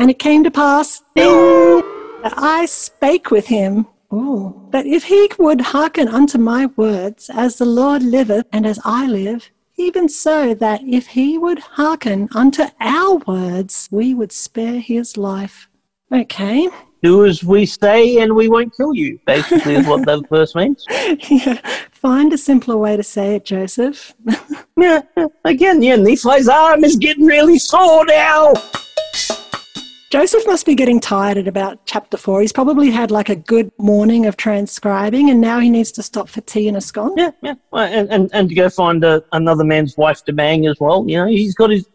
And 0.00 0.10
it 0.10 0.18
came 0.18 0.42
to 0.42 0.50
pass 0.50 1.02
that 1.14 2.34
I 2.36 2.66
spake 2.66 3.30
with 3.30 3.46
him. 3.46 3.86
Ooh. 4.12 4.68
That 4.72 4.86
if 4.86 5.04
he 5.04 5.30
would 5.38 5.60
hearken 5.60 6.08
unto 6.08 6.36
my 6.36 6.66
words, 6.76 7.30
as 7.32 7.58
the 7.58 7.64
Lord 7.64 8.02
liveth 8.02 8.46
and 8.52 8.66
as 8.66 8.80
I 8.84 9.06
live, 9.06 9.48
even 9.76 10.08
so 10.08 10.52
that 10.54 10.80
if 10.82 11.06
he 11.06 11.38
would 11.38 11.60
hearken 11.60 12.28
unto 12.34 12.64
our 12.80 13.18
words, 13.18 13.88
we 13.92 14.14
would 14.14 14.32
spare 14.32 14.80
his 14.80 15.16
life. 15.16 15.68
Okay. 16.12 16.68
Do 17.02 17.24
as 17.24 17.42
we 17.42 17.64
say 17.66 18.18
and 18.18 18.34
we 18.34 18.48
won't 18.48 18.76
kill 18.76 18.94
you, 18.94 19.18
basically, 19.26 19.74
is 19.74 19.86
what 19.86 20.04
that 20.06 20.26
verse 20.30 20.54
means. 20.54 20.84
yeah. 21.30 21.60
Find 21.92 22.32
a 22.32 22.38
simpler 22.38 22.76
way 22.76 22.96
to 22.96 23.02
say 23.02 23.36
it, 23.36 23.44
Joseph. 23.44 24.14
Yeah, 24.76 25.02
again, 25.44 25.82
yeah, 25.82 25.96
Nephi's 25.96 26.48
arm 26.48 26.84
is 26.84 26.96
getting 26.96 27.26
really 27.26 27.58
sore 27.58 28.06
now. 28.06 28.54
Joseph 30.10 30.44
must 30.46 30.66
be 30.66 30.74
getting 30.74 30.98
tired 30.98 31.36
at 31.36 31.46
about 31.46 31.86
chapter 31.86 32.16
four. 32.16 32.40
He's 32.40 32.52
probably 32.52 32.90
had 32.90 33.12
like 33.12 33.28
a 33.28 33.36
good 33.36 33.70
morning 33.78 34.26
of 34.26 34.36
transcribing, 34.36 35.30
and 35.30 35.40
now 35.40 35.60
he 35.60 35.70
needs 35.70 35.92
to 35.92 36.02
stop 36.02 36.28
for 36.28 36.40
tea 36.40 36.66
and 36.66 36.76
a 36.76 36.80
scone. 36.80 37.14
Yeah, 37.16 37.30
yeah. 37.42 37.54
And, 37.72 38.10
and, 38.10 38.30
and 38.32 38.48
to 38.48 38.54
go 38.54 38.68
find 38.68 39.04
a, 39.04 39.22
another 39.32 39.62
man's 39.62 39.96
wife 39.96 40.24
to 40.24 40.32
bang 40.32 40.66
as 40.66 40.80
well. 40.80 41.04
You 41.06 41.18
know, 41.18 41.26
he's 41.26 41.54
got 41.54 41.70
his. 41.70 41.88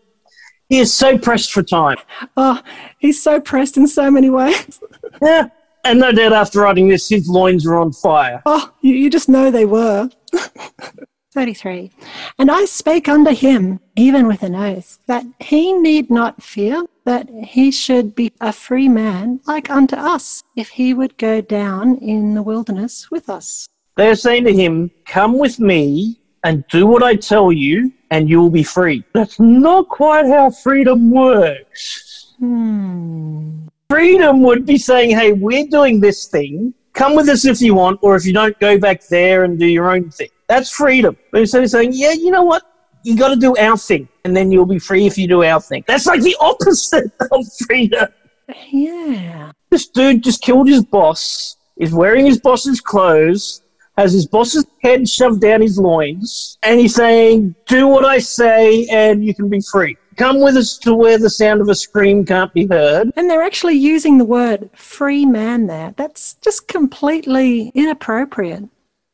He 0.70 0.80
is 0.80 0.94
so 0.94 1.18
pressed 1.18 1.52
for 1.52 1.62
time. 1.62 1.98
Oh, 2.38 2.62
he's 2.98 3.22
so 3.22 3.40
pressed 3.40 3.78
in 3.78 3.88
so 3.88 4.10
many 4.10 4.30
ways. 4.30 4.80
Yeah. 5.22 5.48
And 5.86 6.00
no 6.00 6.12
doubt 6.12 6.34
after 6.34 6.60
writing 6.60 6.90
this, 6.90 7.08
his 7.08 7.30
loins 7.30 7.66
are 7.66 7.76
on 7.76 7.94
fire. 7.94 8.42
Oh, 8.46 8.74
you, 8.82 8.94
you 8.96 9.10
just 9.10 9.30
know 9.30 9.50
they 9.50 9.66
were. 9.66 10.10
33. 11.32 11.92
And 12.40 12.50
I 12.50 12.66
spake 12.66 13.08
unto 13.08 13.32
him, 13.34 13.80
even 13.96 14.26
with 14.26 14.42
an 14.42 14.56
oath, 14.56 15.00
that 15.08 15.26
he 15.40 15.74
need 15.74 16.10
not 16.10 16.42
fear, 16.42 16.86
that 17.06 17.30
he 17.30 17.72
should 17.72 18.16
be 18.16 18.32
a 18.42 18.52
free 18.52 18.90
man 18.90 19.42
like 19.46 19.70
unto 19.70 19.96
us, 19.96 20.44
if 20.56 20.70
he 20.70 20.94
would 20.94 21.18
go 21.18 21.40
down 21.40 21.98
in 21.98 22.34
the 22.34 22.42
wilderness 22.42 23.12
with 23.12 23.30
us. 23.30 23.68
They 23.96 24.10
are 24.10 24.16
saying 24.16 24.46
to 24.46 24.54
him, 24.54 24.92
Come 25.06 25.38
with 25.38 25.60
me 25.60 26.20
and 26.46 26.64
do 26.68 26.86
what 26.86 27.02
I 27.02 27.16
tell 27.16 27.52
you, 27.52 27.92
and 28.12 28.30
you 28.30 28.40
will 28.40 28.52
be 28.52 28.64
free. 28.64 29.04
That's 29.14 29.40
not 29.40 29.90
quite 29.90 30.28
how 30.28 30.52
freedom 30.52 31.10
works. 31.10 32.36
Hmm. 32.38 33.66
Freedom 33.90 34.44
would 34.44 34.64
be 34.66 34.78
saying, 34.78 35.10
Hey, 35.18 35.34
we're 35.34 35.66
doing 35.66 36.00
this 36.00 36.28
thing. 36.28 36.74
Come 36.94 37.16
with 37.16 37.28
us 37.30 37.46
if 37.46 37.62
you 37.62 37.74
want, 37.74 38.00
or 38.04 38.16
if 38.16 38.26
you 38.26 38.32
don't, 38.32 38.58
go 38.60 38.78
back 38.78 39.06
there 39.08 39.44
and 39.44 39.60
do 39.60 39.66
your 39.66 39.92
own 39.92 40.12
thing. 40.12 40.30
That's 40.48 40.70
freedom. 40.70 41.18
But 41.32 41.42
instead 41.42 41.64
of 41.64 41.70
saying, 41.72 41.92
Yeah, 41.94 42.12
you 42.12 42.30
know 42.30 42.44
what? 42.44 42.62
You 43.04 43.18
got 43.18 43.30
to 43.30 43.36
do 43.36 43.58
our 43.58 43.78
thing, 43.78 44.08
and 44.24 44.38
then 44.38 44.52
you'll 44.52 44.68
be 44.68 44.80
free 44.80 45.08
if 45.08 45.18
you 45.18 45.28
do 45.28 45.44
our 45.44 45.60
thing. 45.60 45.84
That's 45.88 46.06
like 46.06 46.22
the 46.22 46.36
opposite 46.40 47.12
of 47.32 47.44
freedom. 47.66 48.08
Yeah. 48.70 49.52
This 49.72 49.88
dude 49.88 50.24
just 50.24 50.44
killed 50.44 50.68
his 50.68 50.86
boss, 50.86 51.58
is 51.78 51.92
wearing 51.92 52.28
his 52.28 52.40
boss's 52.40 52.82
clothes, 52.82 53.62
has 53.98 54.14
his 54.14 54.26
boss's 54.26 54.66
head 54.82 55.08
shoved 55.08 55.42
down 55.42 55.62
his 55.62 55.80
loins, 55.80 56.58
and 56.64 56.80
he's 56.80 56.96
saying, 56.96 57.56
Do 57.68 57.88
what 57.88 58.06
I 58.06 58.20
say, 58.20 58.86
and 58.88 59.24
you 59.24 59.34
can 59.34 59.50
be 59.50 59.62
free. 59.62 59.98
Come 60.18 60.40
with 60.42 60.56
us 60.56 60.78
to 60.80 60.96
where 60.96 61.18
the 61.18 61.30
sound 61.30 61.60
of 61.60 61.68
a 61.68 61.76
scream 61.76 62.26
can't 62.26 62.54
be 62.54 62.68
heard. 62.68 63.12
And 63.18 63.30
they're 63.30 63.44
actually 63.44 63.76
using 63.76 64.18
the 64.18 64.24
word 64.24 64.70
free 64.74 65.26
man 65.26 65.68
there. 65.68 65.94
That's 65.98 66.36
just 66.36 66.70
completely 66.70 67.72
inappropriate. 67.76 68.70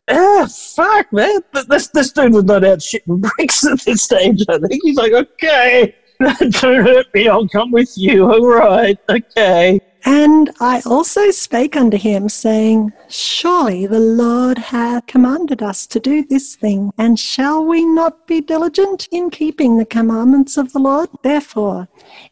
Ah, 0.10 0.48
fuck, 0.76 1.12
man. 1.12 1.40
This, 1.68 1.88
this 1.88 2.12
dude 2.12 2.34
was 2.34 2.44
not 2.44 2.64
out 2.64 2.80
shitting 2.80 3.22
bricks 3.38 3.66
at 3.66 3.82
this 3.82 4.04
stage, 4.04 4.44
I 4.48 4.60
think. 4.60 4.82
He's 4.84 4.98
like, 4.98 5.14
Okay, 5.14 5.96
don't 6.20 6.86
hurt 6.86 7.08
me, 7.14 7.28
I'll 7.28 7.48
come 7.48 7.72
with 7.72 7.94
you. 7.98 8.32
All 8.32 8.46
right, 8.46 8.98
okay. 9.10 9.80
And 10.06 10.50
I 10.60 10.82
also 10.86 11.30
spake 11.32 11.76
unto 11.76 11.98
him, 11.98 12.28
saying, 12.28 12.92
Surely 13.08 13.86
the 13.86 14.00
Lord 14.00 14.58
hath 14.58 15.06
commanded 15.06 15.62
us 15.62 15.86
to 15.88 16.00
do 16.00 16.24
this 16.24 16.56
thing, 16.56 16.92
and 16.98 17.20
shall 17.20 17.64
we 17.64 17.86
not 17.86 18.26
be 18.26 18.42
diligent 18.42 19.08
in 19.12 19.30
keeping 19.30 19.78
the 19.78 19.86
commandments 19.86 20.58
of 20.58 20.74
the 20.74 20.80
Lord? 20.80 21.10
Therefore, 21.24 21.88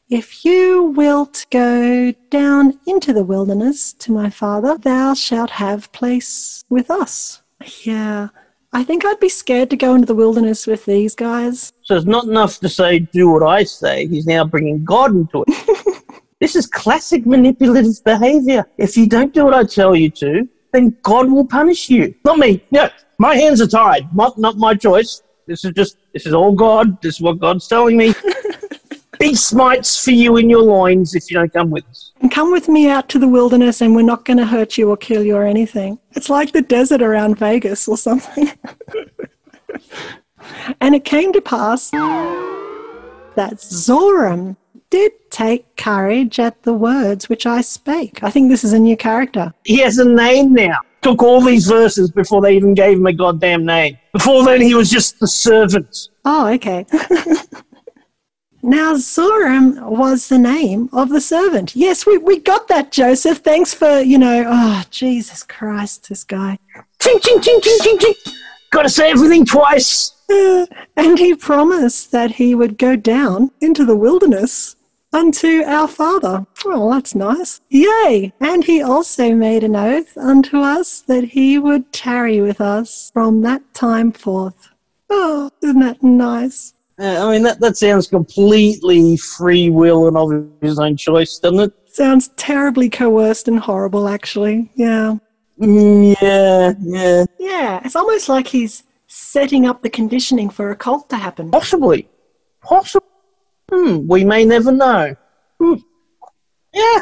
if 0.09 0.43
you 0.43 0.93
wilt 0.95 1.45
go 1.51 2.11
down 2.29 2.79
into 2.87 3.13
the 3.13 3.23
wilderness 3.23 3.93
to 3.93 4.11
my 4.11 4.29
father, 4.29 4.77
thou 4.77 5.13
shalt 5.13 5.51
have 5.51 5.91
place 5.91 6.63
with 6.69 6.89
us. 6.89 7.43
Yeah, 7.83 8.29
I 8.73 8.83
think 8.83 9.05
I'd 9.05 9.19
be 9.19 9.29
scared 9.29 9.69
to 9.71 9.77
go 9.77 9.95
into 9.95 10.05
the 10.05 10.15
wilderness 10.15 10.67
with 10.67 10.85
these 10.85 11.15
guys. 11.15 11.73
So 11.83 11.95
it's 11.95 12.05
not 12.05 12.25
enough 12.25 12.59
to 12.59 12.69
say, 12.69 12.99
do 12.99 13.29
what 13.29 13.43
I 13.43 13.63
say. 13.63 14.07
He's 14.07 14.27
now 14.27 14.45
bringing 14.45 14.83
God 14.83 15.11
into 15.11 15.43
it. 15.47 16.03
this 16.39 16.55
is 16.55 16.67
classic 16.67 17.25
manipulative 17.25 18.01
behavior. 18.05 18.65
If 18.77 18.95
you 18.95 19.07
don't 19.07 19.33
do 19.33 19.45
what 19.45 19.53
I 19.53 19.63
tell 19.65 19.95
you 19.95 20.09
to, 20.11 20.47
then 20.71 20.95
God 21.01 21.29
will 21.31 21.45
punish 21.45 21.89
you. 21.89 22.15
Not 22.23 22.39
me. 22.39 22.63
No, 22.71 22.89
my 23.17 23.35
hands 23.35 23.61
are 23.61 23.67
tied. 23.67 24.13
Not, 24.15 24.37
not 24.37 24.57
my 24.57 24.73
choice. 24.73 25.21
This 25.47 25.65
is 25.65 25.73
just, 25.73 25.97
this 26.13 26.25
is 26.25 26.33
all 26.33 26.53
God. 26.53 27.01
This 27.01 27.15
is 27.15 27.21
what 27.21 27.39
God's 27.39 27.67
telling 27.67 27.97
me. 27.97 28.13
Big 29.19 29.35
smites 29.35 30.01
for 30.01 30.11
you 30.11 30.37
in 30.37 30.49
your 30.49 30.61
loins 30.61 31.13
if 31.13 31.29
you 31.29 31.37
don't 31.37 31.51
come 31.51 31.71
with 31.71 31.85
us. 31.89 32.13
And 32.21 32.31
come 32.31 32.53
with 32.53 32.69
me 32.69 32.87
out 32.87 33.09
to 33.09 33.19
the 33.19 33.27
wilderness 33.27 33.81
and 33.81 33.93
we're 33.93 34.03
not 34.03 34.23
going 34.23 34.37
to 34.37 34.45
hurt 34.45 34.77
you 34.77 34.89
or 34.89 34.95
kill 34.95 35.23
you 35.23 35.35
or 35.35 35.43
anything. 35.43 35.99
It's 36.11 36.29
like 36.29 36.53
the 36.53 36.61
desert 36.61 37.01
around 37.01 37.37
Vegas 37.37 37.85
or 37.89 37.97
something. 37.97 38.49
and 40.79 40.95
it 40.95 41.03
came 41.03 41.33
to 41.33 41.41
pass 41.41 41.89
that 41.91 43.55
Zoram 43.57 44.55
did 44.89 45.11
take 45.29 45.75
courage 45.75 46.39
at 46.39 46.63
the 46.63 46.73
words 46.73 47.29
which 47.29 47.45
I 47.45 47.61
spake. 47.61 48.23
I 48.23 48.29
think 48.29 48.49
this 48.49 48.63
is 48.63 48.73
a 48.73 48.79
new 48.79 48.97
character. 48.97 49.53
He 49.63 49.77
has 49.79 49.97
a 49.97 50.05
name 50.05 50.53
now. 50.53 50.79
Took 51.01 51.23
all 51.23 51.41
these 51.41 51.65
verses 51.67 52.11
before 52.11 52.41
they 52.41 52.55
even 52.55 52.73
gave 52.73 52.97
him 52.97 53.05
a 53.05 53.13
goddamn 53.13 53.65
name. 53.65 53.97
Before 54.11 54.43
then, 54.43 54.61
he 54.61 54.75
was 54.75 54.89
just 54.89 55.19
the 55.19 55.27
servant. 55.27 56.09
Oh, 56.25 56.47
okay. 56.47 56.85
now, 58.61 58.95
Zoram 58.95 59.81
was 59.89 60.27
the 60.27 60.37
name 60.37 60.89
of 60.91 61.09
the 61.09 61.21
servant. 61.21 61.73
Yes, 61.73 62.05
we, 62.05 62.17
we 62.17 62.39
got 62.39 62.67
that, 62.67 62.91
Joseph. 62.91 63.37
Thanks 63.37 63.73
for, 63.73 64.01
you 64.01 64.17
know, 64.17 64.43
oh, 64.45 64.83
Jesus 64.89 65.43
Christ, 65.43 66.09
this 66.09 66.25
guy. 66.25 66.59
Ching, 66.99 67.19
ching, 67.21 67.39
ching, 67.39 67.61
ching, 67.61 67.77
ching, 67.81 67.99
ching. 67.99 68.13
Gotta 68.71 68.89
say 68.89 69.09
everything 69.09 69.45
twice. 69.45 70.13
Uh, 70.29 70.65
and 70.97 71.17
he 71.17 71.33
promised 71.33 72.11
that 72.11 72.31
he 72.31 72.53
would 72.53 72.77
go 72.77 72.97
down 72.97 73.51
into 73.61 73.85
the 73.85 73.95
wilderness 73.95 74.75
unto 75.13 75.63
our 75.65 75.87
father. 75.87 76.45
Oh, 76.65 76.91
that's 76.91 77.15
nice. 77.15 77.61
Yea. 77.69 78.33
And 78.39 78.63
he 78.63 78.81
also 78.81 79.33
made 79.33 79.63
an 79.63 79.75
oath 79.75 80.17
unto 80.17 80.59
us 80.59 81.01
that 81.01 81.23
he 81.23 81.57
would 81.57 81.91
tarry 81.91 82.41
with 82.41 82.61
us 82.61 83.11
from 83.13 83.41
that 83.41 83.73
time 83.73 84.11
forth. 84.11 84.69
Oh, 85.09 85.49
isn't 85.63 85.79
that 85.79 86.03
nice? 86.03 86.73
Uh, 86.99 87.27
I 87.27 87.31
mean, 87.31 87.43
that, 87.43 87.59
that 87.61 87.77
sounds 87.77 88.07
completely 88.07 89.15
free 89.17 89.69
will 89.69 90.07
and 90.07 90.17
of 90.17 90.47
his 90.61 90.79
own 90.79 90.97
choice, 90.97 91.39
doesn't 91.39 91.59
it? 91.59 91.73
Sounds 91.85 92.27
terribly 92.35 92.89
coerced 92.89 93.47
and 93.47 93.59
horrible, 93.59 94.07
actually. 94.07 94.69
Yeah. 94.75 95.15
Mm, 95.59 96.15
yeah, 96.21 96.73
yeah. 96.79 97.25
Yeah, 97.39 97.81
it's 97.83 97.95
almost 97.95 98.29
like 98.29 98.47
he's 98.47 98.83
setting 99.07 99.65
up 99.65 99.81
the 99.81 99.89
conditioning 99.89 100.49
for 100.49 100.71
a 100.71 100.75
cult 100.75 101.09
to 101.09 101.15
happen. 101.15 101.49
Possibly. 101.51 102.07
Possibly. 102.61 103.08
Hmm, 103.71 104.07
we 104.07 104.23
may 104.23 104.45
never 104.45 104.71
know. 104.71 105.15
Hmm. 105.59 105.75
Yeah. 106.73 107.01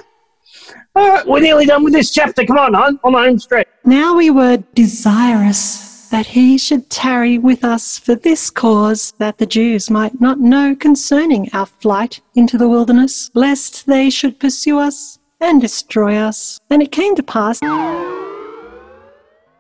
All 0.95 1.09
right, 1.09 1.27
we're 1.27 1.39
nearly 1.39 1.65
done 1.65 1.83
with 1.83 1.93
this 1.93 2.11
chapter. 2.11 2.43
Come 2.45 2.57
on, 2.57 2.75
on, 2.75 2.99
on 3.03 3.13
home 3.13 3.39
stretch. 3.39 3.67
Now 3.85 4.15
we 4.15 4.29
were 4.29 4.57
desirous 4.73 6.07
that 6.09 6.25
he 6.25 6.57
should 6.57 6.89
tarry 6.89 7.37
with 7.37 7.63
us 7.63 7.99
for 7.99 8.15
this 8.15 8.49
cause, 8.49 9.13
that 9.17 9.37
the 9.37 9.45
Jews 9.45 9.89
might 9.89 10.19
not 10.19 10.39
know 10.39 10.75
concerning 10.75 11.49
our 11.53 11.65
flight 11.65 12.21
into 12.35 12.57
the 12.57 12.67
wilderness, 12.67 13.29
lest 13.33 13.85
they 13.85 14.09
should 14.09 14.39
pursue 14.39 14.79
us 14.79 15.19
and 15.39 15.61
destroy 15.61 16.15
us. 16.15 16.59
And 16.69 16.81
it 16.81 16.91
came 16.91 17.15
to 17.15 17.23
pass 17.23 17.59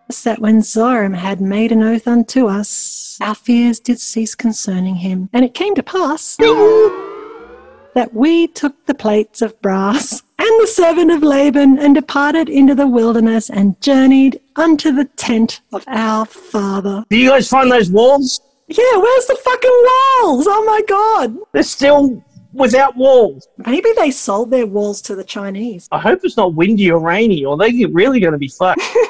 that 0.07 0.39
when 0.39 0.61
Zoram 0.61 1.15
had 1.15 1.41
made 1.41 1.71
an 1.71 1.83
oath 1.83 2.07
unto 2.07 2.47
us, 2.47 3.17
our 3.21 3.35
fears 3.35 3.79
did 3.79 3.99
cease 3.99 4.35
concerning 4.35 4.95
him. 4.95 5.29
And 5.33 5.43
it 5.43 5.53
came 5.53 5.75
to 5.75 5.83
pass 5.83 6.37
that 6.37 8.13
we 8.13 8.47
took 8.47 8.85
the 8.85 8.93
plates 8.93 9.41
of 9.41 9.59
brass 9.61 10.21
and 10.39 10.61
the 10.61 10.67
servant 10.67 11.11
of 11.11 11.23
Laban 11.23 11.79
and 11.79 11.95
departed 11.95 12.47
into 12.47 12.75
the 12.75 12.87
wilderness 12.87 13.49
and 13.49 13.79
journeyed 13.81 14.39
unto 14.55 14.91
the 14.91 15.05
tent 15.05 15.61
of 15.73 15.83
our 15.87 16.25
father. 16.25 17.03
Do 17.09 17.17
you 17.17 17.29
guys 17.29 17.49
find 17.49 17.71
those 17.71 17.89
walls? 17.89 18.39
Yeah, 18.67 18.97
where's 18.97 19.25
the 19.25 19.37
fucking 19.43 19.85
walls? 20.21 20.45
Oh 20.47 20.63
my 20.65 20.81
god. 20.87 21.37
They're 21.53 21.63
still 21.63 22.23
without 22.53 22.95
walls. 22.97 23.47
Maybe 23.57 23.89
they 23.95 24.11
sold 24.11 24.51
their 24.51 24.65
walls 24.65 25.01
to 25.03 25.15
the 25.15 25.23
Chinese. 25.23 25.87
I 25.91 25.99
hope 25.99 26.19
it's 26.23 26.37
not 26.37 26.53
windy 26.53 26.91
or 26.91 26.99
rainy, 26.99 27.45
or 27.45 27.57
they're 27.57 27.71
really 27.89 28.19
going 28.19 28.33
to 28.33 28.37
be 28.39 28.49
fucked. 28.49 28.81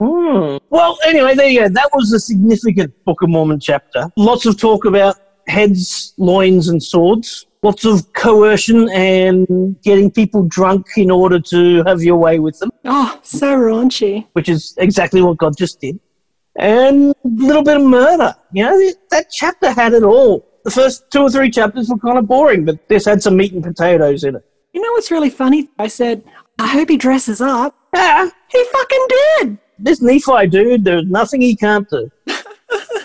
Hmm. 0.00 0.56
Well, 0.68 0.98
anyway, 1.06 1.34
there 1.34 1.48
you 1.48 1.60
go. 1.60 1.68
That 1.70 1.88
was 1.94 2.12
a 2.12 2.20
significant 2.20 2.92
Book 3.04 3.22
of 3.22 3.30
Mormon 3.30 3.58
chapter. 3.60 4.10
Lots 4.16 4.44
of 4.44 4.58
talk 4.58 4.84
about 4.84 5.16
heads, 5.48 6.12
loins, 6.18 6.68
and 6.68 6.82
swords. 6.82 7.46
Lots 7.62 7.84
of 7.86 8.12
coercion 8.12 8.88
and 8.90 9.80
getting 9.82 10.10
people 10.10 10.42
drunk 10.44 10.86
in 10.96 11.10
order 11.10 11.40
to 11.40 11.82
have 11.84 12.02
your 12.02 12.16
way 12.16 12.38
with 12.38 12.58
them, 12.58 12.70
Oh, 12.84 13.18
so 13.22 13.56
raunchy. 13.56 14.26
which 14.34 14.48
is 14.48 14.74
exactly 14.76 15.22
what 15.22 15.38
God 15.38 15.56
just 15.56 15.80
did. 15.80 15.98
And 16.56 17.10
a 17.24 17.28
little 17.28 17.62
bit 17.64 17.76
of 17.78 17.82
murder. 17.82 18.34
You 18.52 18.64
know, 18.64 18.90
that 19.10 19.26
chapter 19.32 19.70
had 19.72 19.94
it 19.94 20.02
all. 20.04 20.46
The 20.64 20.70
first 20.70 21.10
two 21.10 21.22
or 21.22 21.30
three 21.30 21.50
chapters 21.50 21.88
were 21.88 21.98
kind 21.98 22.18
of 22.18 22.26
boring, 22.28 22.64
but 22.64 22.86
this 22.88 23.04
had 23.06 23.22
some 23.22 23.36
meat 23.36 23.52
and 23.52 23.64
potatoes 23.64 24.24
in 24.24 24.36
it. 24.36 24.44
You 24.72 24.80
know 24.82 24.92
what's 24.92 25.10
really 25.10 25.30
funny? 25.30 25.68
I 25.78 25.88
said, 25.88 26.22
I 26.58 26.66
hope 26.68 26.88
he 26.88 26.96
dresses 26.96 27.40
up. 27.40 27.76
Ah, 27.94 28.30
He 28.50 28.64
fucking 28.72 29.06
did. 29.08 29.58
this 29.78 30.00
Nephi 30.02 30.46
dude, 30.48 30.84
there's 30.84 31.04
nothing 31.06 31.40
he 31.40 31.54
can't 31.56 31.88
do. 31.90 32.10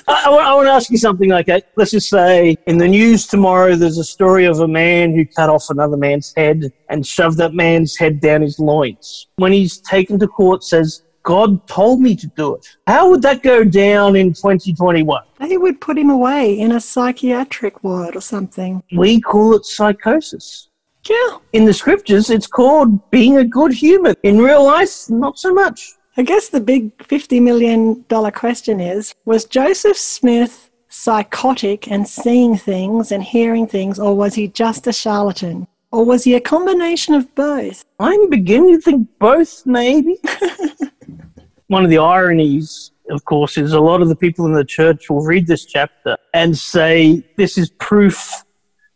I, 0.07 0.25
I 0.25 0.53
want 0.55 0.67
to 0.67 0.71
ask 0.71 0.89
you 0.89 0.97
something. 0.97 1.31
Okay, 1.31 1.61
let's 1.75 1.91
just 1.91 2.09
say 2.09 2.57
in 2.67 2.77
the 2.77 2.87
news 2.87 3.27
tomorrow, 3.27 3.75
there's 3.75 3.97
a 3.97 4.03
story 4.03 4.45
of 4.45 4.59
a 4.59 4.67
man 4.67 5.13
who 5.13 5.25
cut 5.25 5.49
off 5.49 5.69
another 5.69 5.97
man's 5.97 6.33
head 6.35 6.71
and 6.89 7.05
shoved 7.05 7.37
that 7.37 7.53
man's 7.53 7.95
head 7.97 8.19
down 8.19 8.41
his 8.41 8.59
loins. 8.59 9.27
When 9.37 9.51
he's 9.51 9.77
taken 9.77 10.19
to 10.19 10.27
court, 10.27 10.63
says 10.63 11.03
God 11.23 11.65
told 11.67 12.01
me 12.01 12.15
to 12.15 12.27
do 12.35 12.55
it. 12.55 12.65
How 12.87 13.09
would 13.09 13.21
that 13.21 13.43
go 13.43 13.63
down 13.63 14.15
in 14.15 14.33
2021? 14.33 15.23
They 15.39 15.57
would 15.57 15.79
put 15.79 15.97
him 15.97 16.09
away 16.09 16.59
in 16.59 16.71
a 16.71 16.81
psychiatric 16.81 17.83
ward 17.83 18.15
or 18.15 18.21
something. 18.21 18.83
We 18.97 19.21
call 19.21 19.53
it 19.53 19.65
psychosis. 19.65 20.69
Yeah. 21.09 21.37
In 21.53 21.65
the 21.65 21.73
scriptures, 21.73 22.29
it's 22.29 22.47
called 22.47 23.09
being 23.09 23.37
a 23.37 23.43
good 23.43 23.73
human. 23.73 24.15
In 24.23 24.39
real 24.39 24.63
life, 24.63 25.09
not 25.09 25.39
so 25.39 25.53
much. 25.53 25.93
I 26.17 26.23
guess 26.23 26.49
the 26.49 26.59
big 26.59 26.95
$50 26.97 27.41
million 27.41 28.03
question 28.31 28.79
is 28.79 29.15
Was 29.25 29.45
Joseph 29.45 29.97
Smith 29.97 30.69
psychotic 30.89 31.89
and 31.89 32.07
seeing 32.07 32.57
things 32.57 33.11
and 33.11 33.23
hearing 33.23 33.65
things, 33.65 33.97
or 33.97 34.15
was 34.15 34.35
he 34.35 34.47
just 34.49 34.87
a 34.87 34.93
charlatan? 34.93 35.67
Or 35.91 36.05
was 36.05 36.23
he 36.23 36.35
a 36.35 36.41
combination 36.41 37.15
of 37.15 37.33
both? 37.35 37.83
I'm 37.99 38.29
beginning 38.29 38.75
to 38.75 38.81
think 38.81 39.07
both, 39.19 39.65
maybe. 39.65 40.17
One 41.67 41.83
of 41.83 41.89
the 41.89 41.97
ironies, 41.97 42.91
of 43.09 43.23
course, 43.25 43.57
is 43.57 43.73
a 43.73 43.79
lot 43.79 44.01
of 44.01 44.09
the 44.09 44.15
people 44.15 44.45
in 44.45 44.53
the 44.53 44.63
church 44.63 45.09
will 45.09 45.23
read 45.23 45.47
this 45.47 45.65
chapter 45.65 46.17
and 46.33 46.57
say, 46.57 47.25
This 47.37 47.57
is 47.57 47.71
proof 47.71 48.43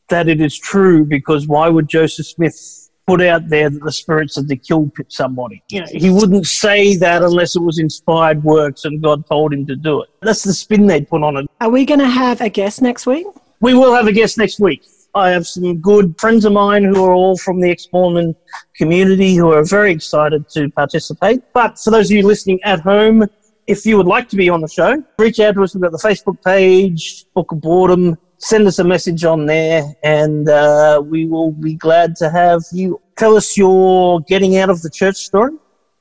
that 0.10 0.28
it 0.28 0.42
is 0.42 0.58
true 0.58 1.06
because 1.06 1.48
why 1.48 1.70
would 1.70 1.88
Joseph 1.88 2.28
Smith 2.28 2.90
put 3.08 3.22
out 3.22 3.48
there 3.50 3.70
that 3.70 3.84
the 3.84 3.92
spirit 3.92 4.32
said 4.32 4.48
to 4.48 4.56
kill 4.56 4.92
somebody? 5.10 5.64
You 5.70 5.82
know, 5.82 5.88
he 5.92 6.10
wouldn't 6.10 6.48
say 6.48 6.96
that 6.98 7.24
unless 7.24 7.56
it 7.56 7.62
was 7.62 7.80
inspired 7.80 8.44
works 8.44 8.86
and 8.86 9.02
God 9.02 9.26
told 9.28 9.54
him 9.54 9.66
to 9.68 9.76
do 9.76 10.02
it. 10.02 10.10
That's 10.22 10.44
the 10.44 10.54
spin 10.54 10.88
they'd 10.88 11.08
put 11.08 11.24
on 11.24 11.38
it. 11.38 11.48
Are 11.62 11.70
we 11.70 11.86
going 11.86 12.00
to 12.00 12.08
have 12.08 12.42
a 12.42 12.50
guest 12.50 12.82
next 12.82 13.06
week? 13.06 13.28
We 13.62 13.74
will 13.74 13.94
have 13.94 14.08
a 14.08 14.12
guest 14.12 14.38
next 14.38 14.60
week. 14.60 14.84
I 15.16 15.30
have 15.30 15.48
some 15.48 15.78
good 15.78 16.14
friends 16.20 16.44
of 16.44 16.52
mine 16.52 16.84
who 16.84 17.06
are 17.06 17.14
all 17.14 17.38
from 17.38 17.62
the 17.62 17.72
ex 17.72 17.88
Mormon 17.94 18.36
community 18.76 19.36
who 19.36 19.54
are 19.54 19.64
very 19.64 19.94
excited 19.94 20.50
to 20.50 20.70
participate. 20.72 21.42
But 21.54 21.80
for 21.80 21.92
those 21.92 22.12
of 22.12 22.18
you 22.18 22.28
listening 22.28 22.60
at 22.66 22.82
home, 22.82 23.26
if 23.66 23.86
you 23.86 23.96
would 23.96 24.08
like 24.08 24.28
to 24.30 24.36
be 24.36 24.50
on 24.50 24.60
the 24.60 24.68
show, 24.68 25.02
reach 25.18 25.40
out 25.40 25.56
to 25.56 25.64
us. 25.64 25.74
We've 25.74 25.82
got 25.82 25.94
the 25.94 25.98
Facebook 25.98 26.44
page, 26.44 27.26
Book 27.34 27.54
of 27.54 27.62
Boredom. 27.62 28.18
Send 28.38 28.68
us 28.68 28.80
a 28.80 28.84
message 28.84 29.24
on 29.24 29.46
there, 29.46 29.84
and 30.04 30.50
uh, 30.50 31.02
we 31.04 31.26
will 31.26 31.52
be 31.52 31.74
glad 31.76 32.16
to 32.18 32.30
have 32.30 32.62
you 32.72 33.02
tell 33.18 33.36
us 33.36 33.58
your 33.58 34.22
getting 34.22 34.58
out 34.58 34.70
of 34.70 34.82
the 34.82 34.90
church 34.90 35.18
story. 35.18 35.54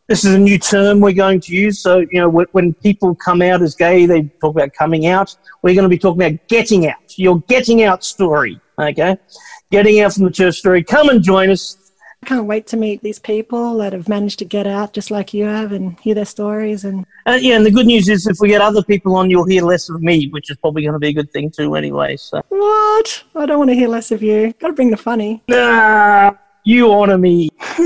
This 0.07 0.24
is 0.24 0.35
a 0.35 0.39
new 0.39 0.59
term 0.59 1.01
we're 1.01 1.12
going 1.12 1.41
to 1.41 1.55
use. 1.55 1.80
So, 1.80 2.01
you 2.11 2.20
know, 2.20 2.28
when 2.28 2.74
people 2.74 3.14
come 3.14 3.41
out 3.41 3.62
as 3.62 3.74
gay, 3.74 4.05
they 4.05 4.24
talk 4.41 4.55
about 4.55 4.74
coming 4.74 5.07
out. 5.07 5.35
We're 5.62 5.74
going 5.74 5.85
to 5.85 5.89
be 5.89 5.97
talking 5.97 6.22
about 6.22 6.47
getting 6.47 6.87
out, 6.89 7.16
your 7.16 7.41
getting 7.43 7.85
out 7.85 8.05
story. 8.05 8.61
Okay? 8.78 9.16
Getting 9.70 10.01
out 10.01 10.12
from 10.12 10.24
the 10.24 10.30
church 10.30 10.57
story. 10.57 10.85
Come 10.85 11.09
and 11.09 11.22
join 11.22 11.51
us. 11.51 11.84
I 12.24 12.26
can't 12.26 12.46
wait 12.46 12.66
to 12.68 12.78
meet 12.78 13.02
these 13.02 13.18
people 13.18 13.76
that 13.76 13.92
have 13.92 14.08
managed 14.08 14.38
to 14.38 14.46
get 14.46 14.66
out 14.66 14.94
just 14.94 15.10
like 15.10 15.34
you 15.34 15.44
have 15.44 15.72
and 15.72 16.00
hear 16.00 16.14
their 16.14 16.24
stories 16.24 16.86
and 16.86 17.04
uh, 17.26 17.38
yeah 17.38 17.54
and 17.54 17.66
the 17.66 17.70
good 17.70 17.84
news 17.84 18.08
is 18.08 18.26
if 18.26 18.38
we 18.40 18.48
get 18.48 18.62
other 18.62 18.82
people 18.82 19.14
on 19.16 19.28
you'll 19.28 19.44
hear 19.44 19.62
less 19.62 19.90
of 19.90 20.00
me 20.00 20.28
which 20.28 20.50
is 20.50 20.56
probably 20.56 20.80
going 20.80 20.94
to 20.94 20.98
be 20.98 21.08
a 21.08 21.12
good 21.12 21.30
thing 21.32 21.50
too 21.50 21.74
anyway 21.74 22.16
so. 22.16 22.40
What? 22.48 23.24
I 23.34 23.44
don't 23.44 23.58
want 23.58 23.68
to 23.72 23.74
hear 23.74 23.88
less 23.88 24.10
of 24.10 24.22
you. 24.22 24.54
Gotta 24.54 24.72
bring 24.72 24.90
the 24.90 24.96
funny. 24.96 25.42
Nah 25.48 26.32
you 26.64 26.90
honor 26.92 27.18
me. 27.18 27.50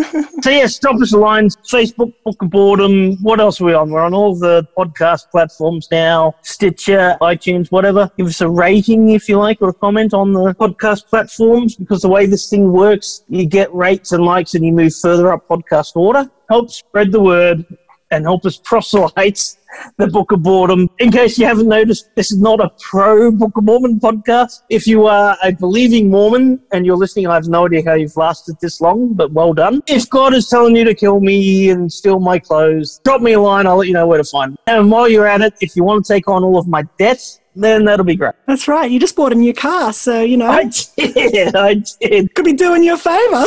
so 0.43 0.51
yes, 0.51 0.77
stop 0.77 1.01
us 1.01 1.13
a 1.13 1.19
line. 1.19 1.49
Facebook, 1.49 2.13
Book 2.25 2.41
of 2.41 2.51
Boredom. 2.51 3.17
What 3.23 3.41
else 3.41 3.61
are 3.61 3.65
we 3.65 3.75
on? 3.75 3.91
We're 3.91 4.05
on 4.05 4.15
all 4.15 4.35
the 4.35 4.67
podcast 4.77 5.31
platforms 5.31 5.89
now. 5.91 6.35
Stitcher, 6.43 7.17
iTunes, 7.21 7.71
whatever. 7.71 8.11
Give 8.17 8.29
us 8.29 8.41
a 8.41 8.49
rating 8.49 9.11
if 9.11 9.29
you 9.29 9.39
like 9.39 9.61
or 9.61 9.71
a 9.71 9.75
comment 9.75 10.15
on 10.15 10.33
the 10.33 10.55
podcast 10.55 11.07
platforms 11.09 11.77
because 11.77 12.03
the 12.03 12.09
way 12.09 12.27
this 12.27 12.49
thing 12.49 12.73
works, 12.73 13.25
you 13.29 13.47
get 13.47 13.73
rates 13.75 14.13
and 14.13 14.25
likes 14.25 14.55
and 14.55 14.65
you 14.65 14.73
move 14.73 14.95
further 14.95 15.33
up 15.33 15.47
podcast 15.49 15.97
order. 15.97 16.31
Help 16.49 16.71
spread 16.71 17.13
the 17.13 17.21
word 17.21 17.67
and 18.11 18.25
help 18.25 18.45
us 18.47 18.57
proselyte 18.57 19.57
the 19.97 20.07
Book 20.07 20.33
of 20.33 20.43
Boredom. 20.43 20.89
In 20.99 21.13
case 21.13 21.39
you 21.39 21.47
haven't 21.47 21.69
noticed, 21.69 22.11
this 22.15 22.33
is 22.33 22.39
not 22.39 22.61
a 22.61 22.71
pro 22.81 23.31
Book 23.31 23.57
of 23.57 23.65
Mormon 23.65 24.01
podcast. 24.01 24.63
If 24.69 24.87
you 24.87 25.07
are 25.07 25.37
a 25.43 25.53
believing 25.53 26.11
Mormon 26.11 26.61
and 26.73 26.87
you're 26.87 26.97
listening, 26.97 27.27
I 27.27 27.35
have 27.35 27.49
no 27.49 27.67
idea 27.67 27.83
how 27.85 27.95
you've 27.95 28.17
lasted 28.17 28.57
this 28.61 28.81
long, 28.81 29.15
but 29.15 29.33
well 29.33 29.53
done. 29.53 29.83
If 29.87 30.09
God 30.09 30.35
is 30.35 30.49
telling 30.49 30.77
you 30.77 30.85
to 30.85 30.95
kill 30.95 31.21
me 31.21 31.71
and 31.71 31.93
steal 31.93 32.21
my 32.21 32.39
clothes, 32.39 33.01
drop 33.05 33.21
me 33.21 33.33
a 33.33 33.41
line. 33.41 33.67
I'll 33.67 33.77
let 33.77 33.89
you 33.89 33.95
know 33.95 34.07
where 34.07 34.19
to 34.19 34.25
find 34.25 34.53
me. 34.53 34.59
And 34.67 34.91
while 34.91 35.09
you're 35.09 35.27
at 35.27 35.41
it, 35.41 35.55
if 35.61 35.77
you 35.77 35.85
want 35.85 36.05
to 36.05 36.13
take 36.13 36.29
on 36.29 36.45
all 36.45 36.59
of 36.59 36.67
my 36.67 36.85
debts, 36.99 37.41
then 37.55 37.85
that'll 37.85 38.05
be 38.05 38.17
great. 38.17 38.35
That's 38.47 38.69
right. 38.69 38.91
You 38.91 39.01
just 39.01 39.17
bought 39.17 39.33
a 39.33 39.35
new 39.35 39.53
car, 39.53 39.93
so 39.93 40.23
you 40.23 40.37
know. 40.37 40.47
I 40.47 40.71
did. 40.97 41.57
I 41.57 41.83
did. 42.01 42.35
Could 42.35 42.45
be 42.45 42.53
doing 42.53 42.85
you 42.85 42.95
a 42.95 42.99
favor. 42.99 43.45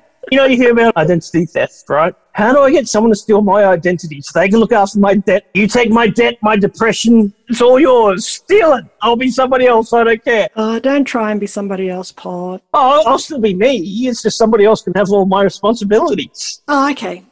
You 0.30 0.38
know, 0.38 0.44
you 0.44 0.56
hear 0.56 0.70
about 0.70 0.96
identity 0.96 1.44
theft, 1.44 1.84
right? 1.88 2.14
How 2.34 2.52
do 2.52 2.60
I 2.60 2.70
get 2.70 2.88
someone 2.88 3.10
to 3.10 3.16
steal 3.16 3.42
my 3.42 3.64
identity 3.64 4.20
so 4.20 4.38
they 4.38 4.48
can 4.48 4.60
look 4.60 4.70
after 4.70 5.00
my 5.00 5.14
debt? 5.14 5.50
You 5.54 5.66
take 5.66 5.90
my 5.90 6.06
debt, 6.06 6.38
my 6.40 6.56
depression, 6.56 7.34
it's 7.48 7.60
all 7.60 7.80
yours. 7.80 8.28
Steal 8.28 8.74
it. 8.74 8.84
I'll 9.02 9.16
be 9.16 9.28
somebody 9.28 9.66
else. 9.66 9.92
I 9.92 10.04
don't 10.04 10.24
care. 10.24 10.48
Oh, 10.54 10.78
don't 10.78 11.04
try 11.04 11.32
and 11.32 11.40
be 11.40 11.48
somebody 11.48 11.90
else, 11.90 12.12
Paul. 12.12 12.60
Oh, 12.72 13.02
I'll 13.06 13.18
still 13.18 13.40
be 13.40 13.54
me. 13.54 13.78
It's 14.06 14.22
just 14.22 14.38
somebody 14.38 14.64
else 14.64 14.82
can 14.82 14.92
have 14.94 15.10
all 15.10 15.26
my 15.26 15.42
responsibilities. 15.42 16.62
Oh, 16.68 16.88
okay. 16.92 17.24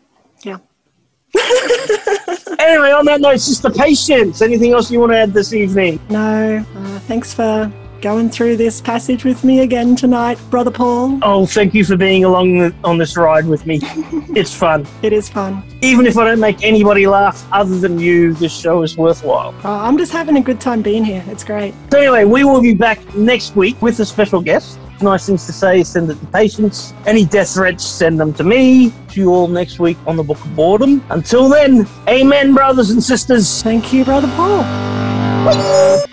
Yeah. 0.43 0.59
anyway, 2.59 2.91
on 2.91 3.05
that 3.05 3.21
note, 3.21 3.39
Sister 3.39 3.71
Patience, 3.71 4.43
anything 4.43 4.73
else 4.73 4.91
you 4.91 4.99
want 4.99 5.13
to 5.13 5.19
add 5.19 5.33
this 5.33 5.53
evening? 5.53 6.01
No. 6.11 6.65
Uh, 6.75 6.99
thanks 7.01 7.33
for 7.33 7.73
going 8.01 8.31
through 8.31 8.57
this 8.57 8.81
passage 8.81 9.25
with 9.25 9.45
me 9.45 9.61
again 9.61 9.97
tonight, 9.97 10.39
Brother 10.51 10.71
Paul. 10.71 11.19
Oh, 11.23 11.47
thank 11.47 11.75
you 11.75 11.85
for 11.85 11.97
being 11.97 12.25
along 12.25 12.73
on 12.85 12.99
this 12.99 13.17
ride 13.17 13.47
with 13.47 13.67
me. 13.67 13.81
it's 13.83 14.55
fun. 14.55 14.87
It 15.03 15.13
is 15.13 15.29
fun. 15.29 15.63
Even 15.83 16.07
if 16.07 16.17
I 16.17 16.25
don't 16.25 16.41
make 16.41 16.63
anybody 16.63 17.07
laugh 17.07 17.47
other 17.53 17.79
than 17.79 17.99
you, 17.99 18.35
this 18.35 18.57
show 18.57 18.83
is 18.83 18.97
worthwhile. 18.97 19.55
Oh, 19.65 19.73
I'm 19.73 19.99
just 19.99 20.13
having 20.13 20.37
a 20.37 20.41
good 20.41 20.61
time 20.61 20.83
being 20.83 21.05
here. 21.05 21.25
It's 21.29 21.45
great. 21.45 21.75
So, 21.91 21.99
anyway, 21.99 22.25
we 22.25 22.45
will 22.45 22.61
be 22.61 22.75
back 22.75 23.15
next 23.15 23.57
week 23.57 23.81
with 23.83 23.99
a 24.01 24.05
special 24.05 24.41
guest. 24.41 24.79
Nice 25.01 25.27
things 25.27 25.47
to 25.47 25.53
say, 25.53 25.85
send 25.85 26.11
it 26.11 26.19
to 26.19 26.27
patience. 26.27 26.93
Any 27.07 27.25
death 27.25 27.55
threats, 27.55 27.85
send 27.85 28.19
them 28.19 28.33
to 28.35 28.45
me. 28.45 28.91
See 29.11 29.21
you 29.21 29.33
all 29.33 29.47
next 29.47 29.79
week 29.79 29.97
on 30.07 30.17
the 30.17 30.25
Book 30.25 30.45
of 30.45 30.57
Boredom. 30.57 31.05
Until 31.11 31.49
then, 31.49 31.87
amen, 32.09 32.55
brothers 32.55 32.91
and 32.91 33.03
sisters. 33.03 33.63
Thank 33.63 33.93
you, 33.93 34.05
Brother 34.05 34.29
Paul. 34.35 36.05